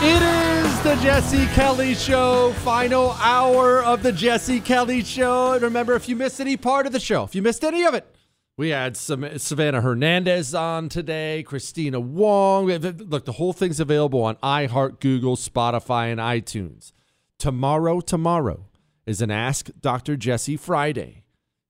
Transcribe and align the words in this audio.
It 0.00 0.22
is 0.22 0.82
the 0.84 0.94
Jesse 1.02 1.46
Kelly 1.56 1.92
Show, 1.92 2.52
final 2.58 3.10
hour 3.14 3.82
of 3.82 4.04
the 4.04 4.12
Jesse 4.12 4.60
Kelly 4.60 5.02
Show. 5.02 5.54
And 5.54 5.62
remember, 5.62 5.94
if 5.94 6.08
you 6.08 6.14
missed 6.14 6.40
any 6.40 6.56
part 6.56 6.86
of 6.86 6.92
the 6.92 7.00
show, 7.00 7.24
if 7.24 7.34
you 7.34 7.42
missed 7.42 7.64
any 7.64 7.84
of 7.84 7.94
it, 7.94 8.06
we 8.56 8.68
had 8.68 8.96
some 8.96 9.28
Savannah 9.40 9.80
Hernandez 9.80 10.54
on 10.54 10.88
today, 10.88 11.44
Kristina 11.44 12.00
Wong. 12.00 12.66
Look, 12.68 13.24
the 13.24 13.32
whole 13.32 13.52
thing's 13.52 13.80
available 13.80 14.22
on 14.22 14.36
iHeart, 14.36 15.00
Google, 15.00 15.34
Spotify, 15.34 16.12
and 16.12 16.20
iTunes. 16.20 16.92
Tomorrow, 17.36 18.00
tomorrow 18.00 18.66
is 19.04 19.20
an 19.20 19.32
Ask 19.32 19.68
Dr. 19.80 20.16
Jesse 20.16 20.56
Friday. 20.56 21.24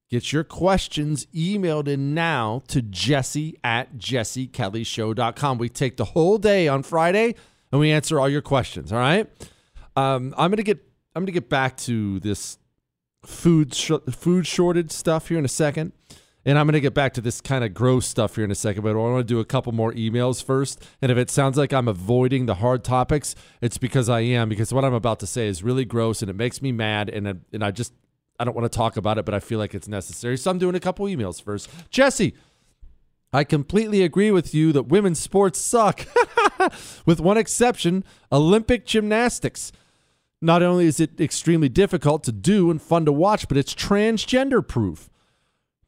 Get 0.07 0.31
your 0.31 0.43
questions 0.43 1.25
emailed 1.33 1.87
in 1.87 2.13
now 2.13 2.61
to 2.67 2.83
jesse 2.83 3.57
at 3.63 3.97
jessekellyshow.com. 3.97 5.57
We 5.57 5.69
take 5.69 5.97
the 5.97 6.05
whole 6.05 6.37
day 6.37 6.67
on 6.67 6.83
Friday 6.83 7.33
and 7.71 7.79
we 7.79 7.91
answer 7.91 8.19
all 8.19 8.29
your 8.29 8.41
questions. 8.41 8.91
All 8.91 8.99
right. 8.99 9.27
Um, 9.95 10.33
I'm 10.37 10.51
gonna 10.51 10.63
get 10.63 10.79
I'm 11.15 11.23
gonna 11.23 11.31
get 11.31 11.49
back 11.49 11.77
to 11.77 12.19
this 12.19 12.57
food 13.25 13.73
sh- 13.73 13.91
food 14.11 14.47
shortage 14.47 14.91
stuff 14.91 15.27
here 15.27 15.37
in 15.37 15.45
a 15.45 15.49
second, 15.49 15.91
and 16.45 16.57
I'm 16.57 16.65
gonna 16.67 16.79
get 16.79 16.93
back 16.93 17.13
to 17.15 17.21
this 17.21 17.41
kind 17.41 17.63
of 17.63 17.73
gross 17.73 18.07
stuff 18.07 18.35
here 18.35 18.45
in 18.45 18.51
a 18.51 18.55
second. 18.55 18.83
But 18.83 18.91
I 18.91 18.93
want 18.95 19.19
to 19.19 19.23
do 19.23 19.39
a 19.39 19.45
couple 19.45 19.71
more 19.71 19.91
emails 19.93 20.43
first. 20.43 20.83
And 21.01 21.11
if 21.11 21.17
it 21.17 21.29
sounds 21.29 21.57
like 21.57 21.73
I'm 21.73 21.87
avoiding 21.87 22.45
the 22.45 22.55
hard 22.55 22.83
topics, 22.83 23.35
it's 23.61 23.77
because 23.77 24.09
I 24.09 24.21
am. 24.21 24.49
Because 24.49 24.73
what 24.73 24.85
I'm 24.85 24.93
about 24.93 25.19
to 25.19 25.27
say 25.27 25.47
is 25.47 25.63
really 25.63 25.85
gross 25.85 26.21
and 26.21 26.29
it 26.29 26.35
makes 26.35 26.61
me 26.61 26.71
mad, 26.71 27.09
and 27.09 27.41
and 27.51 27.63
I 27.63 27.71
just 27.71 27.93
I 28.39 28.45
don't 28.45 28.55
want 28.55 28.71
to 28.71 28.75
talk 28.75 28.95
about 28.95 29.17
it, 29.17 29.25
but 29.25 29.33
I 29.33 29.41
feel 29.41 29.59
like 29.59 29.75
it's 29.75 29.89
necessary. 29.89 30.37
So 30.37 30.49
I'm 30.49 30.59
doing 30.59 30.75
a 30.75 30.79
couple 30.79 31.05
emails 31.07 31.41
first. 31.41 31.69
Jesse, 31.89 32.35
I 33.31 33.43
completely 33.43 34.03
agree 34.03 34.31
with 34.31 34.53
you 34.53 34.71
that 34.71 34.83
women's 34.83 35.19
sports 35.19 35.59
suck, 35.59 36.05
with 37.05 37.19
one 37.19 37.37
exception 37.37 38.03
Olympic 38.31 38.85
gymnastics. 38.85 39.71
Not 40.41 40.63
only 40.63 40.85
is 40.85 40.99
it 40.99 41.19
extremely 41.19 41.69
difficult 41.69 42.23
to 42.23 42.31
do 42.31 42.71
and 42.71 42.81
fun 42.81 43.05
to 43.05 43.11
watch, 43.11 43.47
but 43.47 43.57
it's 43.57 43.75
transgender 43.75 44.65
proof. 44.65 45.09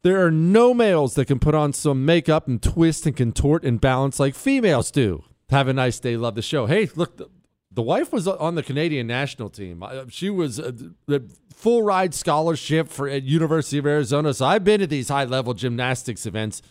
There 0.02 0.24
are 0.24 0.30
no 0.30 0.74
males 0.74 1.14
that 1.14 1.26
can 1.26 1.38
put 1.38 1.54
on 1.54 1.72
some 1.72 2.04
makeup 2.04 2.48
and 2.48 2.62
twist 2.62 3.06
and 3.06 3.16
contort 3.16 3.64
and 3.64 3.80
balance 3.80 4.20
like 4.20 4.34
females 4.34 4.90
do. 4.90 5.24
Have 5.50 5.68
a 5.68 5.72
nice 5.72 6.00
day. 6.00 6.16
Love 6.16 6.34
the 6.34 6.42
show. 6.42 6.66
Hey, 6.66 6.88
look, 6.96 7.16
the, 7.18 7.28
the 7.70 7.82
wife 7.82 8.12
was 8.12 8.26
on 8.26 8.54
the 8.54 8.62
Canadian 8.62 9.06
national 9.06 9.48
team. 9.48 9.84
She 10.10 10.28
was 10.28 10.58
uh, 10.58 10.72
a, 11.08 11.14
a 11.14 11.20
full 11.54 11.82
ride 11.82 12.14
scholarship 12.14 12.88
for 12.88 13.08
at 13.08 13.22
University 13.22 13.78
of 13.78 13.86
Arizona. 13.86 14.34
So 14.34 14.46
I've 14.46 14.64
been 14.64 14.80
to 14.80 14.86
these 14.86 15.08
high 15.08 15.24
level 15.24 15.54
gymnastics 15.54 16.26
events. 16.26 16.62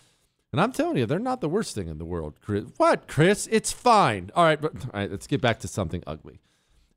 And 0.51 0.59
I'm 0.59 0.73
telling 0.73 0.97
you, 0.97 1.05
they're 1.05 1.19
not 1.19 1.39
the 1.39 1.47
worst 1.47 1.75
thing 1.75 1.87
in 1.87 1.97
the 1.97 2.05
world, 2.05 2.35
Chris. 2.41 2.65
What, 2.77 3.07
Chris? 3.07 3.47
It's 3.51 3.71
fine. 3.71 4.31
All 4.35 4.43
right, 4.43 4.59
but 4.59 4.73
all 4.75 4.89
right, 4.93 5.09
let's 5.09 5.27
get 5.27 5.41
back 5.41 5.59
to 5.59 5.67
something 5.67 6.03
ugly. 6.05 6.41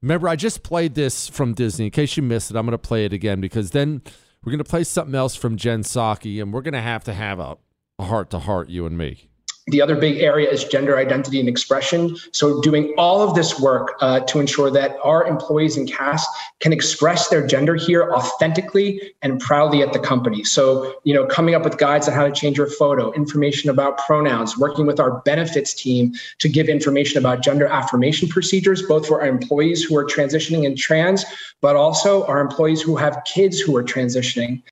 Remember, 0.02 0.28
I 0.28 0.36
just 0.36 0.62
played 0.62 0.94
this 0.94 1.28
from 1.28 1.54
Disney. 1.54 1.86
In 1.86 1.90
case 1.92 2.16
you 2.16 2.22
missed 2.22 2.50
it, 2.50 2.56
I'm 2.56 2.66
going 2.66 2.72
to 2.72 2.78
play 2.78 3.04
it 3.04 3.12
again 3.12 3.40
because 3.40 3.70
then 3.70 4.02
we're 4.44 4.50
going 4.50 4.58
to 4.58 4.64
play 4.64 4.84
something 4.84 5.14
else 5.14 5.36
from 5.36 5.56
Jen 5.56 5.82
Psaki, 5.82 6.42
and 6.42 6.52
we're 6.52 6.62
going 6.62 6.74
to 6.74 6.80
have 6.80 7.04
to 7.04 7.14
have 7.14 7.38
a 7.38 7.56
heart 8.00 8.30
to 8.30 8.40
heart, 8.40 8.68
you 8.68 8.86
and 8.86 8.98
me. 8.98 9.30
The 9.68 9.80
other 9.80 9.96
big 9.96 10.18
area 10.18 10.50
is 10.50 10.62
gender 10.64 10.98
identity 10.98 11.40
and 11.40 11.48
expression. 11.48 12.16
So, 12.32 12.60
doing 12.60 12.92
all 12.98 13.22
of 13.22 13.34
this 13.34 13.58
work 13.58 13.96
uh, 14.02 14.20
to 14.20 14.38
ensure 14.38 14.70
that 14.70 14.98
our 15.02 15.26
employees 15.26 15.78
and 15.78 15.90
cast 15.90 16.28
can 16.60 16.70
express 16.70 17.28
their 17.28 17.46
gender 17.46 17.74
here 17.74 18.12
authentically 18.12 19.14
and 19.22 19.40
proudly 19.40 19.82
at 19.82 19.94
the 19.94 19.98
company. 19.98 20.44
So, 20.44 20.96
you 21.04 21.14
know, 21.14 21.24
coming 21.24 21.54
up 21.54 21.64
with 21.64 21.78
guides 21.78 22.06
on 22.08 22.14
how 22.14 22.26
to 22.26 22.32
change 22.32 22.58
your 22.58 22.66
photo, 22.66 23.10
information 23.12 23.70
about 23.70 23.96
pronouns, 23.96 24.58
working 24.58 24.84
with 24.84 25.00
our 25.00 25.22
benefits 25.22 25.72
team 25.72 26.12
to 26.40 26.48
give 26.50 26.68
information 26.68 27.16
about 27.16 27.40
gender 27.40 27.66
affirmation 27.66 28.28
procedures, 28.28 28.82
both 28.82 29.06
for 29.06 29.22
our 29.22 29.26
employees 29.26 29.82
who 29.82 29.96
are 29.96 30.04
transitioning 30.04 30.66
and 30.66 30.76
trans, 30.76 31.24
but 31.62 31.74
also 31.74 32.26
our 32.26 32.40
employees 32.40 32.82
who 32.82 32.96
have 32.96 33.22
kids 33.24 33.60
who 33.60 33.74
are 33.78 33.84
transitioning. 33.84 34.62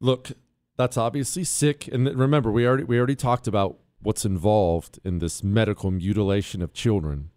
Look, 0.00 0.32
that's 0.76 0.96
obviously 0.96 1.44
sick. 1.44 1.88
And 1.88 2.06
remember, 2.18 2.50
we 2.50 2.66
already 2.66 2.84
we 2.84 2.98
already 2.98 3.16
talked 3.16 3.46
about 3.46 3.78
what's 4.00 4.24
involved 4.24 4.98
in 5.04 5.18
this 5.18 5.42
medical 5.42 5.90
mutilation 5.90 6.62
of 6.62 6.72
children. 6.72 7.30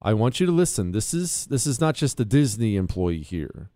I 0.00 0.14
want 0.14 0.40
you 0.40 0.46
to 0.46 0.52
listen. 0.52 0.92
This 0.92 1.12
is 1.12 1.46
this 1.46 1.66
is 1.66 1.80
not 1.80 1.94
just 1.94 2.20
a 2.20 2.24
Disney 2.24 2.76
employee 2.76 3.22
here. 3.22 3.70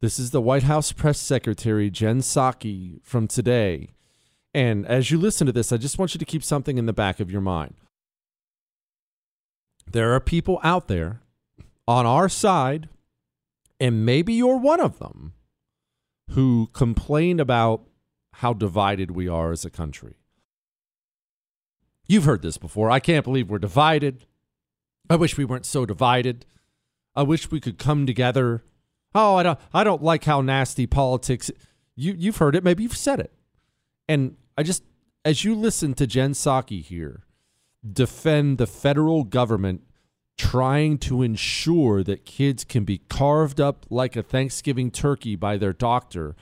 This 0.00 0.18
is 0.18 0.30
the 0.30 0.40
White 0.40 0.62
House 0.62 0.92
press 0.92 1.18
secretary 1.18 1.90
Jen 1.90 2.20
Psaki 2.20 3.00
from 3.02 3.28
today. 3.28 3.90
And 4.52 4.86
as 4.86 5.10
you 5.10 5.18
listen 5.18 5.46
to 5.46 5.52
this, 5.52 5.72
I 5.72 5.76
just 5.76 5.98
want 5.98 6.14
you 6.14 6.18
to 6.18 6.24
keep 6.24 6.42
something 6.42 6.78
in 6.78 6.86
the 6.86 6.92
back 6.92 7.20
of 7.20 7.30
your 7.30 7.40
mind. 7.40 7.74
There 9.90 10.12
are 10.14 10.20
people 10.20 10.58
out 10.62 10.88
there 10.88 11.20
on 11.86 12.06
our 12.06 12.28
side, 12.28 12.88
and 13.78 14.04
maybe 14.04 14.32
you're 14.32 14.56
one 14.56 14.80
of 14.80 14.98
them, 14.98 15.34
who 16.30 16.68
complain 16.72 17.38
about 17.38 17.82
how 18.34 18.52
divided 18.52 19.10
we 19.10 19.28
are 19.28 19.52
as 19.52 19.64
a 19.64 19.70
country. 19.70 20.16
You've 22.06 22.24
heard 22.24 22.42
this 22.42 22.58
before. 22.58 22.90
I 22.90 23.00
can't 23.00 23.24
believe 23.24 23.50
we're 23.50 23.58
divided. 23.58 24.26
I 25.08 25.16
wish 25.16 25.36
we 25.36 25.44
weren't 25.44 25.66
so 25.66 25.86
divided. 25.86 26.46
I 27.14 27.22
wish 27.22 27.50
we 27.50 27.60
could 27.60 27.78
come 27.78 28.06
together. 28.06 28.64
Oh, 29.14 29.36
I 29.36 29.42
don't 29.42 29.58
I 29.72 29.84
don't 29.84 30.02
like 30.02 30.24
how 30.24 30.40
nasty 30.40 30.86
politics 30.86 31.50
you 31.96 32.14
you've 32.16 32.38
heard 32.38 32.54
it, 32.54 32.64
maybe 32.64 32.82
you've 32.82 32.96
said 32.96 33.20
it. 33.20 33.32
And 34.08 34.36
I 34.56 34.62
just 34.62 34.84
as 35.24 35.44
you 35.44 35.54
listen 35.54 35.94
to 35.94 36.06
Jen 36.06 36.32
Psaki 36.32 36.82
here 36.82 37.24
defend 37.92 38.58
the 38.58 38.66
federal 38.66 39.24
government 39.24 39.82
trying 40.36 40.96
to 40.96 41.22
ensure 41.22 42.02
that 42.02 42.24
kids 42.24 42.64
can 42.64 42.84
be 42.84 42.98
carved 42.98 43.60
up 43.60 43.84
like 43.90 44.16
a 44.16 44.22
Thanksgiving 44.22 44.90
turkey 44.90 45.36
by 45.36 45.56
their 45.56 45.72
doctor, 45.72 46.34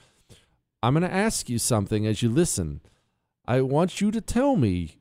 I'm 0.81 0.93
going 0.93 1.03
to 1.03 1.13
ask 1.13 1.49
you 1.49 1.59
something 1.59 2.07
as 2.07 2.21
you 2.21 2.29
listen. 2.29 2.79
I 3.45 3.61
want 3.61 3.99
you 3.99 4.11
to 4.11 4.21
tell 4.21 4.55
me 4.55 4.99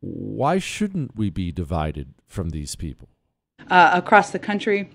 why 0.00 0.58
shouldn't 0.58 1.16
we 1.16 1.30
be 1.30 1.50
divided 1.52 2.14
from 2.26 2.50
these 2.50 2.76
people? 2.76 3.08
Uh, 3.70 3.92
across 3.94 4.30
the 4.30 4.38
country, 4.38 4.90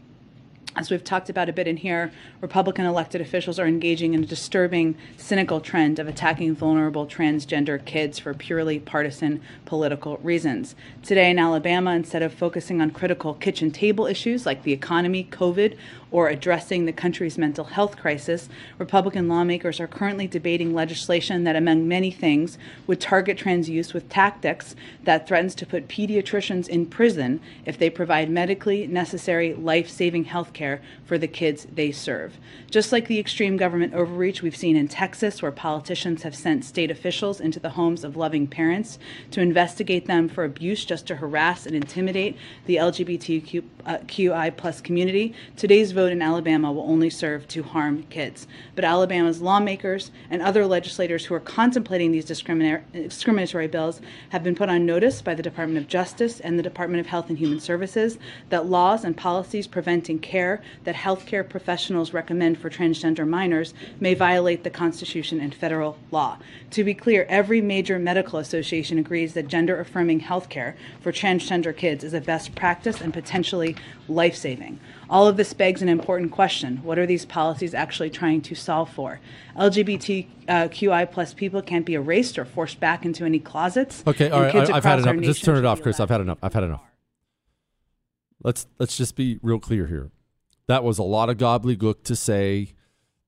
as 0.75 0.89
we've 0.89 1.03
talked 1.03 1.29
about 1.29 1.49
a 1.49 1.53
bit 1.53 1.67
in 1.67 1.77
here, 1.77 2.11
Republican 2.39 2.85
elected 2.85 3.19
officials 3.19 3.59
are 3.59 3.67
engaging 3.67 4.13
in 4.13 4.23
a 4.23 4.27
disturbing, 4.27 4.95
cynical 5.17 5.59
trend 5.59 5.99
of 5.99 6.07
attacking 6.07 6.55
vulnerable 6.55 7.05
transgender 7.05 7.83
kids 7.83 8.19
for 8.19 8.33
purely 8.33 8.79
partisan 8.79 9.41
political 9.65 10.17
reasons. 10.17 10.75
Today 11.01 11.29
in 11.31 11.39
Alabama, 11.39 11.91
instead 11.91 12.21
of 12.21 12.33
focusing 12.33 12.79
on 12.79 12.91
critical 12.91 13.33
kitchen 13.33 13.71
table 13.71 14.05
issues 14.05 14.45
like 14.45 14.63
the 14.63 14.71
economy, 14.71 15.27
COVID, 15.29 15.75
or 16.11 16.27
addressing 16.27 16.85
the 16.85 16.91
country's 16.91 17.37
mental 17.37 17.63
health 17.63 17.97
crisis, 17.97 18.49
Republican 18.77 19.29
lawmakers 19.29 19.79
are 19.79 19.87
currently 19.87 20.27
debating 20.27 20.73
legislation 20.73 21.45
that, 21.45 21.55
among 21.55 21.87
many 21.87 22.11
things, 22.11 22.57
would 22.85 22.99
target 22.99 23.37
trans 23.37 23.69
youth 23.69 23.93
with 23.93 24.09
tactics 24.09 24.75
that 25.03 25.25
threatens 25.25 25.55
to 25.55 25.65
put 25.65 25.87
pediatricians 25.87 26.67
in 26.67 26.85
prison 26.85 27.39
if 27.65 27.77
they 27.77 27.89
provide 27.89 28.29
medically 28.29 28.85
necessary 28.87 29.53
life 29.53 29.89
saving 29.89 30.25
health 30.25 30.51
care 30.51 30.81
for 31.05 31.17
the 31.17 31.27
kids 31.27 31.65
they 31.73 31.91
serve. 31.91 32.37
Just 32.69 32.91
like 32.91 33.07
the 33.07 33.19
extreme 33.19 33.55
government 33.55 33.93
overreach 33.93 34.41
we've 34.41 34.55
seen 34.55 34.75
in 34.75 34.89
Texas, 34.89 35.41
where 35.41 35.51
politicians 35.51 36.23
have 36.23 36.35
sent 36.35 36.65
state 36.65 36.91
officials 36.91 37.39
into 37.39 37.59
the 37.59 37.69
homes 37.69 38.03
of 38.03 38.17
loving 38.17 38.47
parents 38.47 38.99
to 39.31 39.39
investigate 39.39 40.07
them 40.07 40.27
for 40.27 40.43
abuse 40.43 40.83
just 40.83 41.07
to 41.07 41.15
harass 41.15 41.65
and 41.65 41.75
intimidate 41.75 42.37
the 42.65 42.75
LGBTQI 42.75 44.47
uh, 44.47 44.51
plus 44.51 44.81
community, 44.81 45.33
today's 45.55 45.93
vote 45.93 46.00
vote 46.01 46.11
in 46.11 46.21
Alabama 46.23 46.71
will 46.71 46.89
only 46.89 47.11
serve 47.11 47.47
to 47.47 47.61
harm 47.61 48.01
kids. 48.09 48.47
But 48.73 48.83
Alabama's 48.83 49.39
lawmakers 49.39 50.09
and 50.31 50.41
other 50.41 50.65
legislators 50.65 51.25
who 51.25 51.35
are 51.35 51.39
contemplating 51.39 52.11
these 52.11 52.25
discriminatory 52.25 53.67
bills 53.67 54.01
have 54.29 54.43
been 54.43 54.55
put 54.55 54.67
on 54.67 54.83
notice 54.83 55.21
by 55.21 55.35
the 55.35 55.43
Department 55.43 55.77
of 55.77 55.87
Justice 55.87 56.39
and 56.39 56.57
the 56.57 56.63
Department 56.63 57.01
of 57.01 57.05
Health 57.05 57.29
and 57.29 57.37
Human 57.37 57.59
Services 57.59 58.17
that 58.49 58.65
laws 58.65 59.03
and 59.03 59.15
policies 59.15 59.67
preventing 59.67 60.17
care 60.17 60.63
that 60.85 60.95
healthcare 60.95 61.47
professionals 61.47 62.13
recommend 62.13 62.57
for 62.57 62.71
transgender 62.71 63.27
minors 63.27 63.75
may 63.99 64.15
violate 64.15 64.63
the 64.63 64.71
Constitution 64.71 65.39
and 65.39 65.53
federal 65.53 65.99
law. 66.09 66.39
To 66.71 66.83
be 66.83 66.95
clear, 66.95 67.27
every 67.29 67.61
major 67.61 67.99
medical 67.99 68.39
association 68.39 68.97
agrees 68.97 69.35
that 69.35 69.47
gender 69.47 69.79
affirming 69.79 70.21
healthcare 70.21 70.73
for 70.99 71.11
transgender 71.11 71.77
kids 71.77 72.03
is 72.03 72.15
a 72.15 72.21
best 72.21 72.55
practice 72.55 73.01
and 73.01 73.13
potentially 73.13 73.75
life 74.07 74.35
saving. 74.35 74.79
All 75.11 75.27
of 75.27 75.35
this 75.35 75.51
begs 75.51 75.81
an 75.81 75.89
important 75.89 76.31
question. 76.31 76.77
What 76.77 76.97
are 76.97 77.05
these 77.05 77.25
policies 77.25 77.73
actually 77.73 78.09
trying 78.09 78.41
to 78.43 78.55
solve 78.55 78.89
for? 78.89 79.19
LGBTQI 79.57 81.11
plus 81.11 81.33
people 81.33 81.61
can't 81.61 81.85
be 81.85 81.95
erased 81.95 82.39
or 82.39 82.45
forced 82.45 82.79
back 82.79 83.03
into 83.03 83.25
any 83.25 83.39
closets. 83.39 84.03
Okay, 84.07 84.29
all 84.29 84.41
right, 84.41 84.55
I, 84.55 84.77
I've 84.77 84.85
had 84.85 84.99
enough. 84.99 85.17
Just 85.21 85.43
turn 85.43 85.57
it 85.57 85.65
off, 85.65 85.81
Chris. 85.81 85.99
I've 85.99 86.09
had 86.09 86.21
enough. 86.21 86.37
I've 86.41 86.53
had 86.53 86.63
enough. 86.63 86.81
Let's 88.41 88.65
let's 88.79 88.95
just 88.95 89.17
be 89.17 89.37
real 89.43 89.59
clear 89.59 89.85
here. 89.85 90.11
That 90.67 90.85
was 90.85 90.97
a 90.97 91.03
lot 91.03 91.29
of 91.29 91.35
gobbledygook 91.35 92.03
to 92.05 92.15
say 92.15 92.73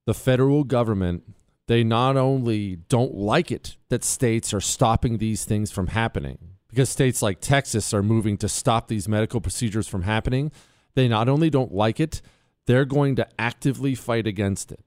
the 0.06 0.14
federal 0.14 0.64
government 0.64 1.24
they 1.68 1.84
not 1.84 2.16
only 2.16 2.78
don't 2.88 3.14
like 3.14 3.52
it 3.52 3.76
that 3.90 4.04
states 4.04 4.54
are 4.54 4.62
stopping 4.62 5.18
these 5.18 5.46
things 5.46 5.72
from 5.72 5.88
happening 5.88 6.38
because 6.70 6.90
states 6.90 7.22
like 7.22 7.40
Texas 7.40 7.94
are 7.94 8.04
moving 8.04 8.38
to 8.38 8.50
stop 8.50 8.88
these 8.88 9.08
medical 9.08 9.40
procedures 9.40 9.88
from 9.88 10.04
happening 10.04 10.52
they 10.95 11.07
not 11.07 11.30
only 11.30 11.50
don't 11.50 11.74
like 11.74 12.00
it, 12.00 12.22
they're 12.66 12.86
going 12.86 13.16
to 13.16 13.28
actively 13.40 13.95
fight 13.95 14.28
against 14.28 14.72
it. 14.72 14.84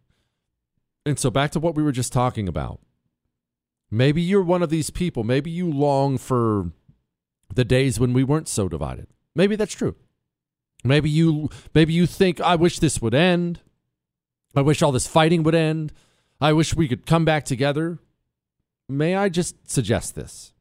And 1.04 1.18
so, 1.18 1.30
back 1.30 1.50
to 1.52 1.60
what 1.60 1.74
we 1.74 1.82
were 1.82 1.92
just 1.92 2.12
talking 2.12 2.48
about. 2.48 2.80
Maybe 3.90 4.20
you're 4.20 4.42
one 4.42 4.62
of 4.62 4.70
these 4.70 4.90
people. 4.90 5.22
Maybe 5.22 5.50
you 5.50 5.70
long 5.70 6.18
for 6.18 6.72
the 7.54 7.64
days 7.64 8.00
when 8.00 8.12
we 8.12 8.24
weren't 8.24 8.48
so 8.48 8.68
divided. 8.68 9.06
Maybe 9.34 9.54
that's 9.54 9.74
true. 9.74 9.94
Maybe 10.82 11.08
you 11.08 11.50
maybe 11.74 11.92
you 11.92 12.06
think 12.06 12.40
I 12.40 12.56
wish 12.56 12.78
this 12.78 13.00
would 13.00 13.14
end. 13.14 13.60
I 14.54 14.62
wish 14.62 14.82
all 14.82 14.92
this 14.92 15.06
fighting 15.06 15.42
would 15.42 15.54
end. 15.54 15.92
I 16.40 16.52
wish 16.52 16.74
we 16.74 16.88
could 16.88 17.06
come 17.06 17.24
back 17.24 17.44
together. 17.44 17.98
May 18.88 19.14
I 19.14 19.28
just 19.28 19.70
suggest 19.70 20.14
this? 20.14 20.52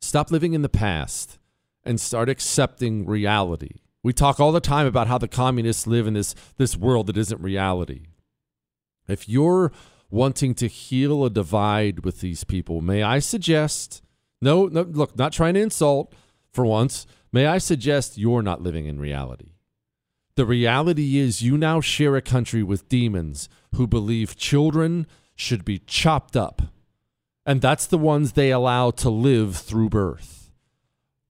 Stop 0.00 0.30
living 0.30 0.54
in 0.54 0.62
the 0.62 0.68
past 0.68 1.38
and 1.84 2.00
start 2.00 2.28
accepting 2.28 3.06
reality. 3.06 3.80
We 4.02 4.12
talk 4.12 4.40
all 4.40 4.52
the 4.52 4.60
time 4.60 4.86
about 4.86 5.08
how 5.08 5.18
the 5.18 5.28
communists 5.28 5.86
live 5.86 6.06
in 6.06 6.14
this, 6.14 6.34
this 6.56 6.76
world 6.76 7.06
that 7.08 7.16
isn't 7.16 7.40
reality. 7.40 8.06
If 9.08 9.28
you're 9.28 9.72
wanting 10.08 10.54
to 10.54 10.66
heal 10.66 11.24
a 11.24 11.30
divide 11.30 12.04
with 12.04 12.20
these 12.20 12.44
people, 12.44 12.80
may 12.80 13.02
I 13.02 13.18
suggest 13.18 14.02
no, 14.42 14.66
no, 14.66 14.82
look, 14.82 15.18
not 15.18 15.32
trying 15.32 15.54
to 15.54 15.60
insult 15.60 16.14
for 16.52 16.64
once. 16.64 17.06
May 17.32 17.46
I 17.46 17.58
suggest 17.58 18.18
you're 18.18 18.42
not 18.42 18.62
living 18.62 18.86
in 18.86 18.98
reality? 18.98 19.52
The 20.36 20.46
reality 20.46 21.18
is 21.18 21.42
you 21.42 21.58
now 21.58 21.80
share 21.80 22.16
a 22.16 22.22
country 22.22 22.62
with 22.62 22.88
demons 22.88 23.48
who 23.74 23.86
believe 23.86 24.36
children 24.36 25.06
should 25.34 25.64
be 25.64 25.78
chopped 25.78 26.36
up. 26.36 26.62
And 27.44 27.60
that's 27.60 27.86
the 27.86 27.98
ones 27.98 28.32
they 28.32 28.50
allow 28.50 28.90
to 28.92 29.10
live 29.10 29.56
through 29.56 29.90
birth. 29.90 30.39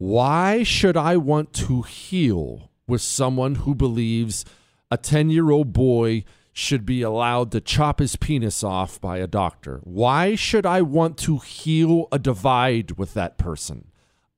Why 0.00 0.62
should 0.62 0.96
I 0.96 1.18
want 1.18 1.52
to 1.52 1.82
heal 1.82 2.70
with 2.86 3.02
someone 3.02 3.56
who 3.56 3.74
believes 3.74 4.46
a 4.90 4.96
10 4.96 5.28
year 5.28 5.50
old 5.50 5.74
boy 5.74 6.24
should 6.54 6.86
be 6.86 7.02
allowed 7.02 7.52
to 7.52 7.60
chop 7.60 7.98
his 7.98 8.16
penis 8.16 8.64
off 8.64 8.98
by 8.98 9.18
a 9.18 9.26
doctor? 9.26 9.82
Why 9.84 10.36
should 10.36 10.64
I 10.64 10.80
want 10.80 11.18
to 11.18 11.36
heal 11.36 12.08
a 12.10 12.18
divide 12.18 12.92
with 12.92 13.12
that 13.12 13.36
person? 13.36 13.88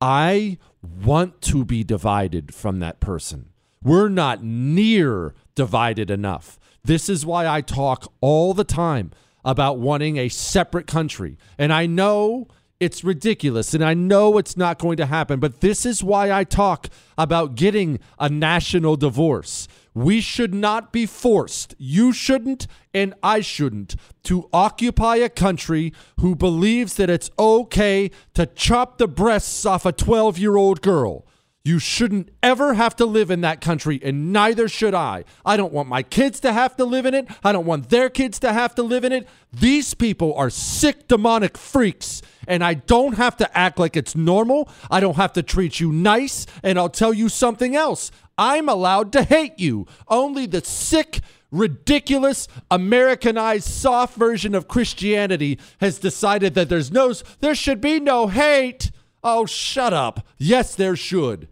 I 0.01 0.57
want 1.01 1.41
to 1.43 1.63
be 1.63 1.85
divided 1.85 2.53
from 2.53 2.79
that 2.79 2.99
person. 2.99 3.47
We're 3.81 4.09
not 4.09 4.43
near 4.43 5.33
divided 5.55 6.11
enough. 6.11 6.59
This 6.83 7.07
is 7.07 7.25
why 7.25 7.47
I 7.47 7.61
talk 7.61 8.11
all 8.19 8.53
the 8.53 8.65
time 8.65 9.11
about 9.45 9.79
wanting 9.79 10.17
a 10.17 10.27
separate 10.27 10.87
country. 10.87 11.37
And 11.57 11.71
I 11.71 11.85
know 11.85 12.49
it's 12.83 13.03
ridiculous, 13.03 13.73
and 13.73 13.83
I 13.83 13.93
know 13.93 14.37
it's 14.37 14.57
not 14.57 14.77
going 14.77 14.97
to 14.97 15.05
happen, 15.05 15.39
but 15.39 15.61
this 15.61 15.85
is 15.85 16.03
why 16.03 16.31
I 16.31 16.43
talk 16.43 16.89
about 17.17 17.55
getting 17.55 17.99
a 18.19 18.29
national 18.29 18.97
divorce. 18.97 19.67
We 19.93 20.21
should 20.21 20.53
not 20.53 20.91
be 20.91 21.05
forced, 21.05 21.75
you 21.77 22.11
shouldn't, 22.11 22.67
and 22.93 23.13
I 23.23 23.39
shouldn't, 23.39 23.95
to 24.23 24.49
occupy 24.51 25.17
a 25.17 25.29
country 25.29 25.93
who 26.19 26.35
believes 26.35 26.95
that 26.95 27.09
it's 27.09 27.31
okay 27.39 28.11
to 28.33 28.45
chop 28.47 28.97
the 28.97 29.07
breasts 29.07 29.65
off 29.65 29.85
a 29.85 29.91
12 29.91 30.37
year 30.37 30.57
old 30.57 30.81
girl. 30.81 31.25
You 31.65 31.79
shouldn't 31.79 32.27
ever 32.43 32.73
have 32.73 32.93
to 32.97 33.05
live 33.05 33.31
in 33.31 33.39
that 33.41 33.61
country, 33.61 33.97
and 34.03 34.33
neither 34.33 34.67
should 34.67 34.93
I. 34.93 35.23
I 35.45 35.55
don't 35.55 35.71
want 35.71 35.87
my 35.87 36.03
kids 36.03 36.41
to 36.41 36.51
have 36.51 36.75
to 36.75 36.83
live 36.83 37.05
in 37.05 37.13
it. 37.13 37.25
I 37.41 37.53
don't 37.53 37.65
want 37.65 37.89
their 37.89 38.09
kids 38.09 38.37
to 38.39 38.51
have 38.51 38.75
to 38.75 38.83
live 38.83 39.05
in 39.05 39.13
it. 39.13 39.29
These 39.53 39.93
people 39.93 40.33
are 40.33 40.49
sick, 40.49 41.07
demonic 41.07 41.57
freaks, 41.57 42.21
and 42.49 42.65
I 42.65 42.73
don't 42.73 43.13
have 43.13 43.37
to 43.37 43.57
act 43.57 43.79
like 43.79 43.95
it's 43.95 44.13
normal. 44.13 44.67
I 44.91 44.99
don't 44.99 45.15
have 45.15 45.31
to 45.33 45.41
treat 45.41 45.79
you 45.79 45.93
nice, 45.93 46.45
and 46.63 46.77
I'll 46.77 46.89
tell 46.89 47.13
you 47.13 47.29
something 47.29 47.77
else. 47.77 48.11
I'm 48.37 48.67
allowed 48.67 49.13
to 49.13 49.23
hate 49.23 49.57
you. 49.57 49.87
Only 50.09 50.45
the 50.45 50.65
sick, 50.65 51.21
ridiculous 51.49 52.49
Americanized 52.71 53.69
soft 53.69 54.17
version 54.17 54.53
of 54.53 54.67
Christianity 54.67 55.59
has 55.79 55.97
decided 55.97 56.55
that 56.55 56.67
there's 56.67 56.91
no 56.91 57.13
there 57.39 57.55
should 57.55 57.79
be 57.79 58.01
no 58.01 58.27
hate. 58.27 58.91
Oh, 59.23 59.45
shut 59.45 59.93
up. 59.93 60.27
Yes, 60.37 60.75
there 60.75 60.97
should. 60.97 61.47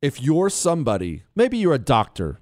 If 0.00 0.22
you're 0.22 0.48
somebody, 0.48 1.24
maybe 1.34 1.58
you're 1.58 1.74
a 1.74 1.78
doctor, 1.78 2.38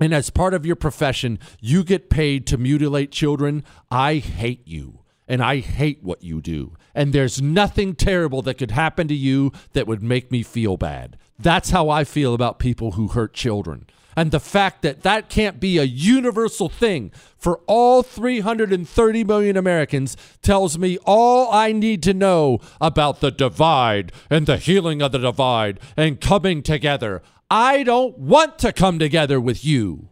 and 0.00 0.12
as 0.12 0.30
part 0.30 0.52
of 0.52 0.66
your 0.66 0.74
profession, 0.74 1.38
you 1.60 1.84
get 1.84 2.10
paid 2.10 2.44
to 2.48 2.58
mutilate 2.58 3.12
children, 3.12 3.62
I 3.90 4.16
hate 4.16 4.66
you. 4.66 5.00
And 5.28 5.42
I 5.42 5.58
hate 5.58 6.02
what 6.02 6.24
you 6.24 6.40
do. 6.40 6.74
And 6.94 7.12
there's 7.12 7.42
nothing 7.42 7.94
terrible 7.94 8.40
that 8.42 8.54
could 8.54 8.70
happen 8.70 9.08
to 9.08 9.14
you 9.14 9.52
that 9.74 9.86
would 9.86 10.02
make 10.02 10.32
me 10.32 10.42
feel 10.42 10.76
bad. 10.78 11.18
That's 11.38 11.70
how 11.70 11.90
I 11.90 12.04
feel 12.04 12.32
about 12.32 12.58
people 12.58 12.92
who 12.92 13.08
hurt 13.08 13.34
children. 13.34 13.86
And 14.18 14.32
the 14.32 14.40
fact 14.40 14.82
that 14.82 15.04
that 15.04 15.28
can't 15.28 15.60
be 15.60 15.78
a 15.78 15.84
universal 15.84 16.68
thing 16.68 17.12
for 17.36 17.60
all 17.68 18.02
330 18.02 19.22
million 19.22 19.56
Americans 19.56 20.16
tells 20.42 20.76
me 20.76 20.98
all 21.06 21.52
I 21.52 21.70
need 21.70 22.02
to 22.02 22.12
know 22.12 22.58
about 22.80 23.20
the 23.20 23.30
divide 23.30 24.10
and 24.28 24.44
the 24.44 24.56
healing 24.56 25.02
of 25.02 25.12
the 25.12 25.20
divide 25.20 25.78
and 25.96 26.20
coming 26.20 26.64
together. 26.64 27.22
I 27.48 27.84
don't 27.84 28.18
want 28.18 28.58
to 28.58 28.72
come 28.72 28.98
together 28.98 29.40
with 29.40 29.64
you. 29.64 30.08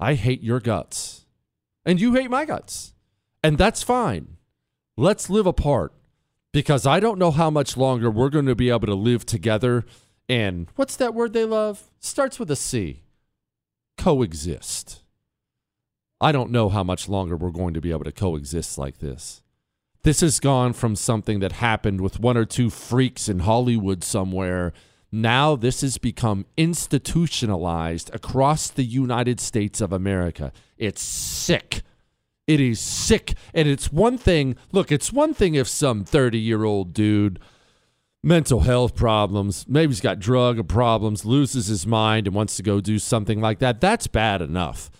I 0.00 0.14
hate 0.14 0.42
your 0.42 0.58
guts. 0.58 1.26
And 1.86 2.00
you 2.00 2.14
hate 2.14 2.28
my 2.28 2.44
guts. 2.44 2.92
And 3.44 3.56
that's 3.56 3.84
fine. 3.84 4.36
Let's 4.96 5.30
live 5.30 5.46
apart 5.46 5.92
because 6.52 6.88
I 6.88 6.98
don't 6.98 7.20
know 7.20 7.30
how 7.30 7.50
much 7.50 7.76
longer 7.76 8.10
we're 8.10 8.30
going 8.30 8.46
to 8.46 8.56
be 8.56 8.68
able 8.68 8.88
to 8.88 8.96
live 8.96 9.24
together 9.24 9.84
and 10.28 10.68
what's 10.76 10.96
that 10.96 11.14
word 11.14 11.32
they 11.32 11.44
love? 11.44 11.90
Starts 12.00 12.38
with 12.38 12.50
a 12.50 12.56
C. 12.56 13.02
Coexist. 13.98 15.00
I 16.20 16.32
don't 16.32 16.50
know 16.50 16.68
how 16.68 16.84
much 16.84 17.08
longer 17.08 17.36
we're 17.36 17.50
going 17.50 17.74
to 17.74 17.80
be 17.80 17.90
able 17.90 18.04
to 18.04 18.12
coexist 18.12 18.78
like 18.78 18.98
this. 18.98 19.42
This 20.04 20.20
has 20.20 20.40
gone 20.40 20.72
from 20.72 20.96
something 20.96 21.40
that 21.40 21.52
happened 21.52 22.00
with 22.00 22.20
one 22.20 22.36
or 22.36 22.44
two 22.44 22.70
freaks 22.70 23.28
in 23.28 23.40
Hollywood 23.40 24.02
somewhere. 24.02 24.72
Now 25.12 25.56
this 25.56 25.82
has 25.82 25.98
become 25.98 26.46
institutionalized 26.56 28.12
across 28.14 28.68
the 28.68 28.84
United 28.84 29.40
States 29.40 29.80
of 29.80 29.92
America. 29.92 30.52
It's 30.78 31.02
sick. 31.02 31.82
It 32.46 32.60
is 32.60 32.80
sick. 32.80 33.34
And 33.54 33.68
it's 33.68 33.92
one 33.92 34.18
thing, 34.18 34.56
look, 34.72 34.90
it's 34.90 35.12
one 35.12 35.34
thing 35.34 35.54
if 35.54 35.68
some 35.68 36.04
30 36.04 36.38
year 36.38 36.64
old 36.64 36.92
dude 36.92 37.38
mental 38.22 38.60
health 38.60 38.94
problems, 38.94 39.66
maybe 39.68 39.90
he's 39.90 40.00
got 40.00 40.18
drug 40.18 40.68
problems, 40.68 41.24
loses 41.24 41.66
his 41.66 41.86
mind 41.86 42.26
and 42.26 42.36
wants 42.36 42.56
to 42.56 42.62
go 42.62 42.80
do 42.80 42.98
something 42.98 43.40
like 43.40 43.58
that, 43.58 43.80
that's 43.80 44.06
bad 44.06 44.40
enough. 44.40 44.90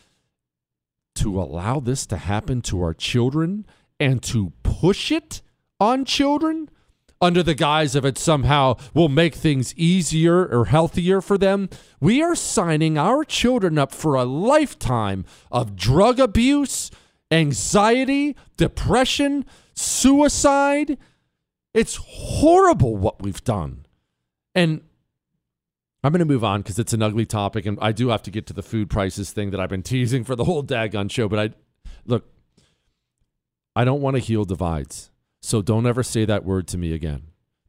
To 1.16 1.40
allow 1.40 1.78
this 1.78 2.06
to 2.06 2.16
happen 2.16 2.62
to 2.62 2.82
our 2.82 2.94
children 2.94 3.66
and 4.00 4.22
to 4.24 4.52
push 4.62 5.12
it 5.12 5.42
on 5.78 6.04
children 6.04 6.68
under 7.22 7.42
the 7.42 7.54
guise 7.54 7.94
of 7.94 8.04
it 8.04 8.18
somehow 8.18 8.74
will 8.92 9.08
make 9.08 9.34
things 9.36 9.72
easier 9.76 10.44
or 10.44 10.64
healthier 10.66 11.20
for 11.20 11.38
them, 11.38 11.70
we 12.00 12.20
are 12.20 12.34
signing 12.34 12.98
our 12.98 13.24
children 13.24 13.78
up 13.78 13.92
for 13.92 14.16
a 14.16 14.24
lifetime 14.24 15.24
of 15.50 15.76
drug 15.76 16.18
abuse, 16.18 16.90
anxiety, 17.30 18.34
depression, 18.56 19.44
suicide 19.74 20.98
it's 21.74 21.96
horrible 21.96 22.96
what 22.96 23.22
we've 23.22 23.42
done. 23.44 23.86
And 24.54 24.82
I'm 26.04 26.12
going 26.12 26.18
to 26.18 26.24
move 26.24 26.44
on 26.44 26.62
because 26.62 26.78
it's 26.78 26.92
an 26.92 27.02
ugly 27.02 27.26
topic, 27.26 27.64
and 27.64 27.78
I 27.80 27.92
do 27.92 28.08
have 28.08 28.22
to 28.24 28.30
get 28.30 28.46
to 28.48 28.52
the 28.52 28.62
food 28.62 28.90
prices 28.90 29.30
thing 29.30 29.50
that 29.50 29.60
I've 29.60 29.70
been 29.70 29.82
teasing 29.84 30.24
for 30.24 30.36
the 30.36 30.44
whole 30.44 30.62
daggone 30.62 31.10
show. 31.10 31.28
But 31.28 31.38
I 31.38 31.50
look, 32.04 32.26
I 33.74 33.84
don't 33.84 34.00
want 34.00 34.16
to 34.16 34.20
heal 34.20 34.44
divides, 34.44 35.10
so 35.40 35.62
don't 35.62 35.86
ever 35.86 36.02
say 36.02 36.24
that 36.24 36.44
word 36.44 36.66
to 36.68 36.78
me 36.78 36.92
again. 36.92 37.22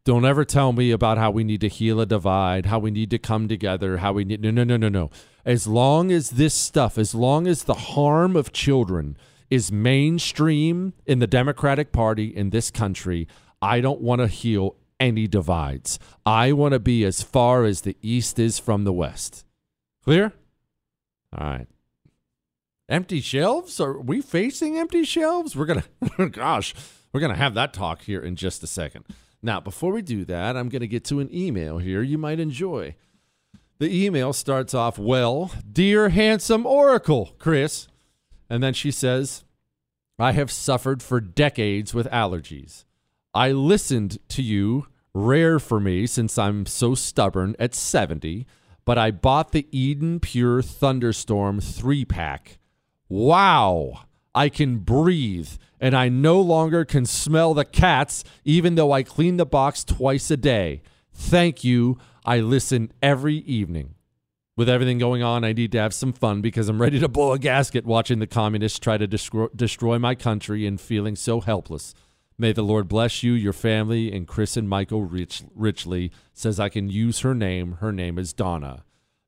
Don't 0.06 0.26
ever 0.26 0.44
tell 0.44 0.74
me 0.74 0.92
about 0.92 1.18
how 1.18 1.32
we 1.32 1.46
need 1.46 1.62
to 1.62 1.70
heal 1.70 2.02
a 2.02 2.06
divide, 2.06 2.66
how 2.66 2.78
we 2.78 2.92
need 2.92 3.10
to 3.12 3.18
come 3.18 3.48
together, 3.48 3.98
how 3.98 4.12
we 4.12 4.26
need. 4.26 4.42
No, 4.42 4.52
no, 4.52 4.66
no, 4.66 4.76
no, 4.76 4.90
no. 4.90 5.12
As 5.46 5.66
long 5.66 6.12
as 6.12 6.32
this 6.32 6.54
stuff, 6.54 6.98
as 6.98 7.16
long 7.16 7.48
as 7.48 7.64
the 7.64 7.74
harm 7.74 8.36
of 8.36 8.52
children 8.52 9.16
is 9.50 9.72
mainstream 9.72 10.94
in 11.06 11.20
the 11.20 11.28
Democratic 11.28 11.94
Party 11.94 12.26
in 12.26 12.50
this 12.50 12.70
country, 12.70 13.28
I 13.64 13.80
don't 13.80 14.02
want 14.02 14.20
to 14.20 14.28
heal 14.28 14.76
any 15.00 15.26
divides. 15.26 15.98
I 16.26 16.52
want 16.52 16.74
to 16.74 16.80
be 16.80 17.06
as 17.06 17.22
far 17.22 17.64
as 17.64 17.82
the 17.82 17.96
East 18.02 18.38
is 18.38 18.60
from 18.60 18.84
the 18.84 18.92
West. 18.92 19.46
Clear? 20.04 20.34
All 21.38 21.48
right. 21.48 21.68
Empty 22.90 23.22
shelves? 23.22 23.80
Are 23.80 23.98
we 23.98 24.22
facing 24.22 24.78
empty 24.78 25.06
shelves? 25.06 25.56
We're 25.56 25.66
going 25.66 25.84
to, 26.18 26.30
gosh, 26.30 26.76
we're 27.14 27.22
going 27.22 27.32
to 27.32 27.38
have 27.38 27.54
that 27.54 27.74
talk 27.74 28.02
here 28.02 28.22
in 28.22 28.36
just 28.36 28.64
a 28.64 28.68
second. 28.68 29.06
Now, 29.42 29.62
before 29.62 29.94
we 29.94 30.02
do 30.02 30.26
that, 30.26 30.58
I'm 30.58 30.68
going 30.68 30.82
to 30.82 30.88
get 30.88 31.06
to 31.06 31.22
an 31.22 31.34
email 31.34 31.78
here 31.78 32.02
you 32.02 32.18
might 32.18 32.42
enjoy. 32.42 32.96
The 33.80 34.06
email 34.06 34.34
starts 34.34 34.74
off, 34.74 35.00
Well, 35.00 35.52
dear 35.72 36.10
handsome 36.10 36.66
Oracle, 36.66 37.34
Chris. 37.40 37.88
And 38.50 38.62
then 38.62 38.74
she 38.74 38.92
says, 38.92 39.46
I 40.20 40.34
have 40.34 40.52
suffered 40.52 41.02
for 41.02 41.22
decades 41.22 41.94
with 41.94 42.08
allergies. 42.10 42.84
I 43.36 43.52
listened 43.52 44.20
to 44.30 44.44
you, 44.44 44.88
rare 45.14 45.58
for 45.60 45.80
me 45.80 46.06
since 46.06 46.38
I'm 46.38 46.68
so 46.68 46.94
stubborn, 46.94 47.56
at 47.58 47.74
70, 47.74 48.46
but 48.86 49.00
I 49.00 49.10
bought 49.10 49.54
the 49.54 49.68
Eden 49.72 50.20
Pure 50.20 50.62
Thunderstorm 50.62 51.60
3 51.60 52.06
pack. 52.06 52.60
Wow! 53.10 54.02
I 54.36 54.50
can 54.50 54.78
breathe, 54.78 55.50
and 55.80 55.96
I 55.96 56.10
no 56.10 56.40
longer 56.40 56.86
can 56.86 57.06
smell 57.08 57.56
the 57.56 57.66
cats, 57.66 58.24
even 58.46 58.76
though 58.76 58.92
I 58.92 59.02
clean 59.02 59.38
the 59.38 59.46
box 59.48 59.84
twice 59.84 60.30
a 60.30 60.38
day. 60.38 60.84
Thank 61.12 61.64
you. 61.64 61.98
I 62.26 62.40
listen 62.40 62.92
every 63.02 63.38
evening. 63.38 63.96
With 64.56 64.70
everything 64.70 65.00
going 65.00 65.24
on, 65.24 65.44
I 65.44 65.54
need 65.54 65.72
to 65.72 65.80
have 65.80 65.96
some 65.96 66.14
fun 66.14 66.42
because 66.42 66.70
I'm 66.70 66.80
ready 66.80 67.00
to 67.00 67.08
blow 67.08 67.32
a 67.32 67.40
gasket 67.40 67.86
watching 67.86 68.20
the 68.20 68.28
communists 68.28 68.78
try 68.78 69.00
to 69.00 69.08
destroy, 69.08 69.48
destroy 69.56 69.98
my 69.98 70.14
country 70.14 70.68
and 70.68 70.80
feeling 70.80 71.16
so 71.16 71.42
helpless. 71.42 71.96
May 72.38 72.52
the 72.52 72.64
Lord 72.64 72.88
bless 72.88 73.24
you, 73.24 73.34
your 73.34 73.54
family, 73.54 74.12
and 74.12 74.28
Chris 74.28 74.58
and 74.58 74.68
Michael 74.68 75.04
Rich, 75.04 75.44
richly. 75.56 76.12
Says 76.34 76.60
I 76.60 76.70
can 76.70 76.90
use 76.90 77.20
her 77.20 77.36
name. 77.36 77.74
Her 77.74 77.92
name 77.92 78.18
is 78.18 78.34
Donna. 78.34 78.84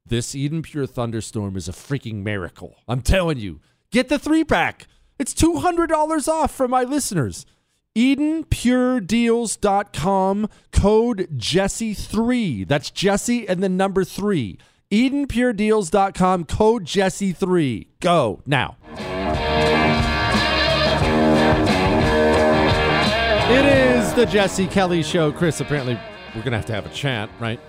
This 0.05 0.35
Eden 0.35 0.61
Pure 0.61 0.87
Thunderstorm 0.87 1.55
is 1.55 1.67
a 1.67 1.71
freaking 1.71 2.23
miracle. 2.23 2.75
I'm 2.87 3.01
telling 3.01 3.39
you. 3.39 3.59
Get 3.91 4.09
the 4.09 4.19
three 4.19 4.43
pack. 4.43 4.87
It's 5.17 5.33
$200 5.33 6.27
off 6.27 6.53
for 6.53 6.67
my 6.67 6.83
listeners. 6.83 7.45
EdenPureDeals.com, 7.95 10.49
code 10.71 11.27
Jesse3. 11.37 12.67
That's 12.67 12.91
Jesse 12.91 13.47
and 13.47 13.63
the 13.63 13.69
number 13.69 14.03
three. 14.03 14.57
EdenPureDeals.com, 14.91 16.45
code 16.45 16.85
Jesse3. 16.85 17.87
Go 18.01 18.41
now. 18.45 18.75
It 23.47 23.63
is 23.63 24.11
the 24.15 24.25
Jesse 24.25 24.65
Kelly 24.65 25.03
Show. 25.03 25.31
Chris, 25.31 25.61
apparently 25.61 25.99
we're 26.35 26.41
to 26.41 26.51
have 26.51 26.65
to 26.65 26.73
have 26.73 26.87
a 26.87 26.89
chat, 26.89 27.29
right? 27.39 27.59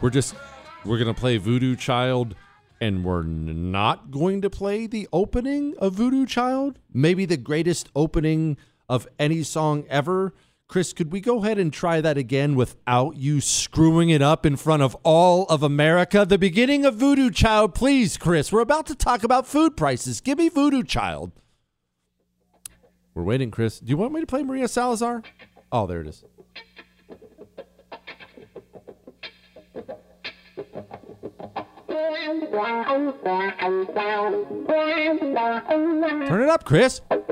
We're 0.00 0.10
just, 0.10 0.36
we're 0.84 0.98
to 1.02 1.14
play 1.14 1.36
Voodoo 1.36 1.74
Child 1.74 2.36
and 2.80 3.04
we're 3.04 3.24
not 3.24 4.12
going 4.12 4.40
to 4.42 4.50
play 4.50 4.86
the 4.86 5.08
opening 5.12 5.74
of 5.78 5.94
Voodoo 5.94 6.26
Child? 6.26 6.78
Maybe 6.92 7.24
the 7.24 7.36
greatest 7.36 7.90
opening 7.96 8.56
of 8.88 9.08
any 9.18 9.42
song 9.42 9.84
ever. 9.88 10.32
Chris, 10.68 10.92
could 10.92 11.10
we 11.10 11.20
go 11.20 11.42
ahead 11.42 11.58
and 11.58 11.72
try 11.72 12.00
that 12.00 12.16
again 12.16 12.54
without 12.54 13.16
you 13.16 13.40
screwing 13.40 14.10
it 14.10 14.22
up 14.22 14.46
in 14.46 14.54
front 14.54 14.84
of 14.84 14.96
all 15.02 15.44
of 15.46 15.64
America? 15.64 16.24
The 16.24 16.38
beginning 16.38 16.84
of 16.84 16.94
Voodoo 16.94 17.32
Child, 17.32 17.74
please, 17.74 18.16
Chris. 18.16 18.52
We're 18.52 18.60
about 18.60 18.86
to 18.86 18.94
talk 18.94 19.24
about 19.24 19.48
food 19.48 19.76
prices. 19.76 20.20
Give 20.20 20.38
me 20.38 20.48
Voodoo 20.48 20.84
Child. 20.84 21.32
We're 23.16 23.22
waiting, 23.22 23.50
Chris. 23.50 23.80
Do 23.80 23.88
you 23.88 23.96
want 23.96 24.12
me 24.12 24.20
to 24.20 24.26
play 24.26 24.42
Maria 24.42 24.68
Salazar? 24.68 25.22
Oh, 25.72 25.86
there 25.86 26.02
it 26.02 26.06
is. 26.06 26.22
Turn 36.28 36.42
it 36.42 36.50
up, 36.50 36.64
Chris. 36.66 37.00
Oh, 37.08 37.22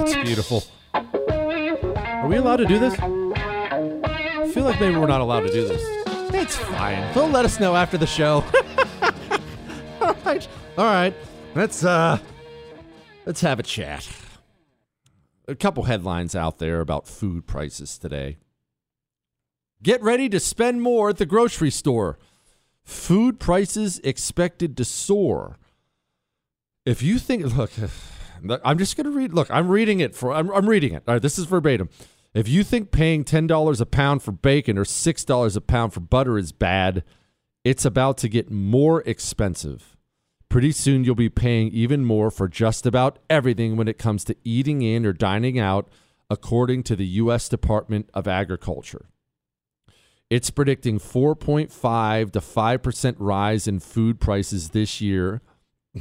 it's 0.00 0.14
beautiful. 0.14 0.64
Are 0.94 2.26
we 2.26 2.36
allowed 2.36 2.56
to 2.56 2.64
do 2.64 2.78
this? 2.78 2.98
Feel 4.52 4.64
like 4.64 4.78
maybe 4.80 4.96
we're 4.96 5.06
not 5.06 5.22
allowed 5.22 5.40
to 5.40 5.52
do 5.52 5.66
this. 5.66 5.82
It's 6.34 6.56
fine. 6.56 7.14
They'll 7.14 7.28
let 7.28 7.46
us 7.46 7.58
know 7.58 7.74
after 7.74 7.96
the 7.96 8.06
show. 8.06 8.44
all 10.00 10.14
right. 10.26 10.46
All 10.76 10.84
right. 10.84 11.14
Let's 11.54 11.82
uh 11.82 12.18
let's 13.24 13.40
have 13.40 13.58
a 13.58 13.62
chat. 13.62 14.06
a 15.48 15.54
couple 15.54 15.84
headlines 15.84 16.34
out 16.34 16.58
there 16.58 16.80
about 16.80 17.08
food 17.08 17.46
prices 17.46 17.96
today. 17.96 18.36
Get 19.82 20.02
ready 20.02 20.28
to 20.28 20.38
spend 20.38 20.82
more 20.82 21.08
at 21.08 21.16
the 21.16 21.26
grocery 21.26 21.70
store. 21.70 22.18
Food 22.84 23.40
prices 23.40 24.00
expected 24.04 24.76
to 24.76 24.84
soar. 24.84 25.56
If 26.84 27.02
you 27.02 27.18
think, 27.18 27.56
look, 27.56 27.70
I'm 28.64 28.76
just 28.76 28.96
going 28.98 29.06
to 29.06 29.12
read. 29.12 29.32
Look, 29.32 29.50
I'm 29.50 29.68
reading 29.68 30.00
it 30.00 30.14
for. 30.14 30.32
I'm, 30.32 30.50
I'm 30.50 30.68
reading 30.68 30.92
it. 30.92 31.04
All 31.08 31.14
right, 31.14 31.22
this 31.22 31.38
is 31.38 31.46
verbatim. 31.46 31.88
If 32.34 32.48
you 32.48 32.64
think 32.64 32.90
paying 32.90 33.24
ten 33.24 33.46
dollars 33.46 33.80
a 33.80 33.86
pound 33.86 34.22
for 34.22 34.32
bacon 34.32 34.78
or 34.78 34.84
six 34.84 35.24
dollars 35.24 35.54
a 35.56 35.60
pound 35.60 35.92
for 35.92 36.00
butter 36.00 36.38
is 36.38 36.52
bad, 36.52 37.04
it's 37.62 37.84
about 37.84 38.16
to 38.18 38.28
get 38.28 38.50
more 38.50 39.02
expensive. 39.02 39.96
Pretty 40.48 40.72
soon, 40.72 41.04
you'll 41.04 41.14
be 41.14 41.28
paying 41.28 41.68
even 41.68 42.04
more 42.04 42.30
for 42.30 42.48
just 42.48 42.86
about 42.86 43.18
everything 43.30 43.76
when 43.76 43.88
it 43.88 43.98
comes 43.98 44.24
to 44.24 44.36
eating 44.44 44.82
in 44.82 45.06
or 45.06 45.12
dining 45.12 45.58
out, 45.58 45.88
according 46.28 46.82
to 46.84 46.96
the 46.96 47.06
U.S. 47.06 47.48
Department 47.48 48.08
of 48.12 48.28
Agriculture. 48.28 49.06
It's 50.28 50.50
predicting 50.50 50.98
4.5 50.98 52.32
to 52.32 52.40
5% 52.40 53.16
rise 53.18 53.68
in 53.68 53.80
food 53.80 54.18
prices 54.20 54.70
this 54.70 55.00
year. 55.00 55.42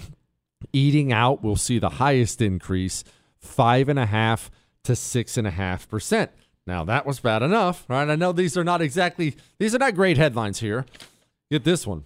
Eating 0.74 1.12
out 1.12 1.44
will 1.44 1.58
see 1.58 1.80
the 1.80 1.90
highest 1.90 2.42
increase, 2.42 3.04
5.5 3.46 4.50
to 4.84 4.94
6.5%. 4.94 6.30
Now, 6.68 6.84
that 6.86 7.06
was 7.06 7.20
bad 7.20 7.42
enough, 7.42 7.86
right? 7.88 8.10
I 8.10 8.16
know 8.16 8.32
these 8.32 8.58
are 8.58 8.64
not 8.64 8.82
exactly, 8.82 9.36
these 9.58 9.74
are 9.76 9.80
not 9.80 9.96
great 9.96 10.18
headlines 10.18 10.60
here. 10.60 10.86
Get 11.50 11.64
this 11.64 11.86
one. 11.88 12.06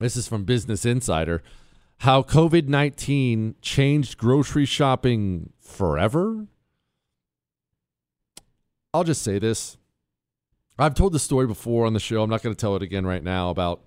This 0.00 0.16
is 0.16 0.28
from 0.28 0.44
Business 0.44 0.84
Insider. 0.84 1.42
How 1.98 2.22
COVID 2.22 2.68
19 2.68 3.56
changed 3.60 4.18
grocery 4.18 4.64
shopping 4.64 5.52
forever? 5.60 6.46
I'll 8.94 9.04
just 9.04 9.22
say 9.22 9.38
this. 9.38 9.76
I've 10.78 10.94
told 10.94 11.12
the 11.12 11.18
story 11.18 11.46
before 11.46 11.86
on 11.86 11.92
the 11.92 12.00
show. 12.00 12.22
I'm 12.22 12.30
not 12.30 12.42
going 12.42 12.54
to 12.54 12.60
tell 12.60 12.76
it 12.76 12.82
again 12.82 13.04
right 13.04 13.22
now 13.22 13.50
about 13.50 13.82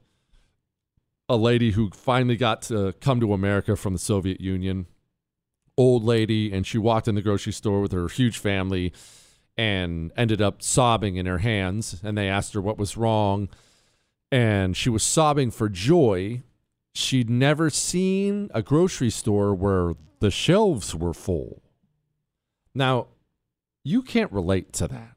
a 1.29 1.37
lady 1.37 1.71
who 1.71 1.89
finally 1.91 2.35
got 2.35 2.61
to 2.63 2.93
come 2.99 3.21
to 3.21 3.33
America 3.33 3.77
from 3.77 3.93
the 3.93 3.99
Soviet 3.99 4.41
Union. 4.41 4.87
Old 5.77 6.03
lady, 6.03 6.51
and 6.51 6.65
she 6.65 6.77
walked 6.77 7.07
in 7.07 7.15
the 7.15 7.21
grocery 7.21 7.53
store 7.53 7.81
with 7.81 7.91
her 7.91 8.07
huge 8.07 8.37
family 8.37 8.93
and 9.57 10.11
ended 10.15 10.41
up 10.41 10.61
sobbing 10.61 11.15
in 11.15 11.25
her 11.25 11.39
hands. 11.39 12.01
And 12.03 12.17
they 12.17 12.27
asked 12.29 12.53
her 12.53 12.61
what 12.61 12.77
was 12.77 12.97
wrong 12.97 13.49
and 14.31 14.77
she 14.77 14.89
was 14.89 15.03
sobbing 15.03 15.51
for 15.51 15.67
joy. 15.67 16.41
She'd 16.93 17.29
never 17.29 17.69
seen 17.69 18.49
a 18.53 18.61
grocery 18.61 19.09
store 19.09 19.53
where 19.53 19.93
the 20.19 20.31
shelves 20.31 20.95
were 20.95 21.13
full. 21.13 21.61
Now, 22.73 23.07
you 23.83 24.01
can't 24.01 24.31
relate 24.31 24.71
to 24.73 24.87
that. 24.87 25.15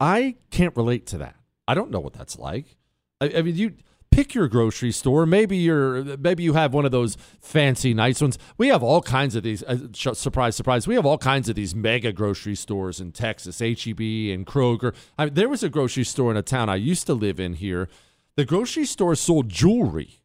I 0.00 0.36
can't 0.50 0.76
relate 0.76 1.06
to 1.08 1.18
that. 1.18 1.36
I 1.66 1.74
don't 1.74 1.90
know 1.90 2.00
what 2.00 2.14
that's 2.14 2.38
like. 2.38 2.76
I, 3.20 3.32
I 3.36 3.42
mean, 3.42 3.56
you 3.56 3.74
pick 4.10 4.34
your 4.34 4.48
grocery 4.48 4.92
store. 4.92 5.26
Maybe 5.26 5.56
you're 5.56 6.02
maybe 6.18 6.42
you 6.42 6.54
have 6.54 6.74
one 6.74 6.84
of 6.84 6.92
those 6.92 7.16
fancy 7.40 7.94
nice 7.94 8.20
ones. 8.20 8.38
We 8.56 8.68
have 8.68 8.82
all 8.82 9.02
kinds 9.02 9.34
of 9.34 9.42
these. 9.42 9.62
Uh, 9.62 9.88
surprise, 9.92 10.56
surprise. 10.56 10.86
We 10.86 10.94
have 10.94 11.06
all 11.06 11.18
kinds 11.18 11.48
of 11.48 11.54
these 11.56 11.74
mega 11.74 12.12
grocery 12.12 12.54
stores 12.54 13.00
in 13.00 13.12
Texas, 13.12 13.58
HEB 13.60 14.00
and 14.00 14.46
Kroger. 14.46 14.94
I 15.18 15.28
there 15.28 15.48
was 15.48 15.62
a 15.62 15.68
grocery 15.68 16.04
store 16.04 16.30
in 16.30 16.36
a 16.36 16.42
town 16.42 16.68
I 16.68 16.76
used 16.76 17.06
to 17.06 17.14
live 17.14 17.38
in 17.40 17.54
here. 17.54 17.88
The 18.36 18.44
grocery 18.44 18.84
store 18.84 19.14
sold 19.14 19.48
jewelry. 19.48 20.20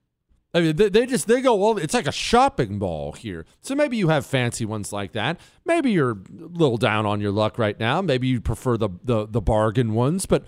I 0.56 0.62
mean, 0.62 0.76
they, 0.76 0.90
they 0.90 1.06
just 1.08 1.28
they 1.28 1.42
go 1.42 1.56
well. 1.56 1.78
It's 1.78 1.96
like 1.96 2.08
a 2.08 2.12
shopping 2.12 2.78
mall 2.78 3.14
here. 3.14 3.46
So 3.62 3.74
maybe 3.74 3.98
you 3.98 4.10
have 4.10 4.26
fancy 4.26 4.66
ones 4.66 4.94
like 4.94 5.14
that. 5.14 5.40
Maybe 5.66 5.92
you're 5.92 6.12
a 6.12 6.18
little 6.30 6.78
down 6.78 7.06
on 7.08 7.20
your 7.22 7.32
luck 7.32 7.58
right 7.58 7.80
now. 7.80 8.02
Maybe 8.02 8.28
you 8.28 8.40
prefer 8.40 8.78
the 8.78 8.90
the, 9.04 9.26
the 9.26 9.42
bargain 9.42 9.94
ones, 9.94 10.28
but 10.28 10.46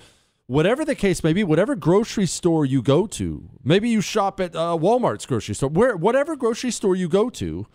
whatever 0.47 0.85
the 0.85 0.95
case 0.95 1.23
may 1.23 1.33
be, 1.33 1.43
whatever 1.43 1.75
grocery 1.75 2.25
store 2.25 2.65
you 2.65 2.81
go 2.81 3.07
to, 3.07 3.49
maybe 3.63 3.89
you 3.89 4.01
shop 4.01 4.39
at 4.39 4.55
uh, 4.55 4.77
Walmart's 4.79 5.25
grocery 5.25 5.55
store, 5.55 5.69
where 5.69 5.95
whatever 5.97 6.35
grocery 6.35 6.71
store 6.71 6.95
you 6.95 7.07
go 7.07 7.29
to. 7.31 7.67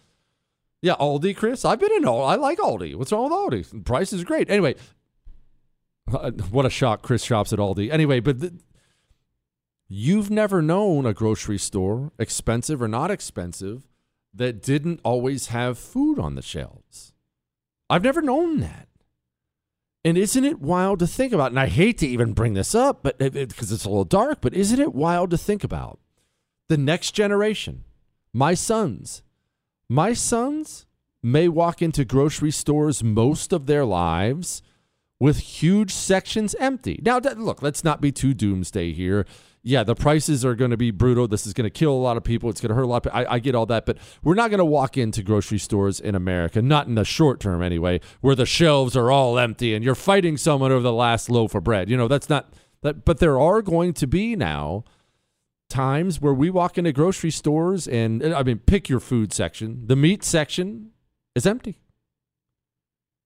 Yeah, 0.83 0.95
Aldi, 0.95 1.37
Chris. 1.37 1.65
I've 1.65 1.81
been 1.81 1.93
in 1.93 2.05
Aldi. 2.05 2.29
I 2.29 2.35
like 2.37 2.59
Aldi. 2.59 2.95
What's 2.95 3.13
wrong 3.13 3.25
with 3.25 3.33
Aldi? 3.33 3.85
Price 3.85 4.13
is 4.13 4.25
great. 4.25 4.49
Anyway, 4.49 4.77
what 6.51 6.65
a 6.65 6.71
shock. 6.71 7.03
Chris 7.03 7.23
shops 7.23 7.53
at 7.53 7.59
Aldi. 7.59 7.93
Anyway, 7.93 8.21
but 8.21 8.37
you've 9.89 10.31
never 10.31 10.63
known 10.63 11.05
a 11.05 11.13
grocery 11.13 11.59
store, 11.59 12.13
expensive 12.19 12.81
or 12.81 12.89
not 12.89 13.11
expensive, 13.11 13.89
that 14.33 14.63
didn't 14.63 15.01
always 15.05 15.49
have 15.49 15.79
food 15.79 16.19
on 16.19 16.35
the 16.35 16.43
shelves. 16.43 17.13
I've 17.91 18.05
never 18.05 18.23
known 18.23 18.61
that. 18.61 18.89
And 20.05 20.17
isn't 20.17 20.45
it 20.45 20.61
wild 20.61 20.99
to 21.01 21.07
think 21.07 21.33
about? 21.33 21.51
And 21.51 21.61
I 21.61 21.67
hate 21.67 21.99
to 21.99 22.07
even 22.07 22.33
bring 22.33 22.55
this 22.55 22.75
up, 22.75 23.03
but 23.03 23.19
because 23.19 23.37
it, 23.71 23.75
it's 23.75 23.85
a 23.85 23.89
little 23.89 24.05
dark, 24.05 24.41
but 24.41 24.55
isn't 24.55 24.81
it 24.81 24.95
wild 24.95 25.31
to 25.31 25.39
think 25.39 25.63
about 25.63 25.99
the 26.69 26.79
next 26.79 27.13
generation, 27.13 27.85
my 28.33 28.55
sons, 28.55 29.23
my 29.89 30.13
sons 30.13 30.87
may 31.23 31.49
walk 31.49 31.83
into 31.83 32.05
grocery 32.05 32.51
stores 32.51 33.03
most 33.03 33.53
of 33.53 33.67
their 33.67 33.85
lives 33.85 34.63
with 35.19 35.39
huge 35.39 35.93
sections 35.93 36.55
empty. 36.55 37.01
Now, 37.05 37.19
look, 37.19 37.61
let's 37.61 37.85
not 37.85 38.01
be 38.01 38.11
too 38.11 38.33
doomsday 38.33 38.93
here 38.93 39.27
yeah, 39.63 39.85
the 39.85 39.95
prices 39.95 40.45
are 40.45 40.55
going 40.55 40.71
to 40.71 40.77
be 40.77 40.91
brutal. 40.91 41.29
This 41.29 41.47
is 41.47 41.53
going 41.53 41.65
to 41.65 41.71
kill 41.71 41.93
a 41.93 42.01
lot 42.01 42.17
of 42.17 42.25
people. 42.25 42.49
It's 42.49 42.61
going 42.61 42.71
to 42.71 42.75
hurt 42.75 42.83
a 42.83 42.87
lot. 42.87 43.07
Of, 43.07 43.15
I, 43.15 43.27
I 43.27 43.39
get 43.39 43.55
all 43.55 43.67
that, 43.67 43.85
but 43.85 43.99
we're 44.23 44.35
not 44.35 44.51
going 44.51 44.59
to 44.59 44.65
walk 44.65 44.97
into 44.97 45.23
grocery 45.23 45.59
stores 45.59 46.01
in 46.01 46.15
America, 46.15 46.63
not 46.63 46.87
in 46.87 46.95
the 46.95 47.05
short 47.05 47.41
term 47.41 47.63
anyway, 47.63 48.01
where 48.21 48.35
the 48.35 48.47
shelves 48.47 48.97
are 48.97 49.11
all 49.11 49.39
empty 49.39 49.75
and 49.75 49.85
you're 49.85 49.95
fighting 49.95 50.37
someone 50.37 50.73
over 50.73 50.83
the 50.83 50.93
last 50.93 51.29
loaf 51.29 51.55
of 51.55 51.65
bread. 51.65 51.91
You 51.91 51.97
know, 51.97 52.09
that's 52.09 52.31
not 52.31 52.55
that. 52.83 53.05
But 53.05 53.19
there 53.19 53.39
are 53.39 53.61
going 53.61 53.93
to 53.95 54.07
be 54.07 54.35
now 54.35 54.85
times 55.69 56.21
where 56.21 56.35
we 56.35 56.49
walk 56.49 56.79
into 56.79 56.93
grocery 56.93 57.31
stores 57.31 57.87
and 57.87 58.25
I 58.25 58.43
mean, 58.43 58.59
pick 58.59 58.89
your 58.89 59.01
food 59.01 59.33
section. 59.33 59.87
The 59.87 59.97
meat 59.97 60.25
section 60.25 60.93
is 61.35 61.47
empty. 61.47 61.79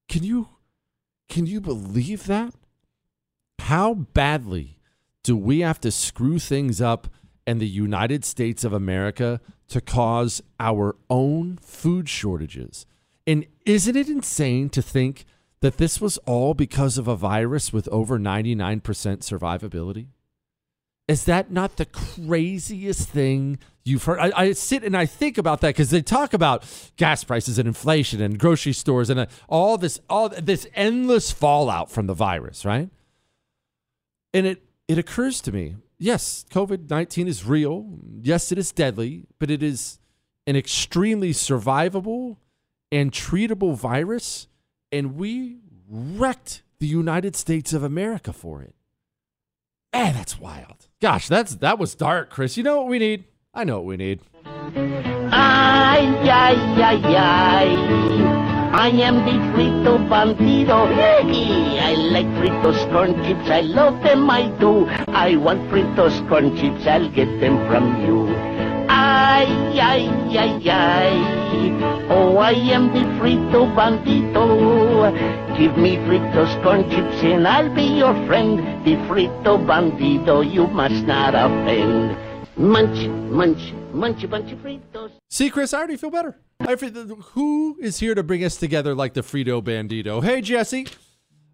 Can 0.08 0.24
you 0.24 0.48
can 1.28 1.46
you 1.46 1.60
believe 1.60 2.26
that? 2.26 2.54
How 3.60 3.94
badly 3.94 4.78
do 5.24 5.36
we 5.36 5.60
have 5.60 5.80
to 5.80 5.90
screw 5.90 6.38
things 6.38 6.80
up 6.80 7.08
in 7.46 7.58
the 7.58 7.66
United 7.66 8.24
States 8.24 8.62
of 8.62 8.72
America 8.72 9.40
to 9.68 9.80
cause 9.80 10.40
our 10.60 10.94
own 11.10 11.56
food 11.56 12.08
shortages? 12.08 12.86
And 13.26 13.46
isn't 13.66 13.96
it 13.96 14.08
insane 14.08 14.68
to 14.70 14.82
think 14.82 15.24
that 15.60 15.78
this 15.78 16.00
was 16.00 16.18
all 16.18 16.52
because 16.52 16.98
of 16.98 17.08
a 17.08 17.16
virus 17.16 17.72
with 17.72 17.88
over 17.88 18.18
99% 18.18 18.82
survivability? 18.82 20.08
Is 21.08 21.24
that 21.24 21.50
not 21.50 21.76
the 21.76 21.86
craziest 21.86 23.08
thing 23.08 23.58
you've 23.82 24.04
heard? 24.04 24.18
I, 24.18 24.32
I 24.36 24.52
sit 24.52 24.84
and 24.84 24.96
I 24.96 25.06
think 25.06 25.38
about 25.38 25.62
that 25.62 25.68
because 25.68 25.90
they 25.90 26.02
talk 26.02 26.34
about 26.34 26.64
gas 26.96 27.24
prices 27.24 27.58
and 27.58 27.66
inflation 27.66 28.20
and 28.20 28.38
grocery 28.38 28.72
stores 28.74 29.08
and 29.08 29.20
uh, 29.20 29.26
all 29.48 29.78
this, 29.78 30.00
all 30.08 30.28
this 30.28 30.66
endless 30.74 31.30
fallout 31.30 31.90
from 31.90 32.06
the 32.06 32.14
virus, 32.14 32.64
right? 32.64 32.90
And 34.34 34.46
it 34.46 34.63
it 34.88 34.98
occurs 34.98 35.40
to 35.42 35.52
me 35.52 35.76
yes, 35.98 36.44
COVID 36.50 36.90
19 36.90 37.28
is 37.28 37.44
real. 37.44 37.98
Yes, 38.20 38.52
it 38.52 38.58
is 38.58 38.72
deadly, 38.72 39.24
but 39.38 39.50
it 39.50 39.62
is 39.62 39.98
an 40.46 40.56
extremely 40.56 41.30
survivable 41.30 42.36
and 42.92 43.10
treatable 43.10 43.76
virus. 43.76 44.46
And 44.92 45.16
we 45.16 45.58
wrecked 45.88 46.62
the 46.78 46.86
United 46.86 47.34
States 47.34 47.72
of 47.72 47.82
America 47.82 48.32
for 48.32 48.62
it. 48.62 48.74
Man, 49.92 50.14
that's 50.14 50.38
wild. 50.38 50.88
Gosh, 51.00 51.28
that's 51.28 51.56
that 51.56 51.78
was 51.78 51.94
dark, 51.94 52.30
Chris. 52.30 52.56
You 52.56 52.62
know 52.62 52.78
what 52.78 52.88
we 52.88 52.98
need? 52.98 53.24
I 53.52 53.64
know 53.64 53.76
what 53.76 53.86
we 53.86 53.96
need. 53.96 54.20
I 58.74 58.88
am 58.88 59.18
the 59.24 59.38
frito 59.54 59.98
bandito. 60.08 60.74
bandido. 60.90 61.78
I 61.78 61.94
like 62.10 62.26
fritos 62.38 62.90
corn 62.90 63.14
chips. 63.22 63.48
I 63.48 63.60
love 63.60 64.02
them, 64.02 64.28
I 64.28 64.48
do. 64.58 64.88
I 65.14 65.36
want 65.36 65.60
fritos 65.70 66.28
corn 66.28 66.56
chips. 66.56 66.84
I'll 66.84 67.08
get 67.08 67.30
them 67.38 67.56
from 67.68 68.04
you. 68.04 68.34
Ay, 68.88 69.46
ay, 69.78 70.10
ay, 70.36 70.68
ay. 70.68 71.14
Oh, 72.10 72.36
I 72.38 72.50
am 72.74 72.92
the 72.92 73.04
frito 73.20 73.72
bandito. 73.76 74.44
Give 75.56 75.76
me 75.78 75.94
fritos 75.98 76.60
corn 76.64 76.90
chips 76.90 77.22
and 77.22 77.46
I'll 77.46 77.72
be 77.72 77.84
your 77.84 78.14
friend. 78.26 78.58
The 78.84 78.96
frito 79.06 79.54
bandito, 79.64 80.42
you 80.42 80.66
must 80.66 81.06
not 81.06 81.36
offend. 81.36 82.16
Munch, 82.56 83.06
munch, 83.30 83.72
munch 83.92 84.24
a 84.24 84.26
bunch 84.26 84.50
of 84.50 84.58
fritos. 84.58 85.12
See, 85.30 85.48
Chris, 85.48 85.72
I 85.72 85.78
already 85.78 85.96
feel 85.96 86.10
better. 86.10 86.36
Who 86.60 87.76
is 87.80 88.00
here 88.00 88.14
to 88.14 88.22
bring 88.22 88.44
us 88.44 88.56
together 88.56 88.94
like 88.94 89.14
the 89.14 89.22
Frito 89.22 89.62
Bandito? 89.62 90.22
Hey, 90.22 90.40
Jesse. 90.40 90.86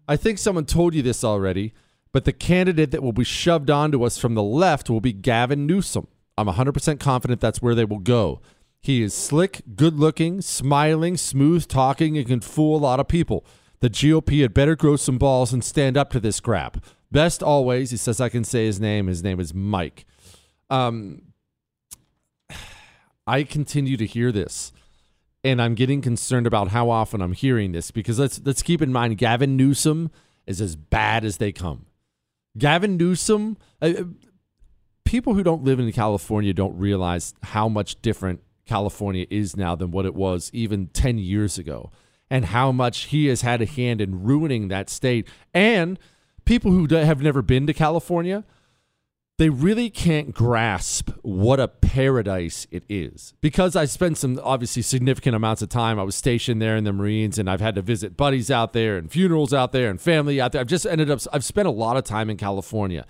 I 0.07 0.17
think 0.17 0.37
someone 0.37 0.65
told 0.65 0.93
you 0.93 1.01
this 1.01 1.23
already, 1.23 1.73
but 2.11 2.25
the 2.25 2.33
candidate 2.33 2.91
that 2.91 3.03
will 3.03 3.13
be 3.13 3.23
shoved 3.23 3.69
onto 3.69 4.03
us 4.03 4.17
from 4.17 4.35
the 4.35 4.43
left 4.43 4.89
will 4.89 5.01
be 5.01 5.13
Gavin 5.13 5.65
Newsom. 5.65 6.07
I'm 6.37 6.47
100% 6.47 6.99
confident 6.99 7.41
that's 7.41 7.61
where 7.61 7.75
they 7.75 7.85
will 7.85 7.99
go. 7.99 8.41
He 8.81 9.03
is 9.03 9.13
slick, 9.13 9.61
good 9.75 9.99
looking, 9.99 10.41
smiling, 10.41 11.15
smooth 11.15 11.67
talking, 11.67 12.17
and 12.17 12.27
can 12.27 12.41
fool 12.41 12.77
a 12.77 12.79
lot 12.79 12.99
of 12.99 13.07
people. 13.07 13.45
The 13.79 13.89
GOP 13.89 14.41
had 14.41 14.53
better 14.53 14.75
grow 14.75 14.95
some 14.95 15.17
balls 15.17 15.53
and 15.53 15.63
stand 15.63 15.97
up 15.97 16.09
to 16.11 16.19
this 16.19 16.39
crap. 16.39 16.83
Best 17.11 17.43
always, 17.43 17.91
he 17.91 17.97
says 17.97 18.19
I 18.19 18.29
can 18.29 18.43
say 18.43 18.65
his 18.65 18.79
name. 18.79 19.07
His 19.07 19.23
name 19.23 19.39
is 19.39 19.53
Mike. 19.53 20.05
Um, 20.69 21.21
I 23.27 23.43
continue 23.43 23.97
to 23.97 24.05
hear 24.05 24.31
this, 24.31 24.71
and 25.43 25.61
I'm 25.61 25.75
getting 25.75 26.01
concerned 26.01 26.47
about 26.47 26.69
how 26.69 26.89
often 26.89 27.21
I'm 27.21 27.33
hearing 27.33 27.71
this 27.71 27.91
because 27.91 28.19
let's 28.19 28.39
let's 28.43 28.61
keep 28.61 28.81
in 28.81 28.91
mind 28.91 29.17
Gavin 29.17 29.57
Newsom 29.57 30.11
is 30.45 30.61
as 30.61 30.75
bad 30.75 31.23
as 31.23 31.37
they 31.37 31.51
come. 31.51 31.85
Gavin 32.57 32.97
Newsom, 32.97 33.57
uh, 33.81 33.93
people 35.05 35.33
who 35.33 35.43
don't 35.43 35.63
live 35.63 35.79
in 35.79 35.91
California 35.91 36.53
don't 36.53 36.77
realize 36.77 37.33
how 37.43 37.69
much 37.69 38.01
different 38.01 38.41
California 38.65 39.25
is 39.29 39.55
now 39.55 39.75
than 39.75 39.91
what 39.91 40.05
it 40.05 40.15
was 40.15 40.49
even 40.53 40.87
10 40.87 41.17
years 41.17 41.57
ago, 41.57 41.91
and 42.29 42.45
how 42.45 42.71
much 42.71 43.05
he 43.05 43.27
has 43.27 43.41
had 43.41 43.61
a 43.61 43.65
hand 43.65 44.01
in 44.01 44.23
ruining 44.23 44.67
that 44.67 44.89
state. 44.89 45.27
And 45.53 45.97
people 46.45 46.71
who 46.71 46.87
have 46.93 47.21
never 47.21 47.41
been 47.41 47.67
to 47.67 47.73
California, 47.73 48.43
they 49.41 49.49
really 49.49 49.89
can't 49.89 50.35
grasp 50.35 51.09
what 51.23 51.59
a 51.59 51.67
paradise 51.67 52.67
it 52.69 52.83
is. 52.87 53.33
Because 53.41 53.75
I 53.75 53.85
spent 53.85 54.19
some 54.19 54.39
obviously 54.43 54.83
significant 54.83 55.35
amounts 55.35 55.63
of 55.63 55.69
time. 55.69 55.99
I 55.99 56.03
was 56.03 56.13
stationed 56.13 56.61
there 56.61 56.75
in 56.77 56.83
the 56.83 56.93
Marines 56.93 57.39
and 57.39 57.49
I've 57.49 57.59
had 57.59 57.73
to 57.73 57.81
visit 57.81 58.15
buddies 58.15 58.51
out 58.51 58.73
there 58.73 58.97
and 58.97 59.11
funerals 59.11 59.51
out 59.51 59.71
there 59.71 59.89
and 59.89 59.99
family 59.99 60.39
out 60.39 60.51
there. 60.51 60.61
I've 60.61 60.67
just 60.67 60.85
ended 60.85 61.09
up, 61.09 61.21
I've 61.33 61.43
spent 61.43 61.67
a 61.67 61.71
lot 61.71 61.97
of 61.97 62.03
time 62.03 62.29
in 62.29 62.37
California. 62.37 63.03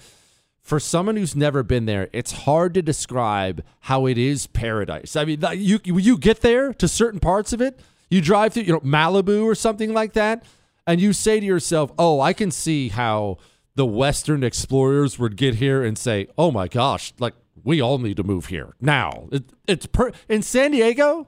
For 0.62 0.80
someone 0.80 1.18
who's 1.18 1.36
never 1.36 1.64
been 1.64 1.86
there, 1.86 2.08
it's 2.14 2.32
hard 2.32 2.76
to 2.76 2.82
describe 2.82 3.62
how 3.82 4.06
it 4.06 4.18
is 4.18 4.48
paradise. 4.48 5.18
I 5.18 5.26
mean, 5.26 5.44
you 5.56 5.82
you 5.84 6.18
get 6.18 6.40
there 6.40 6.74
to 6.76 6.88
certain 6.88 7.20
parts 7.20 7.52
of 7.52 7.60
it, 7.60 7.82
you 8.10 8.22
drive 8.22 8.54
through, 8.54 8.64
you 8.64 8.72
know, 8.72 8.80
Malibu 8.80 9.44
or 9.44 9.54
something 9.54 9.92
like 9.92 10.14
that, 10.14 10.46
and 10.88 11.02
you 11.02 11.12
say 11.12 11.42
to 11.42 11.46
yourself, 11.46 11.92
"Oh, 12.00 12.22
I 12.22 12.32
can 12.32 12.52
see 12.52 12.88
how 12.88 13.40
the 13.76 13.86
Western 13.86 14.44
explorers 14.44 15.18
would 15.18 15.38
get 15.38 15.56
here 15.56 15.84
and 15.84 15.98
say, 15.98 16.28
"Oh 16.38 16.52
my 16.52 16.68
gosh, 16.68 17.14
like 17.20 17.34
we 17.64 17.82
all 17.82 17.98
need 17.98 18.18
to 18.18 18.24
move 18.24 18.48
here 18.48 18.74
now." 18.80 19.30
It, 19.32 19.44
it's 19.68 19.86
per- 19.86 20.12
in 20.28 20.42
San 20.42 20.72
Diego. 20.72 21.28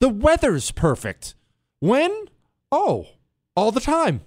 The 0.00 0.08
weather's 0.08 0.70
perfect. 0.70 1.34
When? 1.80 2.26
Oh, 2.70 3.06
all 3.56 3.72
the 3.72 3.80
time. 3.80 4.20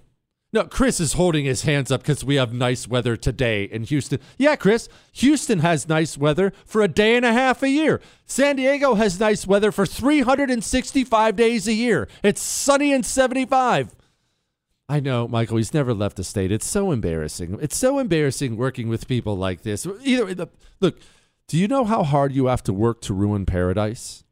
No, 0.54 0.64
Chris 0.64 1.00
is 1.00 1.14
holding 1.14 1.46
his 1.46 1.62
hands 1.62 1.90
up 1.90 2.02
because 2.02 2.22
we 2.22 2.34
have 2.34 2.52
nice 2.52 2.86
weather 2.86 3.16
today 3.16 3.64
in 3.64 3.84
Houston. 3.84 4.20
Yeah, 4.36 4.54
Chris, 4.54 4.86
Houston 5.12 5.60
has 5.60 5.88
nice 5.88 6.18
weather 6.18 6.52
for 6.66 6.82
a 6.82 6.88
day 6.88 7.16
and 7.16 7.24
a 7.24 7.32
half 7.32 7.62
a 7.62 7.70
year. 7.70 8.02
San 8.26 8.56
Diego 8.56 8.94
has 8.94 9.18
nice 9.18 9.46
weather 9.46 9.72
for 9.72 9.86
365 9.86 11.36
days 11.36 11.66
a 11.66 11.72
year. 11.72 12.06
It's 12.22 12.42
sunny 12.42 12.92
and 12.92 13.04
75. 13.06 13.94
I 14.92 15.00
know, 15.00 15.26
Michael. 15.26 15.56
He's 15.56 15.72
never 15.72 15.94
left 15.94 16.18
the 16.18 16.22
state. 16.22 16.52
It's 16.52 16.66
so 16.66 16.92
embarrassing. 16.92 17.56
It's 17.62 17.78
so 17.78 17.98
embarrassing 17.98 18.58
working 18.58 18.90
with 18.90 19.08
people 19.08 19.38
like 19.38 19.62
this. 19.62 19.86
Either 19.86 20.48
look, 20.82 20.98
do 21.48 21.56
you 21.56 21.66
know 21.66 21.86
how 21.86 22.02
hard 22.02 22.34
you 22.34 22.44
have 22.44 22.62
to 22.64 22.74
work 22.74 23.00
to 23.02 23.14
ruin 23.14 23.46
paradise? 23.46 24.22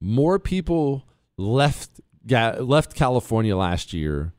More 0.00 0.40
people 0.40 1.06
left 1.36 2.00
left 2.26 2.96
California 2.96 3.56
last 3.56 3.92
year 3.92 4.32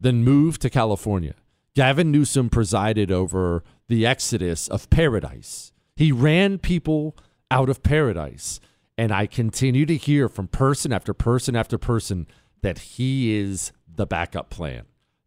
than 0.00 0.24
moved 0.24 0.62
to 0.62 0.70
California. 0.70 1.34
Gavin 1.76 2.10
Newsom 2.10 2.48
presided 2.48 3.12
over 3.12 3.62
the 3.88 4.06
exodus 4.06 4.68
of 4.68 4.88
paradise. 4.88 5.74
He 5.96 6.12
ran 6.12 6.56
people 6.56 7.14
out 7.50 7.68
of 7.68 7.82
paradise. 7.82 8.58
And 8.96 9.12
I 9.12 9.26
continue 9.26 9.84
to 9.84 9.98
hear 9.98 10.30
from 10.30 10.48
person 10.48 10.94
after 10.94 11.12
person 11.12 11.56
after 11.56 11.76
person 11.76 12.26
that 12.62 12.78
he 12.78 13.36
is 13.36 13.72
the 13.94 14.06
backup 14.06 14.50
plan, 14.50 14.84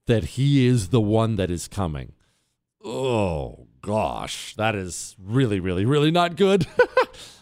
that 0.08 0.24
he 0.24 0.68
is 0.68 0.90
the 0.90 1.02
one 1.02 1.36
that 1.36 1.52
is 1.52 1.68
coming. 1.68 2.14
Oh, 2.84 3.68
gosh, 3.82 4.56
that 4.56 4.76
is 4.76 5.16
really, 5.20 5.60
really, 5.60 5.86
really 5.86 6.12
not 6.12 6.36
good. 6.36 6.68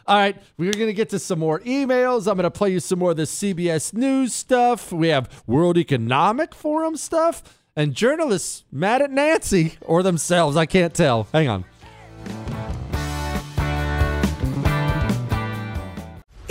All 0.05 0.17
right, 0.17 0.35
we're 0.57 0.73
going 0.73 0.87
to 0.87 0.93
get 0.93 1.09
to 1.09 1.19
some 1.19 1.39
more 1.39 1.59
emails. 1.61 2.27
I'm 2.27 2.35
going 2.35 2.43
to 2.43 2.51
play 2.51 2.71
you 2.71 2.81
some 2.81 2.99
more 2.99 3.11
of 3.11 3.17
the 3.17 3.23
CBS 3.23 3.93
News 3.93 4.33
stuff. 4.33 4.91
We 4.91 5.07
have 5.09 5.43
World 5.47 5.77
Economic 5.77 6.53
Forum 6.53 6.97
stuff 6.97 7.41
and 7.75 7.93
journalists 7.93 8.65
mad 8.71 9.01
at 9.01 9.11
Nancy 9.11 9.77
or 9.81 10.03
themselves. 10.03 10.57
I 10.57 10.65
can't 10.65 10.93
tell. 10.93 11.27
Hang 11.31 11.47
on. 11.47 11.65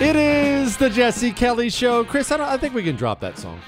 It 0.00 0.16
is 0.16 0.78
the 0.78 0.88
Jesse 0.88 1.30
Kelly 1.30 1.68
Show. 1.68 2.04
Chris, 2.04 2.32
I, 2.32 2.54
I 2.54 2.56
think 2.56 2.72
we 2.72 2.82
can 2.82 2.96
drop 2.96 3.20
that 3.20 3.36
song. 3.36 3.60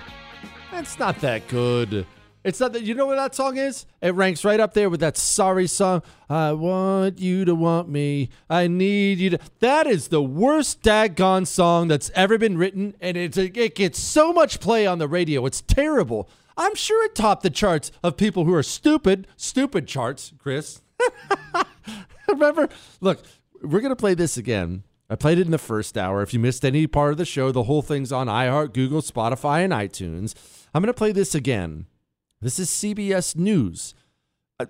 That's 0.70 0.98
not 0.98 1.20
that 1.20 1.46
good. 1.46 2.06
It's 2.42 2.58
not 2.58 2.72
that. 2.72 2.84
You 2.84 2.94
know 2.94 3.04
what 3.04 3.16
that 3.16 3.34
song 3.34 3.58
is? 3.58 3.84
It 4.00 4.14
ranks 4.14 4.42
right 4.42 4.58
up 4.58 4.72
there 4.72 4.88
with 4.88 5.00
that 5.00 5.18
sorry 5.18 5.66
song. 5.66 6.02
I 6.30 6.52
want 6.52 7.18
you 7.18 7.44
to 7.44 7.54
want 7.54 7.90
me. 7.90 8.30
I 8.48 8.66
need 8.66 9.18
you 9.18 9.28
to. 9.28 9.38
That 9.60 9.86
is 9.86 10.08
the 10.08 10.22
worst 10.22 10.82
daggone 10.82 11.46
song 11.46 11.88
that's 11.88 12.10
ever 12.14 12.38
been 12.38 12.56
written, 12.56 12.94
and 12.98 13.18
it's 13.18 13.36
it 13.36 13.74
gets 13.74 13.98
so 13.98 14.32
much 14.32 14.58
play 14.58 14.86
on 14.86 14.96
the 14.96 15.08
radio. 15.08 15.44
It's 15.44 15.60
terrible. 15.60 16.30
I'm 16.56 16.74
sure 16.74 17.04
it 17.04 17.14
topped 17.14 17.42
the 17.42 17.50
charts 17.50 17.92
of 18.02 18.16
people 18.16 18.46
who 18.46 18.54
are 18.54 18.62
stupid. 18.62 19.26
Stupid 19.36 19.86
charts, 19.86 20.32
Chris. 20.38 20.80
Remember? 22.26 22.70
Look, 23.02 23.22
we're 23.60 23.80
going 23.80 23.90
to 23.90 23.96
play 23.96 24.14
this 24.14 24.38
again. 24.38 24.84
I 25.12 25.14
played 25.14 25.38
it 25.38 25.44
in 25.44 25.50
the 25.50 25.58
first 25.58 25.98
hour. 25.98 26.22
If 26.22 26.32
you 26.32 26.40
missed 26.40 26.64
any 26.64 26.86
part 26.86 27.12
of 27.12 27.18
the 27.18 27.26
show, 27.26 27.52
the 27.52 27.64
whole 27.64 27.82
thing's 27.82 28.12
on 28.12 28.28
iHeart, 28.28 28.72
Google, 28.72 29.02
Spotify, 29.02 29.62
and 29.62 29.70
iTunes. 29.70 30.32
I'm 30.72 30.80
going 30.80 30.86
to 30.86 30.96
play 30.96 31.12
this 31.12 31.34
again. 31.34 31.84
This 32.40 32.58
is 32.58 32.70
CBS 32.70 33.36
News. 33.36 33.94
Uh, 34.58 34.64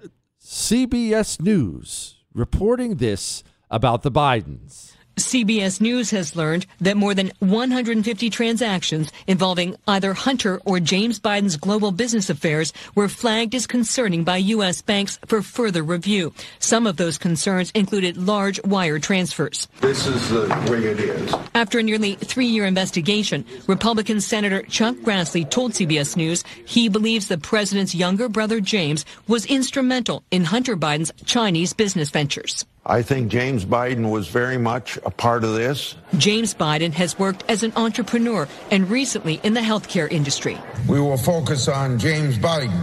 CBS 0.44 1.40
News 1.40 2.24
reporting 2.34 2.96
this 2.96 3.44
about 3.70 4.02
the 4.02 4.10
Bidens. 4.10 4.96
CBS 5.16 5.80
News 5.80 6.10
has 6.10 6.36
learned 6.36 6.66
that 6.80 6.96
more 6.96 7.14
than 7.14 7.32
150 7.40 8.30
transactions 8.30 9.12
involving 9.26 9.76
either 9.86 10.14
Hunter 10.14 10.60
or 10.64 10.80
James 10.80 11.20
Biden's 11.20 11.56
global 11.56 11.92
business 11.92 12.30
affairs 12.30 12.72
were 12.94 13.08
flagged 13.08 13.54
as 13.54 13.66
concerning 13.66 14.24
by 14.24 14.38
U.S. 14.38 14.80
banks 14.80 15.18
for 15.26 15.42
further 15.42 15.82
review. 15.82 16.32
Some 16.60 16.86
of 16.86 16.96
those 16.96 17.18
concerns 17.18 17.70
included 17.72 18.16
large 18.16 18.62
wire 18.64 18.98
transfers. 18.98 19.68
This 19.80 20.06
is 20.06 20.30
the 20.30 20.48
way 20.70 20.84
it 20.84 20.98
is. 20.98 21.34
After 21.54 21.78
a 21.78 21.82
nearly 21.82 22.14
three 22.14 22.46
year 22.46 22.64
investigation, 22.64 23.44
Republican 23.66 24.20
Senator 24.20 24.62
Chuck 24.62 24.96
Grassley 24.96 25.48
told 25.48 25.72
CBS 25.72 26.16
News 26.16 26.42
he 26.64 26.88
believes 26.88 27.28
the 27.28 27.38
president's 27.38 27.94
younger 27.94 28.28
brother 28.28 28.60
James 28.60 29.04
was 29.28 29.44
instrumental 29.46 30.24
in 30.30 30.44
Hunter 30.44 30.76
Biden's 30.76 31.12
Chinese 31.26 31.74
business 31.74 32.08
ventures. 32.08 32.64
I 32.84 33.02
think 33.02 33.30
James 33.30 33.64
Biden 33.64 34.10
was 34.10 34.26
very 34.26 34.58
much 34.58 34.98
a 35.06 35.10
part 35.10 35.44
of 35.44 35.54
this. 35.54 35.94
James 36.18 36.52
Biden 36.52 36.92
has 36.94 37.16
worked 37.16 37.44
as 37.48 37.62
an 37.62 37.72
entrepreneur 37.76 38.48
and 38.72 38.90
recently 38.90 39.40
in 39.44 39.54
the 39.54 39.60
healthcare 39.60 40.10
industry. 40.10 40.58
We 40.88 41.00
will 41.00 41.16
focus 41.16 41.68
on 41.68 42.00
James 42.00 42.38
Biden, 42.38 42.76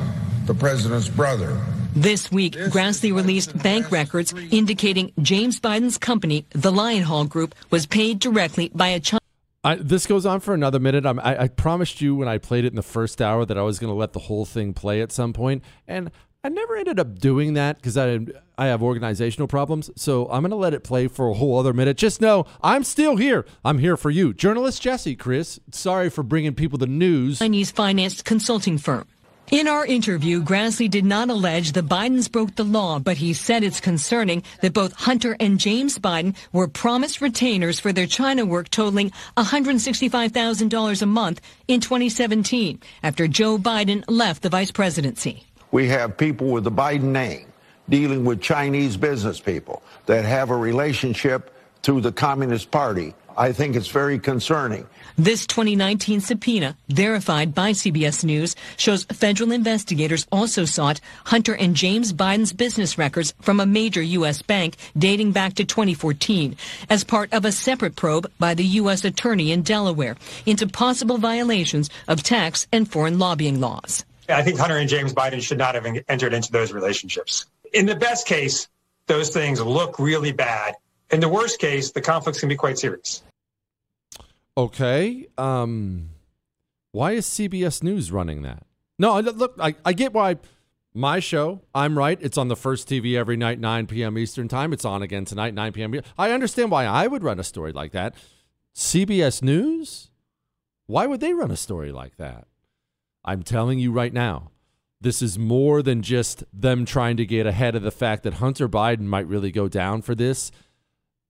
the 0.45 0.53
president's 0.53 1.09
brother. 1.09 1.61
This 1.95 2.31
week, 2.31 2.53
Grassley 2.53 3.13
released 3.13 3.61
bank 3.61 3.91
records 3.91 4.33
indicating 4.51 5.11
James 5.21 5.59
Biden's 5.59 5.97
company, 5.97 6.45
the 6.51 6.71
Lion 6.71 7.03
Hall 7.03 7.25
Group, 7.25 7.53
was 7.69 7.85
paid 7.85 8.19
directly 8.19 8.71
by 8.73 8.87
a 8.89 9.01
Chinese. 9.01 9.19
I, 9.65 9.75
this 9.75 10.05
goes 10.05 10.25
on 10.25 10.39
for 10.39 10.53
another 10.53 10.79
minute. 10.79 11.05
I'm, 11.05 11.19
I, 11.19 11.43
I 11.43 11.47
promised 11.49 11.99
you 11.99 12.15
when 12.15 12.29
I 12.29 12.37
played 12.37 12.63
it 12.63 12.69
in 12.69 12.77
the 12.77 12.81
first 12.83 13.21
hour 13.21 13.43
that 13.43 13.57
I 13.57 13.63
was 13.63 13.79
going 13.79 13.91
to 13.91 13.97
let 13.97 14.13
the 14.13 14.19
whole 14.19 14.45
thing 14.45 14.73
play 14.73 15.01
at 15.01 15.11
some 15.11 15.33
point, 15.33 15.61
and 15.85 16.09
I 16.41 16.47
never 16.47 16.77
ended 16.77 17.01
up 17.01 17.19
doing 17.19 17.55
that 17.55 17.75
because 17.75 17.97
I 17.97 18.17
I 18.57 18.67
have 18.67 18.81
organizational 18.81 19.49
problems. 19.49 19.89
So 19.97 20.29
I'm 20.31 20.43
to 20.49 20.55
let 20.55 20.73
it 20.73 20.85
play 20.85 21.09
for 21.09 21.29
a 21.29 21.33
whole 21.33 21.59
other 21.59 21.73
minute. 21.73 21.97
Just 21.97 22.21
know 22.21 22.45
I'm 22.63 22.85
still 22.85 23.17
here. 23.17 23.45
I'm 23.65 23.77
here 23.77 23.97
for 23.97 24.09
you, 24.09 24.33
journalist 24.33 24.81
Jesse. 24.81 25.17
Chris, 25.17 25.59
sorry 25.71 26.09
for 26.09 26.23
bringing 26.23 26.55
people 26.55 26.77
the 26.77 26.87
news. 26.87 27.39
Chinese 27.39 27.71
financed 27.71 28.23
consulting 28.23 28.77
firm. 28.77 29.05
In 29.51 29.67
our 29.67 29.85
interview, 29.85 30.41
Grassley 30.43 30.89
did 30.89 31.03
not 31.03 31.29
allege 31.29 31.71
the 31.71 31.81
Bidens 31.81 32.31
broke 32.31 32.55
the 32.55 32.63
law, 32.63 32.99
but 32.99 33.17
he 33.17 33.33
said 33.33 33.63
it's 33.63 33.81
concerning 33.81 34.43
that 34.61 34.73
both 34.73 34.93
Hunter 34.93 35.35
and 35.39 35.59
James 35.59 35.97
Biden 35.97 36.37
were 36.53 36.67
promised 36.67 37.19
retainers 37.19 37.79
for 37.79 37.91
their 37.91 38.05
China 38.05 38.45
work 38.45 38.69
totaling 38.69 39.11
$165,000 39.35 41.01
a 41.01 41.05
month 41.05 41.41
in 41.67 41.81
2017 41.81 42.79
after 43.01 43.27
Joe 43.27 43.57
Biden 43.57 44.05
left 44.07 44.43
the 44.43 44.49
vice 44.49 44.71
presidency. 44.71 45.48
We 45.71 45.87
have 45.89 46.17
people 46.17 46.47
with 46.47 46.63
the 46.63 46.71
Biden 46.71 47.11
name 47.11 47.45
dealing 47.89 48.25
with 48.25 48.41
Chinese 48.41 48.97
business 48.97 49.39
people 49.39 49.81
that 50.05 50.25
have 50.25 50.49
a 50.49 50.55
relationship 50.55 51.53
to 51.83 52.01
the 52.01 52.11
Communist 52.11 52.71
Party. 52.71 53.13
I 53.37 53.53
think 53.53 53.75
it's 53.75 53.87
very 53.87 54.19
concerning. 54.19 54.85
This 55.17 55.47
2019 55.47 56.19
subpoena, 56.19 56.75
verified 56.89 57.55
by 57.55 57.71
CBS 57.71 58.23
News, 58.23 58.55
shows 58.75 59.05
federal 59.05 59.53
investigators 59.53 60.27
also 60.31 60.65
sought 60.65 60.99
Hunter 61.25 61.53
and 61.53 61.75
James 61.75 62.11
Biden's 62.11 62.51
business 62.51 62.97
records 62.97 63.33
from 63.39 63.59
a 63.59 63.65
major 63.65 64.01
U.S. 64.01 64.41
bank 64.41 64.75
dating 64.97 65.31
back 65.31 65.53
to 65.53 65.63
2014 65.63 66.57
as 66.89 67.05
part 67.05 67.31
of 67.31 67.45
a 67.45 67.51
separate 67.51 67.95
probe 67.95 68.29
by 68.39 68.53
the 68.53 68.65
U.S. 68.65 69.05
Attorney 69.05 69.51
in 69.51 69.61
Delaware 69.61 70.17
into 70.45 70.67
possible 70.67 71.17
violations 71.17 71.89
of 72.09 72.23
tax 72.23 72.67
and 72.73 72.91
foreign 72.91 73.19
lobbying 73.19 73.61
laws. 73.61 74.03
I 74.29 74.43
think 74.43 74.59
Hunter 74.59 74.77
and 74.77 74.89
James 74.89 75.13
Biden 75.13 75.41
should 75.41 75.57
not 75.57 75.75
have 75.75 75.85
entered 76.07 76.33
into 76.33 76.51
those 76.51 76.71
relationships. 76.71 77.45
In 77.73 77.85
the 77.85 77.95
best 77.95 78.27
case, 78.27 78.67
those 79.07 79.29
things 79.29 79.61
look 79.61 79.99
really 79.99 80.31
bad. 80.31 80.75
In 81.11 81.19
the 81.19 81.29
worst 81.29 81.59
case, 81.59 81.91
the 81.91 82.01
conflicts 82.01 82.39
can 82.39 82.49
be 82.49 82.55
quite 82.55 82.77
serious. 82.77 83.23
Okay. 84.55 85.27
Um, 85.37 86.09
why 86.91 87.13
is 87.13 87.25
CBS 87.25 87.81
News 87.81 88.11
running 88.11 88.43
that? 88.43 88.63
No, 88.97 89.19
look, 89.19 89.55
I, 89.59 89.75
I 89.85 89.93
get 89.93 90.13
why 90.13 90.37
my 90.93 91.19
show, 91.19 91.61
I'm 91.73 91.97
right. 91.97 92.17
It's 92.21 92.37
on 92.37 92.47
the 92.47 92.55
first 92.55 92.89
TV 92.89 93.17
every 93.17 93.37
night, 93.37 93.59
9 93.59 93.87
p.m. 93.87 94.17
Eastern 94.17 94.47
Time. 94.47 94.73
It's 94.73 94.85
on 94.85 95.01
again 95.01 95.25
tonight, 95.25 95.53
9 95.53 95.71
p.m. 95.71 95.95
I 96.17 96.31
understand 96.31 96.71
why 96.71 96.85
I 96.85 97.07
would 97.07 97.23
run 97.23 97.39
a 97.39 97.43
story 97.43 97.71
like 97.71 97.93
that. 97.93 98.15
CBS 98.75 99.41
News? 99.41 100.09
Why 100.87 101.05
would 101.05 101.19
they 101.19 101.33
run 101.33 101.51
a 101.51 101.57
story 101.57 101.91
like 101.91 102.17
that? 102.17 102.48
I'm 103.23 103.43
telling 103.43 103.79
you 103.79 103.91
right 103.91 104.13
now, 104.13 104.51
this 105.01 105.21
is 105.21 105.39
more 105.39 105.81
than 105.81 106.01
just 106.01 106.43
them 106.53 106.85
trying 106.85 107.17
to 107.17 107.25
get 107.25 107.45
ahead 107.45 107.75
of 107.75 107.83
the 107.83 107.91
fact 107.91 108.23
that 108.23 108.35
Hunter 108.35 108.67
Biden 108.67 109.01
might 109.01 109.27
really 109.27 109.51
go 109.51 109.67
down 109.67 110.01
for 110.01 110.13
this. 110.15 110.51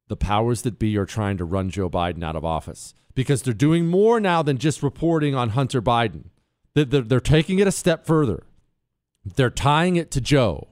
The 0.07 0.17
powers 0.17 0.63
that 0.63 0.79
be 0.79 0.97
are 0.97 1.05
trying 1.05 1.37
to 1.37 1.45
run 1.45 1.69
Joe 1.69 1.89
Biden 1.89 2.23
out 2.23 2.35
of 2.35 2.43
office 2.43 2.95
because 3.13 3.43
they're 3.43 3.53
doing 3.53 3.87
more 3.87 4.19
now 4.19 4.41
than 4.41 4.57
just 4.57 4.81
reporting 4.81 5.35
on 5.35 5.49
Hunter 5.49 5.81
Biden. 5.81 6.25
They're, 6.73 7.19
taking 7.19 7.59
it 7.59 7.67
a 7.67 7.71
step 7.71 8.05
further. 8.05 8.43
They're 9.25 9.49
tying 9.49 9.97
it 9.97 10.11
to 10.11 10.21
Joe. 10.21 10.69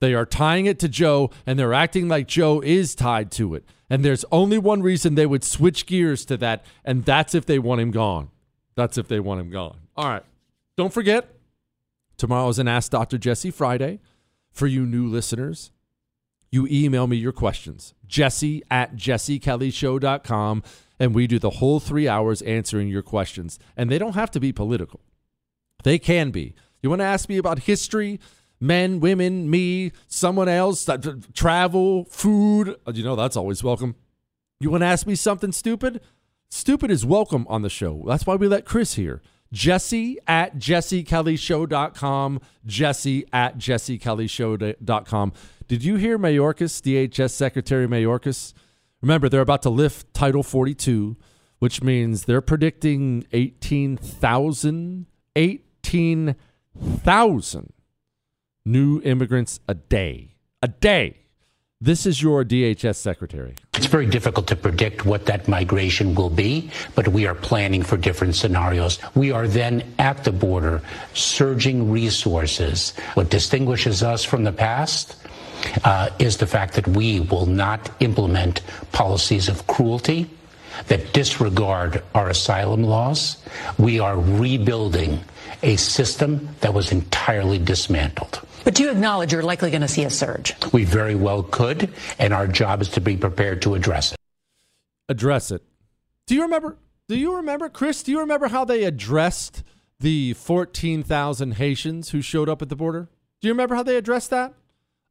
They 0.00 0.14
are 0.14 0.26
tying 0.26 0.66
it 0.66 0.78
to 0.80 0.88
Joe, 0.88 1.30
and 1.46 1.58
they're 1.58 1.72
acting 1.72 2.08
like 2.08 2.26
Joe 2.26 2.60
is 2.60 2.94
tied 2.94 3.30
to 3.32 3.54
it. 3.54 3.64
And 3.88 4.04
there's 4.04 4.24
only 4.30 4.58
one 4.58 4.82
reason 4.82 5.14
they 5.14 5.26
would 5.26 5.44
switch 5.44 5.86
gears 5.86 6.24
to 6.26 6.36
that, 6.38 6.64
and 6.84 7.04
that's 7.04 7.34
if 7.34 7.46
they 7.46 7.58
want 7.58 7.80
him 7.80 7.90
gone. 7.90 8.30
That's 8.74 8.98
if 8.98 9.08
they 9.08 9.20
want 9.20 9.40
him 9.40 9.50
gone. 9.50 9.78
All 9.96 10.08
right. 10.08 10.24
Don't 10.82 10.92
forget, 10.92 11.36
tomorrow 12.16 12.48
is 12.48 12.58
an 12.58 12.66
Ask 12.66 12.90
Dr. 12.90 13.16
Jesse 13.16 13.52
Friday 13.52 14.00
for 14.50 14.66
you 14.66 14.84
new 14.84 15.06
listeners. 15.06 15.70
you 16.50 16.66
email 16.68 17.06
me 17.06 17.16
your 17.16 17.30
questions. 17.30 17.94
Jesse 18.04 18.64
at 18.68 18.96
jessekellyshow.com. 18.96 20.64
And 20.98 21.14
we 21.14 21.28
do 21.28 21.38
the 21.38 21.50
whole 21.50 21.78
three 21.78 22.08
hours 22.08 22.42
answering 22.42 22.88
your 22.88 23.00
questions. 23.02 23.60
And 23.76 23.92
they 23.92 23.96
don't 23.96 24.16
have 24.16 24.32
to 24.32 24.40
be 24.40 24.50
political, 24.52 24.98
they 25.84 26.00
can 26.00 26.32
be. 26.32 26.56
You 26.82 26.90
want 26.90 26.98
to 26.98 27.04
ask 27.06 27.28
me 27.28 27.36
about 27.36 27.60
history, 27.60 28.18
men, 28.58 28.98
women, 28.98 29.48
me, 29.48 29.92
someone 30.08 30.48
else, 30.48 30.84
travel, 31.32 32.06
food? 32.06 32.74
uh, 32.88 32.92
You 32.92 33.04
know, 33.04 33.14
that's 33.14 33.36
always 33.36 33.62
welcome. 33.62 33.94
You 34.58 34.70
want 34.70 34.80
to 34.80 34.86
ask 34.88 35.06
me 35.06 35.14
something 35.14 35.52
stupid? 35.52 36.00
Stupid 36.48 36.90
is 36.90 37.06
welcome 37.06 37.46
on 37.48 37.62
the 37.62 37.70
show. 37.70 38.02
That's 38.04 38.26
why 38.26 38.34
we 38.34 38.48
let 38.48 38.64
Chris 38.64 38.94
here. 38.94 39.22
Jesse 39.52 40.18
at 40.26 40.56
jessekellyshow.com. 40.56 42.40
Jesse 42.66 43.24
at 43.32 43.58
jessekellyshow.com. 43.58 45.32
Did 45.68 45.84
you 45.84 45.94
hear 45.96 46.18
Mayorkas, 46.18 46.80
DHS 46.80 47.30
Secretary 47.30 47.86
Mayorkas? 47.86 48.54
Remember, 49.00 49.28
they're 49.28 49.40
about 49.40 49.62
to 49.62 49.70
lift 49.70 50.12
Title 50.14 50.42
42, 50.42 51.16
which 51.58 51.82
means 51.82 52.24
they're 52.24 52.40
predicting 52.40 53.26
18,000, 53.32 55.06
18,000 55.36 57.72
new 58.64 59.00
immigrants 59.02 59.60
a 59.68 59.74
day. 59.74 60.36
A 60.62 60.68
day. 60.68 61.21
This 61.84 62.06
is 62.06 62.22
your 62.22 62.44
DHS 62.44 62.94
secretary. 62.94 63.56
It's 63.74 63.86
very 63.86 64.06
difficult 64.06 64.46
to 64.46 64.54
predict 64.54 65.04
what 65.04 65.26
that 65.26 65.48
migration 65.48 66.14
will 66.14 66.30
be, 66.30 66.70
but 66.94 67.08
we 67.08 67.26
are 67.26 67.34
planning 67.34 67.82
for 67.82 67.96
different 67.96 68.36
scenarios. 68.36 69.00
We 69.16 69.32
are 69.32 69.48
then 69.48 69.92
at 69.98 70.22
the 70.22 70.30
border 70.30 70.80
surging 71.12 71.90
resources. 71.90 72.94
What 73.14 73.30
distinguishes 73.30 74.00
us 74.00 74.22
from 74.22 74.44
the 74.44 74.52
past 74.52 75.16
uh, 75.82 76.10
is 76.20 76.36
the 76.36 76.46
fact 76.46 76.74
that 76.74 76.86
we 76.86 77.18
will 77.18 77.46
not 77.46 77.90
implement 77.98 78.62
policies 78.92 79.48
of 79.48 79.66
cruelty 79.66 80.30
that 80.86 81.12
disregard 81.12 82.04
our 82.14 82.28
asylum 82.28 82.84
laws. 82.84 83.38
We 83.76 83.98
are 83.98 84.16
rebuilding 84.16 85.18
a 85.64 85.74
system 85.74 86.48
that 86.60 86.74
was 86.74 86.92
entirely 86.92 87.58
dismantled. 87.58 88.40
But 88.64 88.74
do 88.74 88.84
you 88.84 88.90
acknowledge 88.90 89.32
you're 89.32 89.42
likely 89.42 89.70
going 89.70 89.82
to 89.82 89.88
see 89.88 90.04
a 90.04 90.10
surge? 90.10 90.54
We 90.72 90.84
very 90.84 91.14
well 91.14 91.42
could, 91.42 91.90
and 92.18 92.32
our 92.32 92.46
job 92.46 92.80
is 92.80 92.88
to 92.90 93.00
be 93.00 93.16
prepared 93.16 93.62
to 93.62 93.74
address 93.74 94.12
it. 94.12 94.18
Address 95.08 95.50
it. 95.50 95.62
Do 96.26 96.34
you 96.34 96.42
remember? 96.42 96.76
Do 97.08 97.16
you 97.16 97.36
remember, 97.36 97.68
Chris? 97.68 98.02
Do 98.02 98.12
you 98.12 98.20
remember 98.20 98.48
how 98.48 98.64
they 98.64 98.84
addressed 98.84 99.64
the 99.98 100.34
14,000 100.34 101.54
Haitians 101.54 102.10
who 102.10 102.22
showed 102.22 102.48
up 102.48 102.62
at 102.62 102.68
the 102.68 102.76
border? 102.76 103.08
Do 103.40 103.48
you 103.48 103.52
remember 103.52 103.74
how 103.74 103.82
they 103.82 103.96
addressed 103.96 104.30
that? 104.30 104.54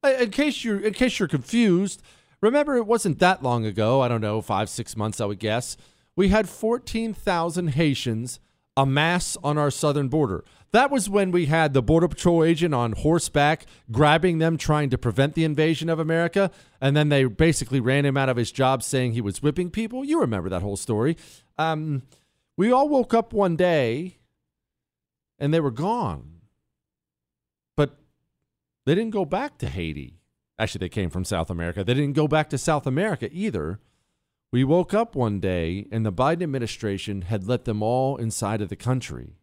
In 0.03 0.31
case 0.31 0.63
you're 0.63 0.79
in 0.79 0.93
case 0.93 1.19
you're 1.19 1.27
confused, 1.27 2.01
remember 2.41 2.77
it 2.77 2.87
wasn't 2.87 3.19
that 3.19 3.43
long 3.43 3.65
ago. 3.65 4.01
I 4.01 4.07
don't 4.07 4.21
know, 4.21 4.41
five 4.41 4.69
six 4.69 4.97
months, 4.97 5.21
I 5.21 5.25
would 5.25 5.39
guess. 5.39 5.77
We 6.15 6.29
had 6.29 6.49
14,000 6.49 7.69
Haitians 7.69 8.39
amass 8.77 9.37
on 9.43 9.57
our 9.57 9.71
southern 9.71 10.07
border. 10.07 10.43
That 10.71 10.89
was 10.89 11.09
when 11.09 11.31
we 11.31 11.47
had 11.47 11.73
the 11.73 11.81
Border 11.81 12.07
Patrol 12.07 12.43
agent 12.43 12.73
on 12.73 12.93
horseback 12.93 13.65
grabbing 13.91 14.37
them, 14.37 14.57
trying 14.57 14.89
to 14.91 14.97
prevent 14.97 15.35
the 15.35 15.43
invasion 15.43 15.89
of 15.89 15.99
America. 15.99 16.49
And 16.79 16.95
then 16.95 17.09
they 17.09 17.25
basically 17.25 17.81
ran 17.81 18.05
him 18.05 18.15
out 18.15 18.29
of 18.29 18.37
his 18.37 18.51
job 18.51 18.81
saying 18.81 19.11
he 19.11 19.21
was 19.21 19.41
whipping 19.41 19.69
people. 19.69 20.05
You 20.05 20.21
remember 20.21 20.47
that 20.49 20.61
whole 20.61 20.77
story. 20.77 21.17
Um, 21.57 22.03
we 22.55 22.71
all 22.71 22.87
woke 22.87 23.13
up 23.13 23.33
one 23.33 23.57
day 23.57 24.17
and 25.37 25.53
they 25.53 25.59
were 25.59 25.71
gone. 25.71 26.39
But 27.75 27.97
they 28.85 28.95
didn't 28.95 29.11
go 29.11 29.25
back 29.25 29.57
to 29.57 29.67
Haiti. 29.67 30.19
Actually, 30.57 30.79
they 30.79 30.89
came 30.89 31.09
from 31.09 31.25
South 31.25 31.49
America. 31.49 31.83
They 31.83 31.95
didn't 31.95 32.13
go 32.13 32.27
back 32.27 32.49
to 32.51 32.57
South 32.57 32.87
America 32.87 33.27
either. 33.33 33.79
We 34.51 34.65
woke 34.65 34.93
up 34.93 35.15
one 35.15 35.39
day 35.39 35.87
and 35.91 36.05
the 36.05 36.11
Biden 36.11 36.43
administration 36.43 37.21
had 37.21 37.47
let 37.47 37.63
them 37.63 37.81
all 37.81 38.17
inside 38.17 38.61
of 38.61 38.67
the 38.67 38.75
country. 38.75 39.37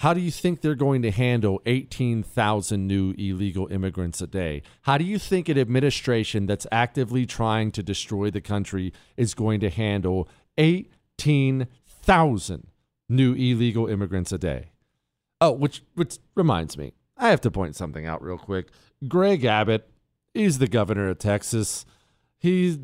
How 0.00 0.12
do 0.12 0.20
you 0.20 0.30
think 0.30 0.60
they're 0.60 0.74
going 0.74 1.00
to 1.02 1.10
handle 1.10 1.62
18,000 1.64 2.86
new 2.86 3.14
illegal 3.18 3.68
immigrants 3.68 4.20
a 4.20 4.26
day? 4.26 4.62
How 4.82 4.98
do 4.98 5.04
you 5.04 5.18
think 5.18 5.48
an 5.48 5.58
administration 5.58 6.44
that's 6.46 6.66
actively 6.70 7.24
trying 7.26 7.72
to 7.72 7.82
destroy 7.82 8.30
the 8.30 8.42
country 8.42 8.92
is 9.16 9.34
going 9.34 9.60
to 9.60 9.70
handle 9.70 10.28
18,000 10.58 12.66
new 13.08 13.32
illegal 13.32 13.86
immigrants 13.88 14.30
a 14.30 14.38
day? 14.38 14.72
Oh, 15.40 15.52
which 15.52 15.82
which 15.94 16.18
reminds 16.36 16.76
me, 16.76 16.92
I 17.16 17.30
have 17.30 17.40
to 17.40 17.50
point 17.50 17.76
something 17.76 18.06
out 18.06 18.22
real 18.22 18.38
quick. 18.38 18.68
Greg 19.08 19.44
Abbott, 19.44 19.88
he's 20.34 20.58
the 20.58 20.68
governor 20.68 21.08
of 21.08 21.18
Texas. 21.18 21.86
He 22.40 22.78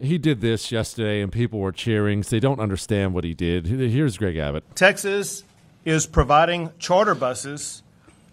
he 0.00 0.18
did 0.18 0.42
this 0.42 0.70
yesterday 0.70 1.22
and 1.22 1.32
people 1.32 1.60
were 1.60 1.72
cheering. 1.72 2.22
So 2.22 2.36
they 2.36 2.40
don't 2.40 2.60
understand 2.60 3.14
what 3.14 3.24
he 3.24 3.32
did. 3.32 3.66
Here's 3.66 4.18
Greg 4.18 4.36
Abbott. 4.36 4.64
Texas 4.74 5.44
is 5.84 6.06
providing 6.06 6.70
charter 6.78 7.14
buses 7.14 7.82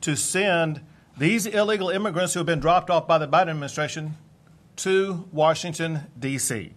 to 0.02 0.15
send 0.15 0.82
these 1.17 1.45
illegal 1.45 1.89
immigrants 1.89 2.34
who 2.34 2.39
have 2.39 2.48
been 2.48 2.60
dropped 2.60 2.89
off 2.89 3.08
by 3.08 3.17
the 3.17 3.28
Biden 3.28 3.50
administration 3.50 4.15
to 4.78 5.28
Washington, 5.32 6.02
D.C. 6.17 6.72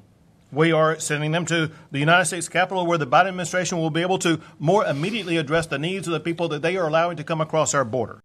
We 0.50 0.72
are 0.72 0.98
sending 0.98 1.30
them 1.32 1.46
to 1.46 1.70
the 1.90 1.98
United 1.98 2.26
States 2.26 2.48
Capitol 2.48 2.86
where 2.86 2.98
the 2.98 3.06
Biden 3.06 3.28
administration 3.28 3.78
will 3.78 3.90
be 3.90 4.02
able 4.02 4.18
to 4.18 4.40
more 4.58 4.84
immediately 4.84 5.36
address 5.38 5.66
the 5.66 5.78
needs 5.78 6.06
of 6.06 6.12
the 6.12 6.20
people 6.20 6.48
that 6.48 6.62
they 6.62 6.76
are 6.76 6.86
allowing 6.86 7.16
to 7.16 7.24
come 7.24 7.40
across 7.40 7.74
our 7.74 7.84
border. 7.84 8.22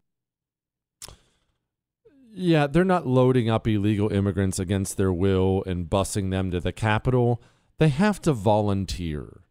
Yeah, 2.39 2.67
they're 2.67 2.85
not 2.85 3.07
loading 3.07 3.49
up 3.49 3.67
illegal 3.67 4.13
immigrants 4.13 4.59
against 4.59 4.95
their 4.95 5.11
will 5.11 5.63
and 5.65 5.89
busing 5.89 6.29
them 6.29 6.51
to 6.51 6.59
the 6.59 6.71
Capitol. 6.71 7.41
They 7.79 7.89
have 7.89 8.21
to 8.21 8.33
volunteer. 8.33 9.41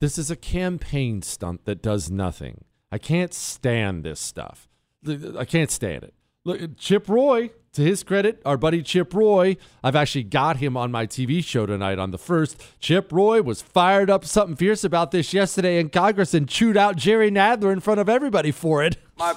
This 0.00 0.16
is 0.16 0.30
a 0.30 0.36
campaign 0.36 1.20
stunt 1.20 1.66
that 1.66 1.82
does 1.82 2.10
nothing. 2.10 2.64
I 2.90 2.96
can't 2.96 3.34
stand 3.34 4.04
this 4.04 4.20
stuff. 4.20 4.70
I 5.06 5.44
can't 5.44 5.70
stand 5.70 6.02
it. 6.02 6.14
Look, 6.44 6.78
Chip 6.78 7.10
Roy, 7.10 7.50
to 7.74 7.82
his 7.82 8.02
credit, 8.02 8.40
our 8.46 8.56
buddy 8.56 8.82
Chip 8.82 9.12
Roy, 9.12 9.58
I've 9.84 9.94
actually 9.94 10.24
got 10.24 10.56
him 10.56 10.78
on 10.78 10.90
my 10.90 11.06
TV 11.06 11.44
show 11.44 11.66
tonight 11.66 11.98
on 11.98 12.10
the 12.10 12.18
first. 12.18 12.58
Chip 12.78 13.12
Roy 13.12 13.42
was 13.42 13.60
fired 13.60 14.08
up 14.08 14.24
something 14.24 14.56
fierce 14.56 14.82
about 14.82 15.10
this 15.10 15.34
yesterday 15.34 15.78
in 15.78 15.90
Congress 15.90 16.32
and 16.32 16.48
chewed 16.48 16.78
out 16.78 16.96
Jerry 16.96 17.30
Nadler 17.30 17.70
in 17.70 17.80
front 17.80 18.00
of 18.00 18.08
everybody 18.08 18.50
for 18.50 18.82
it. 18.82 18.96
My 19.18 19.34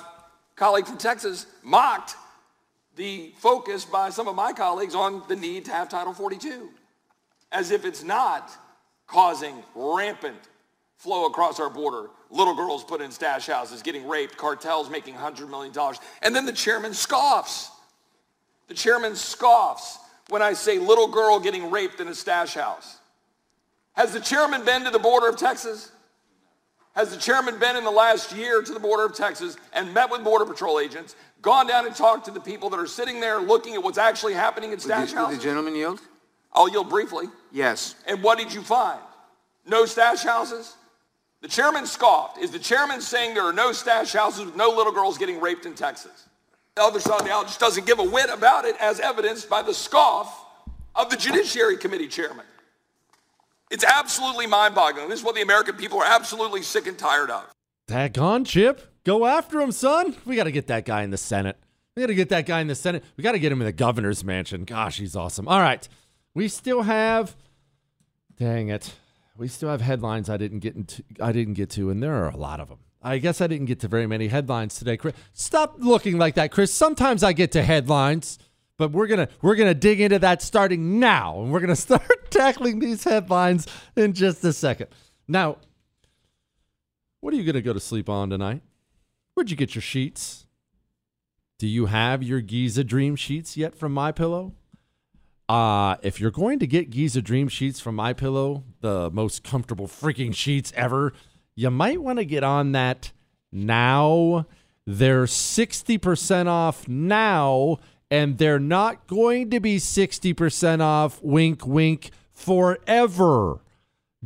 colleague 0.56 0.86
from 0.86 0.98
Texas 0.98 1.48
mocked 1.64 2.16
the 2.96 3.34
focus 3.38 3.86
by 3.86 4.10
some 4.10 4.28
of 4.28 4.36
my 4.36 4.54
colleagues 4.54 4.96
on 4.96 5.24
the 5.28 5.36
need 5.36 5.66
to 5.66 5.72
have 5.72 5.90
Title 5.90 6.14
42, 6.14 6.70
as 7.52 7.72
if 7.72 7.86
it's 7.86 8.04
not 8.04 8.52
causing 9.08 9.64
rampant 9.76 10.38
flow 10.98 11.26
across 11.26 11.60
our 11.60 11.70
border. 11.70 12.10
Little 12.30 12.56
girls 12.56 12.84
put 12.84 13.02
in 13.02 13.12
stash 13.12 13.48
houses, 13.48 13.82
getting 13.82 14.08
raped, 14.08 14.38
cartels 14.38 14.90
making 14.90 15.16
$100 15.16 15.50
million. 15.50 15.74
And 16.22 16.36
then 16.36 16.46
the 16.46 16.54
chairman 16.54 16.94
scoffs. 16.94 17.70
The 18.68 18.74
chairman 18.74 19.16
scoffs 19.16 20.00
when 20.30 20.42
I 20.42 20.54
say 20.54 20.80
little 20.80 21.10
girl 21.10 21.40
getting 21.40 21.70
raped 21.70 22.00
in 22.00 22.08
a 22.08 22.16
stash 22.16 22.54
house. 22.54 22.98
Has 23.94 24.14
the 24.14 24.20
chairman 24.20 24.66
been 24.66 24.84
to 24.86 24.90
the 24.90 25.00
border 25.00 25.28
of 25.28 25.38
Texas? 25.38 25.92
Has 26.96 27.12
the 27.14 27.20
chairman 27.20 27.60
been 27.60 27.76
in 27.76 27.84
the 27.84 27.92
last 27.92 28.36
year 28.36 28.62
to 28.62 28.74
the 28.74 28.80
border 28.80 29.06
of 29.06 29.16
Texas 29.16 29.58
and 29.74 29.94
met 29.94 30.10
with 30.10 30.24
Border 30.24 30.46
Patrol 30.46 30.80
agents, 30.80 31.16
gone 31.44 31.68
down 31.68 31.86
and 31.86 31.96
talked 31.96 32.26
to 32.26 32.32
the 32.32 32.40
people 32.40 32.72
that 32.72 32.80
are 32.80 32.88
sitting 32.88 33.20
there 33.20 33.40
looking 33.40 33.76
at 33.76 33.84
what's 33.84 34.00
actually 34.00 34.34
happening 34.34 34.72
in 34.72 34.80
stash 34.80 35.10
Would 35.10 35.10
the, 35.10 35.14
would 35.14 35.26
houses? 35.26 35.38
the 35.38 35.44
gentleman 35.44 35.76
yield? 35.76 36.02
I'll 36.52 36.70
yield 36.70 36.90
briefly. 36.90 37.28
Yes. 37.52 37.96
And 38.08 38.24
what 38.24 38.40
did 38.40 38.52
you 38.52 38.62
find? 38.64 39.00
No 39.68 39.86
stash 39.86 40.24
houses? 40.24 40.76
The 41.42 41.48
chairman 41.48 41.86
scoffed. 41.86 42.40
Is 42.40 42.52
the 42.52 42.60
chairman 42.60 43.02
saying 43.02 43.34
there 43.34 43.44
are 43.44 43.54
no 43.54 43.74
stash 43.74 44.14
houses 44.14 44.46
with 44.46 44.56
no 44.56 44.70
little 44.70 44.94
girls 44.94 45.18
getting 45.18 45.42
raped 45.42 45.66
in 45.66 45.74
Texas? 45.76 46.28
The 46.76 46.82
other 46.82 47.00
side 47.00 47.20
of 47.20 47.26
the 47.28 47.32
aisle 47.32 47.44
just 47.44 47.60
doesn't 47.60 47.86
give 47.86 48.00
a 48.00 48.04
whit 48.04 48.30
about 48.32 48.66
it, 48.66 48.76
as 48.80 49.00
evidenced 49.00 49.50
by 49.50 49.62
the 49.62 49.74
scoff 49.74 50.46
of 50.96 51.10
the 51.10 51.18
Judiciary 51.18 51.78
Committee 51.78 52.08
chairman. 52.08 52.46
It's 53.70 53.84
absolutely 53.84 54.48
mind 54.48 54.74
boggling. 54.76 55.10
This 55.10 55.20
is 55.20 55.26
what 55.26 55.36
the 55.36 55.42
American 55.42 55.76
people 55.76 56.00
are 56.00 56.06
absolutely 56.06 56.62
sick 56.62 56.88
and 56.88 56.98
tired 56.98 57.30
of. 57.30 57.44
That 57.88 58.14
gone, 58.14 58.46
Chip. 58.46 58.93
Go 59.04 59.26
after 59.26 59.60
him, 59.60 59.72
son. 59.72 60.16
We 60.26 60.36
got 60.36 60.46
to 60.46 60.52
get 60.52 60.68
that 60.68 60.86
guy 60.86 61.04
in 61.04 61.10
the 61.10 61.18
Senate. 61.18 61.58
We 61.96 62.02
got 62.02 62.08
to 62.08 62.16
get 62.16 62.30
that 62.30 62.46
guy 62.46 62.62
in 62.62 62.68
the 62.68 62.76
Senate. 62.76 63.04
We 63.18 63.24
got 63.24 63.34
to 63.34 63.40
get 63.40 63.52
him 63.52 63.62
in 63.62 63.66
the 63.66 63.74
governor's 63.74 64.24
mansion. 64.24 64.64
Gosh, 64.64 64.98
he's 64.98 65.16
awesome. 65.16 65.48
All 65.48 65.60
right. 65.60 65.88
We 66.34 66.48
still 66.48 66.84
have 66.84 67.36
Dang 68.38 68.70
it. 68.70 68.94
We 69.38 69.48
still 69.48 69.70
have 69.70 69.82
headlines 69.82 70.30
I 70.30 70.38
didn't 70.38 70.60
get 70.60 70.76
into 70.76 71.04
I 71.20 71.32
didn't 71.32 71.54
get 71.56 71.70
to 71.72 71.90
and 71.90 72.02
there 72.02 72.14
are 72.14 72.30
a 72.30 72.38
lot 72.38 72.60
of 72.60 72.70
them. 72.70 72.80
I 73.02 73.18
guess 73.18 73.42
I 73.42 73.48
didn't 73.48 73.66
get 73.66 73.80
to 73.82 73.88
very 73.88 74.08
many 74.08 74.28
headlines 74.28 74.76
today. 74.76 74.96
Chris, 74.96 75.14
stop 75.34 75.76
looking 75.78 76.18
like 76.18 76.36
that, 76.36 76.52
Chris. 76.52 76.74
Sometimes 76.74 77.22
I 77.22 77.34
get 77.34 77.52
to 77.52 77.64
headlines, 77.64 78.40
but 78.78 78.92
we're 78.92 79.08
going 79.08 79.28
to 79.28 79.34
we're 79.42 79.56
going 79.56 79.70
to 79.70 79.74
dig 79.74 80.02
into 80.02 80.20
that 80.20 80.42
starting 80.42 81.00
now 81.00 81.42
and 81.42 81.52
we're 81.52 81.60
going 81.60 81.70
to 81.76 81.76
start 81.76 82.32
tackling 82.32 82.80
these 82.80 83.04
headlines 83.04 83.68
in 83.96 84.14
just 84.14 84.44
a 84.44 84.54
second. 84.54 84.88
Now, 85.28 85.58
what 87.20 87.34
are 87.34 87.38
you 87.38 87.44
going 87.44 87.56
to 87.56 87.62
go 87.62 87.74
to 87.74 87.80
sleep 87.80 88.10
on 88.10 88.30
tonight? 88.30 88.62
Where'd 89.34 89.50
you 89.50 89.58
get 89.58 89.76
your 89.76 89.82
sheets? 89.82 90.46
Do 91.58 91.68
you 91.68 91.88
have 91.88 92.22
your 92.22 92.42
Giza 92.42 92.84
Dream 92.84 93.16
sheets 93.16 93.58
yet 93.58 93.76
from 93.76 93.94
My 93.94 94.12
Pillow? 94.12 94.54
Uh, 95.50 95.98
if 96.02 96.20
you're 96.20 96.32
going 96.32 96.60
to 96.60 96.68
get 96.68 96.90
Giza 96.90 97.22
Dream 97.22 97.48
Sheets 97.48 97.80
from 97.80 97.96
My 97.96 98.14
Pillow, 98.14 98.64
the 98.82 99.10
most 99.12 99.44
comfortable 99.44 99.88
freaking 99.88 100.34
sheets 100.34 100.72
ever, 100.76 101.14
you 101.56 101.70
might 101.70 102.02
want 102.02 102.20
to 102.20 102.26
get 102.26 102.44
on 102.44 102.72
that 102.72 103.12
now. 103.52 104.46
They're 104.86 105.26
60% 105.26 106.48
off 106.48 106.88
now, 106.88 107.78
and 108.10 108.38
they're 108.38 108.60
not 108.60 109.08
going 109.08 109.50
to 109.52 109.60
be 109.60 109.78
60% 109.78 110.82
off, 110.82 111.22
wink, 111.22 111.66
wink, 111.68 112.12
forever. 112.32 113.62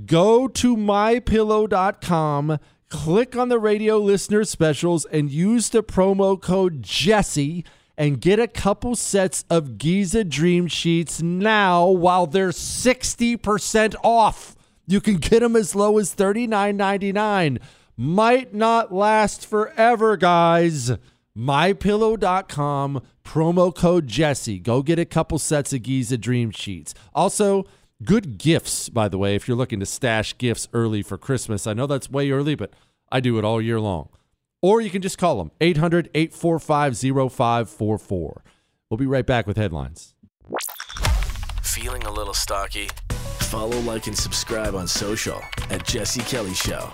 Go 0.05 0.47
to 0.47 0.77
mypillow.com, 0.77 2.59
click 2.89 3.35
on 3.35 3.49
the 3.49 3.59
radio 3.59 3.97
listener 3.97 4.43
specials, 4.43 5.05
and 5.05 5.31
use 5.31 5.69
the 5.69 5.83
promo 5.83 6.41
code 6.41 6.83
Jesse 6.83 7.65
and 7.97 8.21
get 8.21 8.39
a 8.39 8.47
couple 8.47 8.95
sets 8.95 9.43
of 9.49 9.77
Giza 9.77 10.23
Dream 10.23 10.67
Sheets 10.67 11.21
now 11.21 11.87
while 11.87 12.27
they're 12.27 12.49
60% 12.49 13.95
off. 14.03 14.55
You 14.85 15.01
can 15.01 15.17
get 15.17 15.39
them 15.39 15.55
as 15.55 15.75
low 15.75 15.97
as 15.97 16.15
$39.99. 16.15 17.59
Might 17.97 18.53
not 18.53 18.93
last 18.93 19.45
forever, 19.45 20.15
guys. 20.15 20.91
MyPillow.com, 21.35 23.01
promo 23.23 23.75
code 23.75 24.07
Jesse. 24.07 24.59
Go 24.59 24.81
get 24.81 24.99
a 24.99 25.05
couple 25.05 25.39
sets 25.39 25.73
of 25.73 25.83
Giza 25.83 26.17
Dream 26.17 26.51
Sheets. 26.51 26.93
Also, 27.13 27.65
good 28.03 28.37
gifts, 28.37 28.89
by 28.89 29.07
the 29.07 29.17
way, 29.17 29.35
if 29.35 29.47
you're 29.47 29.57
looking 29.57 29.79
to 29.79 29.85
stash 29.85 30.37
gifts 30.37 30.67
early 30.73 31.01
for 31.01 31.17
Christmas. 31.17 31.67
I 31.67 31.73
know 31.73 31.87
that's 31.87 32.09
way 32.09 32.31
early, 32.31 32.55
but 32.55 32.71
I 33.11 33.19
do 33.19 33.37
it 33.37 33.45
all 33.45 33.61
year 33.61 33.79
long. 33.79 34.09
Or 34.61 34.81
you 34.81 34.89
can 34.89 35.01
just 35.01 35.17
call 35.17 35.37
them 35.37 35.51
800 35.61 36.09
845 36.13 36.97
0544. 36.97 38.43
We'll 38.89 38.97
be 38.97 39.05
right 39.05 39.25
back 39.25 39.47
with 39.47 39.57
headlines. 39.57 40.15
Feeling 41.61 42.03
a 42.03 42.11
little 42.11 42.33
stocky? 42.33 42.89
Follow, 43.39 43.79
like, 43.81 44.07
and 44.07 44.17
subscribe 44.17 44.75
on 44.75 44.87
social 44.87 45.41
at 45.69 45.85
Jesse 45.85 46.21
Kelly 46.21 46.53
Show. 46.53 46.91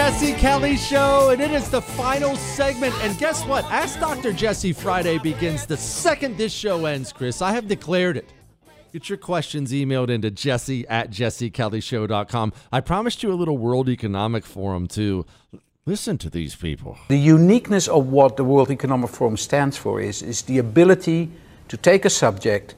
Jesse 0.00 0.32
Kelly 0.32 0.78
Show, 0.78 1.28
and 1.28 1.42
it 1.42 1.50
is 1.50 1.68
the 1.68 1.82
final 1.82 2.34
segment. 2.34 2.94
And 3.02 3.18
guess 3.18 3.44
what? 3.44 3.66
Ask 3.66 4.00
Dr. 4.00 4.32
Jesse 4.32 4.72
Friday 4.72 5.18
begins 5.18 5.66
the 5.66 5.76
second 5.76 6.38
this 6.38 6.54
show 6.54 6.86
ends, 6.86 7.12
Chris. 7.12 7.42
I 7.42 7.52
have 7.52 7.68
declared 7.68 8.16
it. 8.16 8.32
Get 8.94 9.10
your 9.10 9.18
questions 9.18 9.72
emailed 9.72 10.08
into 10.08 10.30
jesse 10.30 10.88
at 10.88 11.10
jessekellyshow.com. 11.10 12.54
I 12.72 12.80
promised 12.80 13.22
you 13.22 13.30
a 13.30 13.34
little 13.34 13.58
World 13.58 13.90
Economic 13.90 14.46
Forum 14.46 14.88
to 14.88 15.26
listen 15.84 16.16
to 16.16 16.30
these 16.30 16.54
people. 16.54 16.96
The 17.08 17.18
uniqueness 17.18 17.86
of 17.86 18.06
what 18.06 18.38
the 18.38 18.44
World 18.44 18.70
Economic 18.70 19.10
Forum 19.10 19.36
stands 19.36 19.76
for 19.76 20.00
is, 20.00 20.22
is 20.22 20.40
the 20.40 20.56
ability 20.56 21.30
to 21.68 21.76
take 21.76 22.06
a 22.06 22.10
subject, 22.10 22.74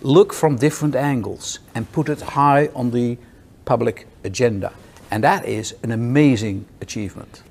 look 0.00 0.32
from 0.32 0.54
different 0.54 0.94
angles, 0.94 1.58
and 1.74 1.90
put 1.90 2.08
it 2.08 2.20
high 2.20 2.68
on 2.68 2.92
the 2.92 3.18
public 3.64 4.06
agenda. 4.22 4.72
And 5.14 5.22
that 5.22 5.46
is 5.46 5.76
an 5.84 5.92
amazing 5.92 6.66
achievement. 6.80 7.44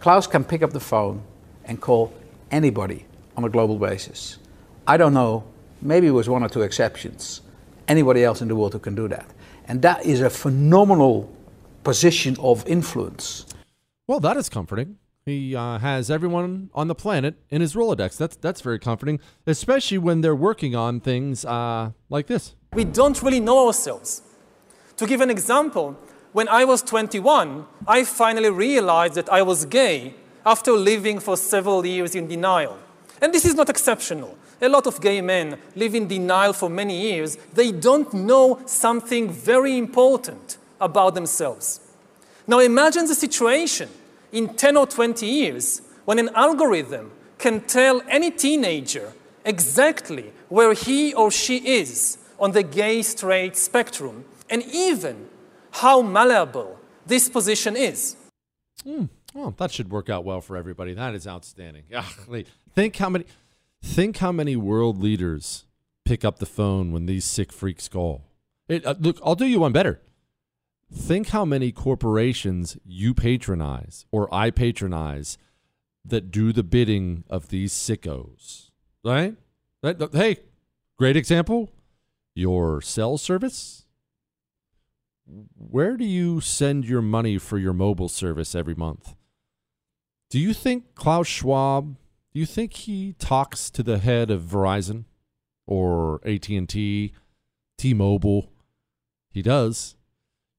Klaus 0.00 0.26
can 0.26 0.42
pick 0.42 0.60
up 0.60 0.72
the 0.72 0.80
phone 0.80 1.22
and 1.64 1.80
call 1.80 2.12
anybody 2.50 3.06
on 3.36 3.44
a 3.44 3.48
global 3.48 3.78
basis. 3.78 4.38
I 4.88 4.96
don't 4.96 5.14
know, 5.14 5.44
maybe 5.80 6.10
with 6.10 6.26
one 6.28 6.42
or 6.42 6.48
two 6.48 6.62
exceptions, 6.62 7.42
anybody 7.86 8.24
else 8.24 8.42
in 8.42 8.48
the 8.48 8.56
world 8.56 8.72
who 8.72 8.80
can 8.80 8.96
do 8.96 9.06
that. 9.06 9.24
And 9.68 9.82
that 9.82 10.04
is 10.04 10.20
a 10.20 10.28
phenomenal 10.28 11.32
position 11.84 12.36
of 12.40 12.66
influence. 12.66 13.46
Well, 14.08 14.18
that 14.18 14.36
is 14.36 14.48
comforting. 14.48 14.96
He 15.24 15.54
uh, 15.54 15.78
has 15.78 16.10
everyone 16.10 16.70
on 16.74 16.88
the 16.88 16.96
planet 16.96 17.36
in 17.50 17.60
his 17.60 17.76
Rolodex. 17.76 18.16
That's 18.16 18.34
that's 18.34 18.62
very 18.62 18.80
comforting, 18.80 19.20
especially 19.46 19.98
when 19.98 20.22
they're 20.22 20.34
working 20.34 20.74
on 20.74 20.98
things 20.98 21.44
uh, 21.44 21.92
like 22.08 22.26
this. 22.26 22.56
We 22.72 22.82
don't 22.82 23.22
really 23.22 23.38
know 23.38 23.68
ourselves. 23.68 24.22
To 24.96 25.06
give 25.06 25.20
an 25.20 25.30
example, 25.30 25.96
when 26.32 26.48
I 26.48 26.64
was 26.64 26.82
21, 26.82 27.66
I 27.86 28.04
finally 28.04 28.50
realized 28.50 29.14
that 29.14 29.28
I 29.28 29.42
was 29.42 29.64
gay 29.64 30.14
after 30.46 30.72
living 30.72 31.18
for 31.18 31.36
several 31.36 31.84
years 31.84 32.14
in 32.14 32.28
denial. 32.28 32.78
And 33.20 33.34
this 33.34 33.44
is 33.44 33.54
not 33.54 33.68
exceptional. 33.68 34.38
A 34.62 34.68
lot 34.68 34.86
of 34.86 35.00
gay 35.00 35.20
men 35.20 35.58
live 35.74 35.94
in 35.94 36.06
denial 36.06 36.52
for 36.52 36.70
many 36.70 37.00
years. 37.00 37.36
They 37.54 37.72
don't 37.72 38.12
know 38.12 38.60
something 38.66 39.30
very 39.30 39.76
important 39.76 40.58
about 40.80 41.14
themselves. 41.14 41.80
Now 42.46 42.58
imagine 42.60 43.06
the 43.06 43.14
situation 43.14 43.88
in 44.32 44.54
10 44.54 44.76
or 44.76 44.86
20 44.86 45.26
years 45.26 45.82
when 46.04 46.18
an 46.18 46.30
algorithm 46.34 47.10
can 47.38 47.60
tell 47.62 48.02
any 48.08 48.30
teenager 48.30 49.12
exactly 49.44 50.32
where 50.48 50.74
he 50.74 51.14
or 51.14 51.30
she 51.30 51.56
is 51.56 52.18
on 52.38 52.52
the 52.52 52.62
gay 52.62 53.02
straight 53.02 53.56
spectrum 53.56 54.24
and 54.48 54.62
even 54.64 55.28
how 55.72 56.02
malleable 56.02 56.78
this 57.06 57.28
position 57.28 57.76
is. 57.76 58.16
Well, 59.34 59.54
that 59.58 59.70
should 59.70 59.90
work 59.90 60.08
out 60.08 60.24
well 60.24 60.40
for 60.40 60.56
everybody. 60.56 60.94
That 60.94 61.14
is 61.14 61.26
outstanding. 61.26 61.84
think 62.74 62.96
how 62.96 63.08
many 63.08 63.24
think 63.82 64.18
how 64.18 64.32
many 64.32 64.56
world 64.56 65.00
leaders 65.00 65.64
pick 66.10 66.24
up 66.24 66.40
the 66.40 66.46
phone 66.46 66.90
when 66.90 67.06
these 67.06 67.24
sick 67.24 67.52
freaks 67.52 67.88
call. 67.88 68.24
It, 68.68 68.84
uh, 68.84 68.96
look, 68.98 69.20
I'll 69.24 69.36
do 69.36 69.46
you 69.46 69.60
one 69.60 69.72
better. 69.72 70.00
Think 70.92 71.28
how 71.28 71.44
many 71.44 71.70
corporations 71.70 72.76
you 72.84 73.14
patronize 73.14 74.06
or 74.10 74.32
I 74.34 74.50
patronize 74.50 75.38
that 76.04 76.32
do 76.32 76.52
the 76.52 76.64
bidding 76.64 77.22
of 77.30 77.48
these 77.50 77.72
sickos. 77.72 78.70
Right? 79.04 79.36
Hey, 79.82 80.38
great 80.98 81.16
example. 81.16 81.70
Your 82.34 82.80
cell 82.80 83.16
service. 83.16 83.84
Where 85.56 85.96
do 85.96 86.04
you 86.04 86.40
send 86.40 86.84
your 86.84 87.02
money 87.02 87.38
for 87.38 87.58
your 87.58 87.72
mobile 87.72 88.08
service 88.08 88.54
every 88.54 88.74
month? 88.74 89.14
Do 90.30 90.38
you 90.38 90.54
think 90.54 90.94
Klaus 90.94 91.26
Schwab, 91.26 91.96
do 92.32 92.40
you 92.40 92.46
think 92.46 92.72
he 92.74 93.14
talks 93.14 93.70
to 93.70 93.82
the 93.82 93.98
head 93.98 94.30
of 94.30 94.42
Verizon 94.42 95.04
or 95.66 96.20
AT&T, 96.24 97.12
T-Mobile? 97.78 98.52
He 99.30 99.42
does. 99.42 99.96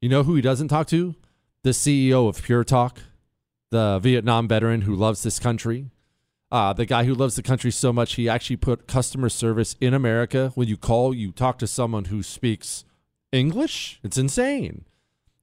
You 0.02 0.10
know 0.10 0.24
who 0.24 0.36
he 0.36 0.42
doesn't 0.42 0.68
talk 0.68 0.88
to? 0.88 1.16
The 1.64 1.70
CEO 1.70 2.28
of 2.28 2.42
Pure 2.42 2.66
Talk, 2.66 3.00
the 3.70 4.00
Vietnam 4.00 4.48
veteran 4.48 4.82
who 4.82 4.96
loves 4.96 5.24
this 5.24 5.40
country. 5.40 5.92
Uh, 6.52 6.74
the 6.74 6.86
guy 6.86 7.06
who 7.06 7.14
loves 7.14 7.36
the 7.36 7.44
country 7.44 7.72
so 7.72 7.94
much 7.94 8.16
he 8.16 8.28
actually 8.28 8.58
put 8.58 8.88
customer 8.88 9.30
service 9.30 9.76
in 9.80 9.94
America. 9.94 10.52
When 10.56 10.68
you 10.68 10.76
call, 10.76 11.14
you 11.14 11.32
talk 11.32 11.58
to 11.60 11.68
someone 11.68 12.06
who 12.06 12.24
speaks 12.24 12.84
English. 13.32 14.00
It's 14.04 14.18
insane. 14.18 14.86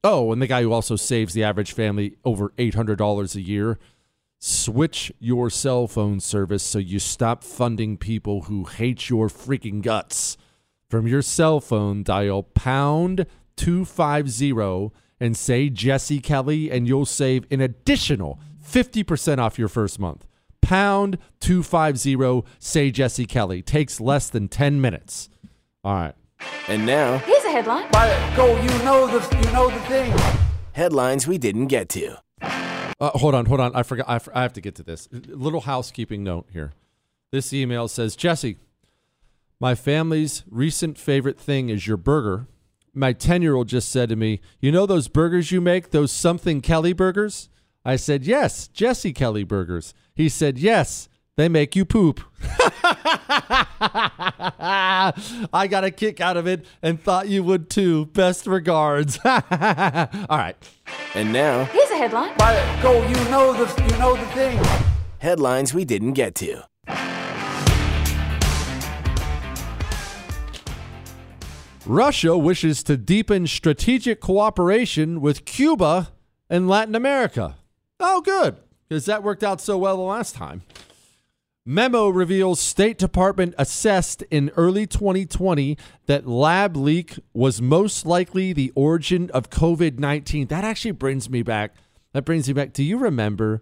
Oh, 0.03 0.31
and 0.31 0.41
the 0.41 0.47
guy 0.47 0.61
who 0.61 0.71
also 0.71 0.95
saves 0.95 1.33
the 1.33 1.43
average 1.43 1.73
family 1.73 2.15
over 2.23 2.49
$800 2.57 3.35
a 3.35 3.41
year. 3.41 3.77
Switch 4.37 5.11
your 5.19 5.49
cell 5.49 5.87
phone 5.87 6.21
service 6.21 6.63
so 6.63 6.79
you 6.79 6.99
stop 6.99 7.43
funding 7.43 7.97
people 7.97 8.43
who 8.43 8.63
hate 8.63 9.09
your 9.09 9.27
freaking 9.27 9.81
guts. 9.81 10.37
From 10.89 11.05
your 11.05 11.21
cell 11.21 11.59
phone, 11.59 12.03
dial 12.03 12.43
pound 12.43 13.25
250 13.57 14.91
and 15.19 15.35
say 15.35 15.69
Jesse 15.69 16.21
Kelly, 16.21 16.71
and 16.71 16.87
you'll 16.87 17.05
save 17.05 17.45
an 17.51 17.59
additional 17.59 18.39
50% 18.65 19.39
off 19.39 19.59
your 19.59 19.67
first 19.67 19.99
month. 19.99 20.25
Pound 20.61 21.17
250, 21.41 22.47
say 22.59 22.91
Jesse 22.91 23.25
Kelly. 23.25 23.61
Takes 23.61 23.99
less 23.99 24.29
than 24.29 24.47
10 24.47 24.79
minutes. 24.79 25.29
All 25.83 25.93
right. 25.93 26.15
And 26.69 26.85
now, 26.85 27.21
a 27.49 27.51
headline. 27.51 27.91
go, 28.35 28.55
you 28.61 28.83
know 28.83 29.07
the 29.07 29.35
you 29.35 29.51
know 29.53 29.69
the 29.69 29.79
thing. 29.81 30.13
headlines 30.73 31.27
we 31.27 31.37
didn't 31.37 31.67
get 31.67 31.89
to. 31.89 32.17
Uh, 32.41 33.09
hold 33.17 33.33
on, 33.33 33.45
hold 33.45 33.59
on. 33.59 33.75
I 33.75 33.83
forgot. 33.83 34.07
I 34.33 34.41
have 34.41 34.53
to 34.53 34.61
get 34.61 34.75
to 34.75 34.83
this. 34.83 35.07
Little 35.11 35.61
housekeeping 35.61 36.23
note 36.23 36.47
here. 36.51 36.73
This 37.31 37.53
email 37.53 37.87
says 37.87 38.15
Jesse, 38.15 38.57
my 39.59 39.75
family's 39.75 40.43
recent 40.49 40.97
favorite 40.97 41.39
thing 41.39 41.69
is 41.69 41.87
your 41.87 41.97
burger. 41.97 42.47
My 42.93 43.13
10 43.13 43.41
year 43.41 43.55
old 43.55 43.67
just 43.67 43.89
said 43.89 44.09
to 44.09 44.15
me, 44.15 44.41
You 44.59 44.71
know 44.71 44.85
those 44.85 45.07
burgers 45.07 45.51
you 45.51 45.61
make, 45.61 45.91
those 45.91 46.11
something 46.11 46.61
Kelly 46.61 46.93
burgers? 46.93 47.49
I 47.85 47.95
said, 47.95 48.25
Yes, 48.25 48.67
Jesse 48.67 49.13
Kelly 49.13 49.43
burgers. 49.43 49.93
He 50.13 50.27
said, 50.27 50.57
Yes, 50.57 51.07
they 51.39 51.47
make 51.47 51.73
you 51.73 51.85
poop. 51.85 52.19
I 55.53 55.67
got 55.69 55.85
a 55.85 55.91
kick 55.91 56.19
out 56.19 56.35
of 56.35 56.47
it 56.47 56.65
and 56.81 57.01
thought 57.01 57.29
you 57.29 57.45
would 57.45 57.69
too. 57.69 58.07
Best 58.07 58.45
regards. 58.45 59.17
All 59.25 59.31
right. 59.33 60.57
And 61.15 61.31
now 61.31 61.63
here's 61.63 61.91
a 61.91 61.95
headline. 61.95 62.35
By 62.35 62.55
go, 62.83 63.07
you 63.07 63.15
know 63.29 63.53
the 63.53 63.83
you 63.83 63.97
know 63.97 64.17
the 64.17 64.25
thing. 64.33 64.61
Headlines 65.19 65.73
we 65.73 65.85
didn't 65.85 66.11
get 66.11 66.35
to. 66.35 66.65
Russia 71.85 72.37
wishes 72.37 72.83
to 72.83 72.97
deepen 72.97 73.47
strategic 73.47 74.19
cooperation 74.19 75.21
with 75.21 75.45
Cuba 75.45 76.09
and 76.49 76.67
Latin 76.67 76.95
America. 76.95 77.55
Oh, 78.01 78.19
good, 78.19 78.57
because 78.89 79.05
that 79.05 79.23
worked 79.23 79.45
out 79.45 79.61
so 79.61 79.77
well 79.77 79.95
the 79.95 80.03
last 80.03 80.35
time. 80.35 80.63
Memo 81.69 82.09
reveals 82.09 82.59
State 82.59 82.97
Department 82.97 83.53
assessed 83.59 84.23
in 84.31 84.49
early 84.57 84.87
2020 84.87 85.77
that 86.07 86.27
lab 86.27 86.75
leak 86.75 87.19
was 87.31 87.61
most 87.61 88.07
likely 88.07 88.51
the 88.51 88.71
origin 88.73 89.29
of 89.35 89.51
COVID 89.51 89.99
19. 89.99 90.47
That 90.47 90.63
actually 90.63 90.93
brings 90.93 91.29
me 91.29 91.43
back. 91.43 91.75
That 92.13 92.25
brings 92.25 92.47
me 92.47 92.55
back. 92.55 92.73
Do 92.73 92.83
you 92.83 92.97
remember 92.97 93.61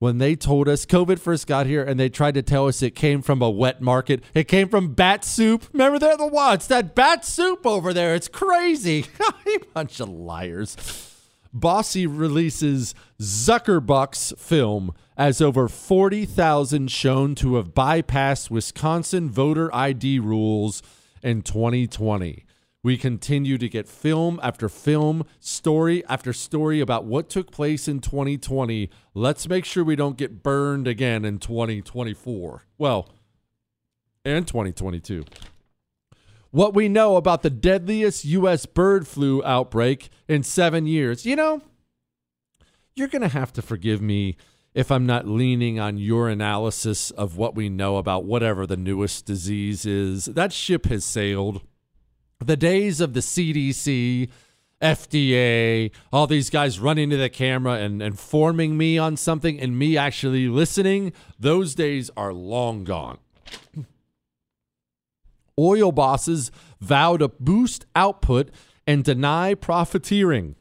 when 0.00 0.18
they 0.18 0.36
told 0.36 0.68
us 0.68 0.84
COVID 0.84 1.18
first 1.18 1.46
got 1.46 1.64
here 1.64 1.82
and 1.82 1.98
they 1.98 2.10
tried 2.10 2.34
to 2.34 2.42
tell 2.42 2.68
us 2.68 2.82
it 2.82 2.94
came 2.94 3.22
from 3.22 3.40
a 3.40 3.48
wet 3.48 3.80
market? 3.80 4.22
It 4.34 4.48
came 4.48 4.68
from 4.68 4.92
bat 4.92 5.24
soup. 5.24 5.66
Remember, 5.72 5.98
they're 5.98 6.18
the 6.18 6.26
ones. 6.26 6.66
That 6.66 6.94
bat 6.94 7.24
soup 7.24 7.64
over 7.64 7.94
there. 7.94 8.14
It's 8.14 8.28
crazy. 8.28 9.06
a 9.46 9.60
bunch 9.72 9.98
of 9.98 10.10
liars. 10.10 10.76
Bossie 11.56 12.06
releases 12.06 12.94
Zuckerbucks 13.18 14.36
film 14.36 14.92
as 15.16 15.40
over 15.40 15.68
40,000 15.68 16.90
shown 16.90 17.34
to 17.36 17.56
have 17.56 17.74
bypassed 17.74 18.50
Wisconsin 18.50 19.30
voter 19.30 19.74
ID 19.74 20.18
rules 20.18 20.82
in 21.22 21.42
2020. 21.42 22.44
We 22.82 22.96
continue 22.96 23.58
to 23.58 23.68
get 23.68 23.88
film 23.88 24.38
after 24.42 24.68
film, 24.68 25.24
story 25.40 26.04
after 26.06 26.32
story 26.32 26.80
about 26.80 27.04
what 27.04 27.28
took 27.28 27.50
place 27.50 27.88
in 27.88 28.00
2020. 28.00 28.90
Let's 29.12 29.48
make 29.48 29.64
sure 29.64 29.82
we 29.82 29.96
don't 29.96 30.16
get 30.16 30.42
burned 30.42 30.86
again 30.86 31.24
in 31.24 31.38
2024. 31.38 32.62
Well, 32.78 33.08
and 34.24 34.46
2022. 34.46 35.24
What 36.50 36.74
we 36.74 36.88
know 36.88 37.16
about 37.16 37.42
the 37.42 37.50
deadliest 37.50 38.24
U.S. 38.24 38.66
bird 38.66 39.08
flu 39.08 39.42
outbreak 39.44 40.08
in 40.28 40.42
seven 40.42 40.86
years. 40.86 41.26
You 41.26 41.36
know, 41.36 41.62
you're 42.94 43.08
going 43.08 43.22
to 43.22 43.28
have 43.28 43.52
to 43.54 43.62
forgive 43.62 44.00
me 44.00 44.36
if 44.76 44.92
I'm 44.92 45.06
not 45.06 45.26
leaning 45.26 45.80
on 45.80 45.96
your 45.96 46.28
analysis 46.28 47.10
of 47.12 47.38
what 47.38 47.54
we 47.54 47.70
know 47.70 47.96
about 47.96 48.26
whatever 48.26 48.66
the 48.66 48.76
newest 48.76 49.24
disease 49.24 49.86
is. 49.86 50.26
That 50.26 50.52
ship 50.52 50.84
has 50.86 51.02
sailed. 51.02 51.62
The 52.44 52.58
days 52.58 53.00
of 53.00 53.14
the 53.14 53.20
CDC, 53.20 54.28
FDA, 54.82 55.90
all 56.12 56.26
these 56.26 56.50
guys 56.50 56.78
running 56.78 57.08
to 57.08 57.16
the 57.16 57.30
camera 57.30 57.76
and 57.76 58.02
informing 58.02 58.76
me 58.76 58.98
on 58.98 59.16
something 59.16 59.58
and 59.58 59.78
me 59.78 59.96
actually 59.96 60.46
listening, 60.46 61.14
those 61.40 61.74
days 61.74 62.10
are 62.14 62.34
long 62.34 62.84
gone. 62.84 63.16
Oil 65.58 65.90
bosses 65.90 66.50
vow 66.82 67.16
to 67.16 67.28
boost 67.28 67.86
output 67.96 68.50
and 68.86 69.02
deny 69.02 69.54
profiteering. 69.54 70.54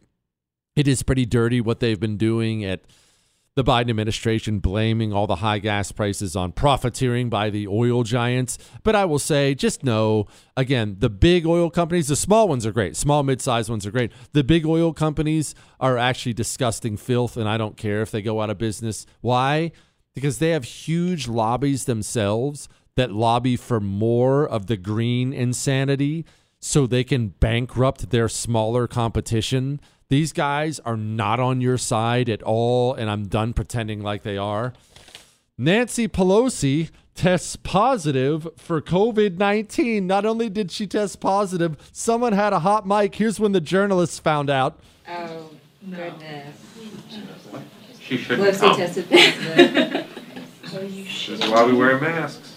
It 0.74 0.88
is 0.88 1.03
pretty 1.03 1.26
dirty 1.26 1.59
what 1.59 1.82
they've 1.82 1.99
been 1.99 2.16
doing 2.16 2.63
at 2.63 2.86
the 3.56 3.64
Biden 3.64 3.89
administration, 3.89 4.60
blaming 4.60 5.14
all 5.14 5.28
the 5.28 5.38
high 5.38 5.60
gas 5.60 5.91
prices 5.91 6.36
on 6.36 6.51
profiteering 6.51 7.30
by 7.30 7.49
the 7.49 7.68
oil 7.68 8.03
giants. 8.03 8.58
But 8.84 8.95
I 8.95 9.06
will 9.06 9.20
say, 9.20 9.56
just 9.56 9.84
know 9.84 10.28
again, 10.58 10.97
the 10.99 11.10
big 11.10 11.45
oil 11.45 11.70
companies, 11.70 12.10
the 12.10 12.18
small 12.18 12.49
ones 12.49 12.66
are 12.66 12.74
great, 12.74 12.97
small, 12.97 13.24
mid 13.24 13.39
sized 13.39 13.70
ones 13.70 13.86
are 13.86 13.91
great. 13.91 14.12
The 14.34 14.43
big 14.43 14.66
oil 14.66 14.91
companies 14.91 15.56
are 15.80 15.97
actually 15.97 16.34
disgusting 16.34 16.97
filth, 16.97 17.38
and 17.38 17.47
I 17.47 17.58
don't 17.58 17.78
care 17.78 18.01
if 18.01 18.12
they 18.12 18.22
go 18.22 18.41
out 18.41 18.49
of 18.49 18.58
business. 18.58 19.06
Why? 19.22 19.72
Because 20.14 20.39
they 20.39 20.49
have 20.49 20.66
huge 20.66 21.28
lobbies 21.30 21.86
themselves 21.86 22.68
that 22.95 23.12
lobby 23.12 23.56
for 23.56 23.80
more 23.80 24.47
of 24.47 24.68
the 24.68 24.78
green 24.78 25.32
insanity 25.34 26.26
so 26.60 26.88
they 26.88 27.03
can 27.03 27.28
bankrupt 27.28 28.10
their 28.10 28.28
smaller 28.28 28.88
competition. 28.88 29.80
These 30.10 30.34
guys 30.34 30.80
are 30.82 30.97
not 30.97 31.39
on 31.39 31.62
your 31.62 31.78
side 31.78 32.30
at 32.30 32.43
all, 32.43 32.93
and 32.93 33.10
I'm 33.10 33.28
done 33.28 33.53
pretending 33.53 34.01
like 34.03 34.24
they 34.24 34.38
are. 34.38 34.74
Nancy 35.58 36.08
Pelosi 36.08 36.89
tests 37.16 37.56
positive 37.56 38.47
for 38.58 38.82
COVID 38.82 39.38
19. 39.38 40.06
Not 40.06 40.26
only 40.26 40.49
did 40.49 40.70
she 40.72 40.86
test 40.86 41.20
positive, 41.20 41.76
someone 41.91 42.34
had 42.34 42.53
a 42.53 42.60
hot 42.60 42.86
mic. 42.86 43.16
Here's 43.16 43.39
when 43.39 43.53
the 43.53 43.62
journalists 43.62 44.20
found 44.20 44.49
out. 44.49 44.80
Oh, 45.10 45.49
goodness. 45.89 46.56
She 48.01 48.18
shouldn't 48.18 48.47
What 48.47 48.56
come. 48.60 48.76
tested 48.78 49.10
positive? 49.10 50.08
That's 51.39 51.47
why 51.51 51.64
we 51.66 51.74
wear 51.74 51.99
masks. 51.99 52.55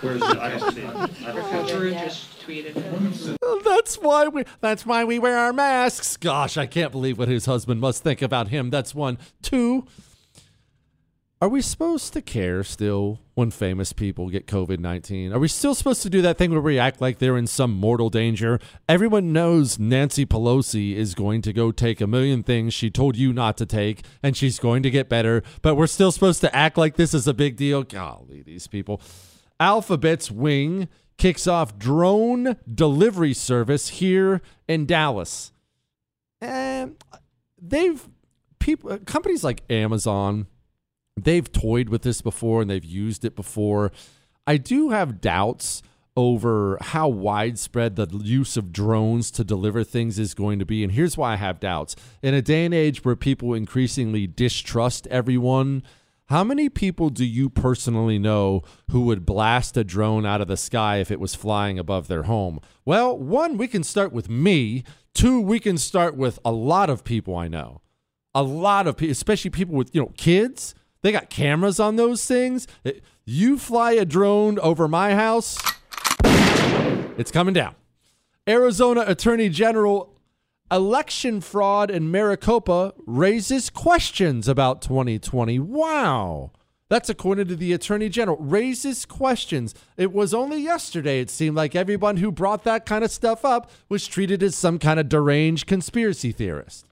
Where's 0.00 0.20
the, 0.20 0.38
I 0.40 0.58
don't 0.58 0.74
see 0.74 0.80
it. 0.80 0.88
I 0.88 1.32
don't 1.32 1.66
see 1.66 1.72
it. 1.72 1.78
Drew 1.78 1.90
just 1.92 2.46
tweeted 2.46 2.76
it. 2.76 3.64
That's 3.64 3.96
why 3.96 4.28
we 4.28 4.44
that's 4.60 4.84
why 4.84 5.04
we 5.04 5.18
wear 5.18 5.38
our 5.38 5.52
masks. 5.52 6.16
Gosh, 6.16 6.56
I 6.56 6.66
can't 6.66 6.92
believe 6.92 7.18
what 7.18 7.28
his 7.28 7.46
husband 7.46 7.80
must 7.80 8.02
think 8.02 8.22
about 8.22 8.48
him. 8.48 8.70
That's 8.70 8.94
one. 8.94 9.18
Two. 9.42 9.86
Are 11.42 11.48
we 11.48 11.60
supposed 11.60 12.12
to 12.12 12.22
care 12.22 12.62
still 12.62 13.18
when 13.34 13.50
famous 13.50 13.92
people 13.92 14.30
get 14.30 14.46
COVID 14.46 14.78
19? 14.78 15.32
Are 15.32 15.40
we 15.40 15.48
still 15.48 15.74
supposed 15.74 16.02
to 16.02 16.10
do 16.10 16.22
that 16.22 16.38
thing 16.38 16.52
where 16.52 16.60
we 16.60 16.78
act 16.78 17.00
like 17.00 17.18
they're 17.18 17.36
in 17.36 17.48
some 17.48 17.72
mortal 17.72 18.10
danger? 18.10 18.60
Everyone 18.88 19.32
knows 19.32 19.76
Nancy 19.76 20.24
Pelosi 20.24 20.94
is 20.94 21.16
going 21.16 21.42
to 21.42 21.52
go 21.52 21.72
take 21.72 22.00
a 22.00 22.06
million 22.06 22.44
things 22.44 22.74
she 22.74 22.90
told 22.90 23.16
you 23.16 23.32
not 23.32 23.56
to 23.56 23.66
take, 23.66 24.04
and 24.22 24.36
she's 24.36 24.60
going 24.60 24.84
to 24.84 24.90
get 24.90 25.08
better, 25.08 25.42
but 25.62 25.74
we're 25.74 25.88
still 25.88 26.12
supposed 26.12 26.42
to 26.42 26.54
act 26.54 26.78
like 26.78 26.94
this 26.94 27.12
is 27.12 27.26
a 27.26 27.34
big 27.34 27.56
deal? 27.56 27.82
Golly, 27.82 28.42
these 28.42 28.68
people. 28.68 29.00
Alphabet's 29.62 30.28
Wing 30.28 30.88
kicks 31.18 31.46
off 31.46 31.78
drone 31.78 32.56
delivery 32.68 33.32
service 33.32 33.90
here 33.90 34.42
in 34.66 34.86
Dallas. 34.86 35.52
And 36.40 36.96
they've 37.60 38.08
people 38.58 38.98
companies 39.06 39.44
like 39.44 39.62
Amazon, 39.70 40.48
they've 41.16 41.50
toyed 41.52 41.90
with 41.90 42.02
this 42.02 42.22
before 42.22 42.60
and 42.60 42.68
they've 42.68 42.84
used 42.84 43.24
it 43.24 43.36
before. 43.36 43.92
I 44.48 44.56
do 44.56 44.90
have 44.90 45.20
doubts 45.20 45.80
over 46.16 46.76
how 46.80 47.06
widespread 47.06 47.94
the 47.94 48.08
use 48.20 48.56
of 48.56 48.72
drones 48.72 49.30
to 49.30 49.44
deliver 49.44 49.84
things 49.84 50.18
is 50.18 50.34
going 50.34 50.58
to 50.58 50.66
be. 50.66 50.82
And 50.82 50.92
here's 50.92 51.16
why 51.16 51.34
I 51.34 51.36
have 51.36 51.60
doubts. 51.60 51.94
In 52.20 52.34
a 52.34 52.42
day 52.42 52.64
and 52.64 52.74
age 52.74 53.04
where 53.04 53.14
people 53.14 53.54
increasingly 53.54 54.26
distrust 54.26 55.06
everyone, 55.06 55.84
how 56.26 56.44
many 56.44 56.68
people 56.68 57.10
do 57.10 57.24
you 57.24 57.50
personally 57.50 58.18
know 58.18 58.62
who 58.90 59.02
would 59.02 59.26
blast 59.26 59.76
a 59.76 59.84
drone 59.84 60.24
out 60.24 60.40
of 60.40 60.48
the 60.48 60.56
sky 60.56 60.96
if 60.96 61.10
it 61.10 61.20
was 61.20 61.34
flying 61.34 61.78
above 61.78 62.08
their 62.08 62.22
home? 62.24 62.60
Well, 62.84 63.18
one, 63.18 63.56
we 63.56 63.68
can 63.68 63.82
start 63.82 64.12
with 64.12 64.30
me. 64.30 64.84
Two, 65.14 65.40
we 65.40 65.60
can 65.60 65.76
start 65.76 66.16
with 66.16 66.38
a 66.44 66.52
lot 66.52 66.88
of 66.88 67.04
people 67.04 67.36
I 67.36 67.48
know. 67.48 67.82
A 68.34 68.42
lot 68.42 68.86
of 68.86 68.96
people, 68.96 69.12
especially 69.12 69.50
people 69.50 69.74
with, 69.74 69.94
you 69.94 70.00
know, 70.00 70.12
kids. 70.16 70.74
They 71.02 71.12
got 71.12 71.28
cameras 71.28 71.80
on 71.80 71.96
those 71.96 72.24
things. 72.24 72.66
Eh, 72.84 72.92
you 73.24 73.58
fly 73.58 73.92
a 73.92 74.04
drone 74.04 74.58
over 74.60 74.88
my 74.88 75.14
house, 75.14 75.58
it's 77.18 77.30
coming 77.30 77.54
down. 77.54 77.74
Arizona 78.48 79.04
Attorney 79.06 79.48
General 79.48 80.11
election 80.72 81.42
fraud 81.42 81.90
in 81.90 82.10
Maricopa 82.10 82.94
raises 83.06 83.68
questions 83.68 84.48
about 84.48 84.80
2020. 84.80 85.58
Wow. 85.58 86.50
That's 86.88 87.10
according 87.10 87.48
to 87.48 87.56
the 87.56 87.74
Attorney 87.74 88.08
General. 88.08 88.38
Raises 88.38 89.04
questions. 89.04 89.74
It 89.96 90.12
was 90.12 90.32
only 90.32 90.60
yesterday, 90.60 91.20
it 91.20 91.30
seemed 91.30 91.56
like 91.56 91.74
everyone 91.74 92.16
who 92.18 92.32
brought 92.32 92.64
that 92.64 92.86
kind 92.86 93.04
of 93.04 93.10
stuff 93.10 93.44
up 93.44 93.70
was 93.88 94.06
treated 94.06 94.42
as 94.42 94.56
some 94.56 94.78
kind 94.78 94.98
of 94.98 95.08
deranged 95.08 95.66
conspiracy 95.66 96.32
theorist. 96.32 96.86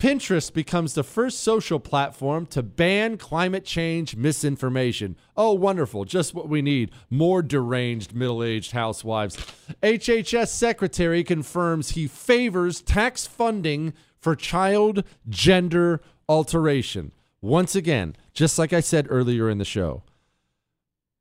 Pinterest 0.00 0.50
becomes 0.50 0.94
the 0.94 1.04
first 1.04 1.40
social 1.40 1.78
platform 1.78 2.46
to 2.46 2.62
ban 2.62 3.18
climate 3.18 3.66
change 3.66 4.16
misinformation. 4.16 5.14
Oh, 5.36 5.52
wonderful. 5.52 6.06
Just 6.06 6.32
what 6.32 6.48
we 6.48 6.62
need. 6.62 6.90
More 7.10 7.42
deranged 7.42 8.14
middle 8.14 8.42
aged 8.42 8.72
housewives. 8.72 9.36
HHS 9.82 10.48
secretary 10.48 11.22
confirms 11.22 11.90
he 11.90 12.06
favors 12.06 12.80
tax 12.80 13.26
funding 13.26 13.92
for 14.18 14.34
child 14.34 15.04
gender 15.28 16.00
alteration. 16.30 17.12
Once 17.42 17.74
again, 17.74 18.16
just 18.32 18.58
like 18.58 18.72
I 18.72 18.80
said 18.80 19.06
earlier 19.10 19.50
in 19.50 19.58
the 19.58 19.66
show, 19.66 20.02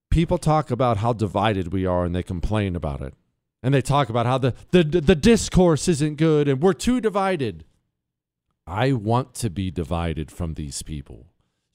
people 0.10 0.38
talk 0.38 0.72
about 0.72 0.98
how 0.98 1.12
divided 1.12 1.74
we 1.74 1.86
are 1.86 2.06
and 2.06 2.16
they 2.16 2.24
complain 2.24 2.78
about 2.78 3.02
it. 3.02 3.14
And 3.62 3.74
they 3.74 3.82
talk 3.82 4.08
about 4.08 4.26
how 4.26 4.38
the, 4.38 4.54
the, 4.72 4.84
the 4.84 5.16
discourse 5.16 5.90
isn't 5.90 6.16
good 6.16 6.48
and 6.48 6.62
we're 6.62 6.72
too 6.72 7.02
divided. 7.02 7.66
I 8.70 8.92
want 8.92 9.34
to 9.36 9.50
be 9.50 9.72
divided 9.72 10.32
from 10.32 10.54
these 10.54 10.84
people. 10.84 11.26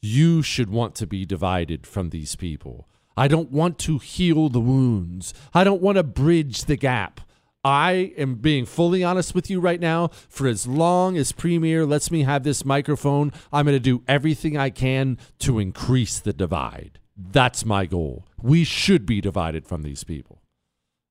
You 0.00 0.42
should 0.42 0.70
want 0.70 0.94
to 0.96 1.08
be 1.08 1.24
divided 1.24 1.88
from 1.88 2.10
these 2.10 2.36
people. 2.36 2.88
I 3.16 3.26
don't 3.26 3.50
want 3.50 3.80
to 3.80 3.98
heal 3.98 4.48
the 4.48 4.60
wounds. 4.60 5.34
I 5.52 5.64
don't 5.64 5.82
want 5.82 5.96
to 5.96 6.04
bridge 6.04 6.66
the 6.66 6.76
gap. 6.76 7.20
I 7.64 8.12
am 8.16 8.36
being 8.36 8.64
fully 8.64 9.02
honest 9.02 9.34
with 9.34 9.50
you 9.50 9.58
right 9.58 9.80
now. 9.80 10.08
For 10.28 10.46
as 10.46 10.68
long 10.68 11.16
as 11.16 11.32
Premiere 11.32 11.84
lets 11.84 12.12
me 12.12 12.22
have 12.22 12.44
this 12.44 12.64
microphone, 12.64 13.32
I'm 13.52 13.66
going 13.66 13.74
to 13.74 13.80
do 13.80 14.04
everything 14.06 14.56
I 14.56 14.70
can 14.70 15.18
to 15.40 15.58
increase 15.58 16.20
the 16.20 16.32
divide. 16.32 17.00
That's 17.16 17.64
my 17.64 17.86
goal. 17.86 18.24
We 18.40 18.62
should 18.62 19.04
be 19.04 19.20
divided 19.20 19.66
from 19.66 19.82
these 19.82 20.04
people. 20.04 20.42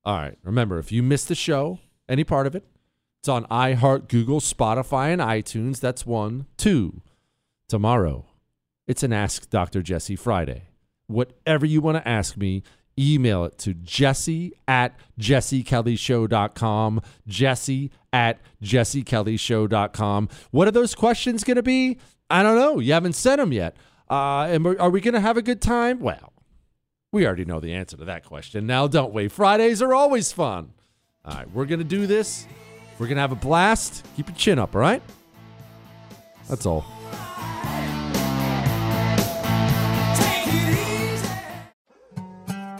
All 0.02 0.16
right. 0.16 0.38
Remember, 0.42 0.78
if 0.78 0.92
you 0.92 1.02
missed 1.02 1.28
the 1.28 1.34
show, 1.34 1.80
any 2.08 2.24
part 2.24 2.46
of 2.46 2.54
it, 2.54 2.64
it's 3.24 3.28
on 3.30 3.46
iHeart, 3.46 4.08
Google, 4.08 4.38
Spotify, 4.38 5.10
and 5.10 5.18
iTunes. 5.18 5.80
That's 5.80 6.04
one. 6.04 6.44
Two, 6.58 7.00
tomorrow, 7.70 8.26
it's 8.86 9.02
an 9.02 9.14
Ask 9.14 9.48
Dr. 9.48 9.80
Jesse 9.80 10.14
Friday. 10.14 10.64
Whatever 11.06 11.64
you 11.64 11.80
want 11.80 11.96
to 11.96 12.06
ask 12.06 12.36
me, 12.36 12.62
email 12.98 13.46
it 13.46 13.56
to 13.60 13.72
jesse 13.72 14.52
at 14.68 14.94
jessekellyshow.com. 15.18 17.00
Jesse 17.26 17.90
at 18.12 18.40
jessekellyshow.com. 18.62 20.28
What 20.50 20.68
are 20.68 20.72
those 20.72 20.94
questions 20.94 21.44
going 21.44 21.56
to 21.56 21.62
be? 21.62 21.96
I 22.28 22.42
don't 22.42 22.58
know. 22.58 22.78
You 22.78 22.92
haven't 22.92 23.14
sent 23.14 23.38
them 23.38 23.54
yet. 23.54 23.74
Uh, 24.10 24.48
and 24.50 24.66
are 24.78 24.90
we 24.90 25.00
going 25.00 25.14
to 25.14 25.20
have 25.20 25.38
a 25.38 25.42
good 25.42 25.62
time? 25.62 26.00
Well, 26.00 26.34
we 27.10 27.26
already 27.26 27.46
know 27.46 27.60
the 27.60 27.72
answer 27.72 27.96
to 27.96 28.04
that 28.04 28.26
question. 28.26 28.66
Now, 28.66 28.86
don't 28.86 29.14
we? 29.14 29.28
Fridays 29.28 29.80
are 29.80 29.94
always 29.94 30.30
fun. 30.30 30.74
All 31.24 31.34
right, 31.34 31.50
we're 31.50 31.64
going 31.64 31.78
to 31.78 31.84
do 31.84 32.06
this. 32.06 32.46
We're 32.98 33.06
going 33.06 33.16
to 33.16 33.22
have 33.22 33.32
a 33.32 33.36
blast. 33.36 34.06
Keep 34.16 34.28
your 34.28 34.36
chin 34.36 34.58
up, 34.58 34.74
all 34.74 34.80
right? 34.80 35.02
That's 36.48 36.66
all. 36.66 36.84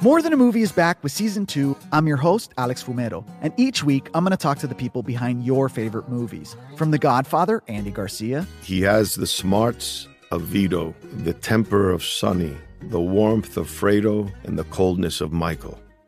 More 0.02 0.20
Than 0.20 0.34
a 0.34 0.36
Movie 0.36 0.60
is 0.60 0.70
back 0.70 1.02
with 1.02 1.12
season 1.12 1.46
two. 1.46 1.74
I'm 1.90 2.06
your 2.06 2.18
host, 2.18 2.52
Alex 2.58 2.84
Fumero, 2.84 3.24
and 3.40 3.54
each 3.56 3.82
week 3.84 4.10
I'm 4.12 4.22
going 4.22 4.32
to 4.32 4.36
talk 4.36 4.58
to 4.58 4.66
the 4.66 4.74
people 4.74 5.02
behind 5.02 5.46
your 5.46 5.70
favorite 5.70 6.10
movies. 6.10 6.56
From 6.76 6.90
The 6.90 6.98
Godfather, 6.98 7.62
Andy 7.68 7.90
Garcia, 7.90 8.46
He 8.62 8.82
has 8.82 9.14
the 9.14 9.26
smarts 9.26 10.06
of 10.30 10.42
Vito, 10.42 10.94
the 11.22 11.32
temper 11.32 11.90
of 11.90 12.04
Sonny, 12.04 12.54
the 12.82 13.00
warmth 13.00 13.56
of 13.56 13.66
Fredo, 13.66 14.30
and 14.44 14.58
the 14.58 14.64
coldness 14.64 15.22
of 15.22 15.32
Michael. 15.32 15.80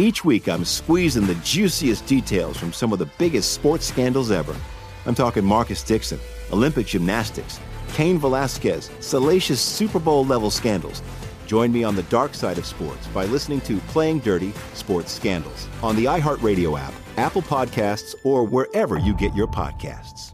Each 0.00 0.24
week, 0.24 0.48
I'm 0.48 0.64
squeezing 0.64 1.26
the 1.26 1.34
juiciest 1.44 2.06
details 2.06 2.56
from 2.56 2.72
some 2.72 2.94
of 2.94 2.98
the 2.98 3.10
biggest 3.18 3.52
sports 3.52 3.84
scandals 3.84 4.30
ever. 4.30 4.56
I'm 5.04 5.14
talking 5.14 5.44
Marcus 5.44 5.82
Dixon, 5.82 6.18
Olympic 6.50 6.86
gymnastics, 6.86 7.60
Cain 7.92 8.18
Velasquez, 8.18 8.90
salacious 9.00 9.60
Super 9.60 9.98
Bowl 9.98 10.24
level 10.24 10.50
scandals. 10.50 11.02
Join 11.46 11.70
me 11.70 11.84
on 11.84 11.96
the 11.96 12.02
dark 12.04 12.32
side 12.32 12.56
of 12.56 12.64
sports 12.64 13.08
by 13.08 13.26
listening 13.26 13.60
to 13.62 13.76
Playing 13.88 14.20
Dirty 14.20 14.54
Sports 14.72 15.12
Scandals 15.12 15.68
on 15.82 15.96
the 15.96 16.06
iHeartRadio 16.06 16.80
app, 16.80 16.94
Apple 17.18 17.42
Podcasts, 17.42 18.14
or 18.24 18.42
wherever 18.44 18.98
you 18.98 19.14
get 19.14 19.34
your 19.34 19.48
podcasts. 19.48 20.32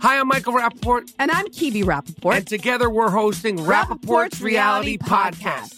Hi, 0.00 0.18
I'm 0.18 0.26
Michael 0.26 0.54
Rapaport. 0.54 1.12
And 1.20 1.30
I'm 1.30 1.46
Kebe 1.46 1.84
Rapaport. 1.84 2.36
And 2.38 2.46
together 2.48 2.90
we're 2.90 3.10
hosting 3.10 3.58
Rapaport's 3.58 4.40
Reality 4.40 4.98
Podcast. 4.98 5.77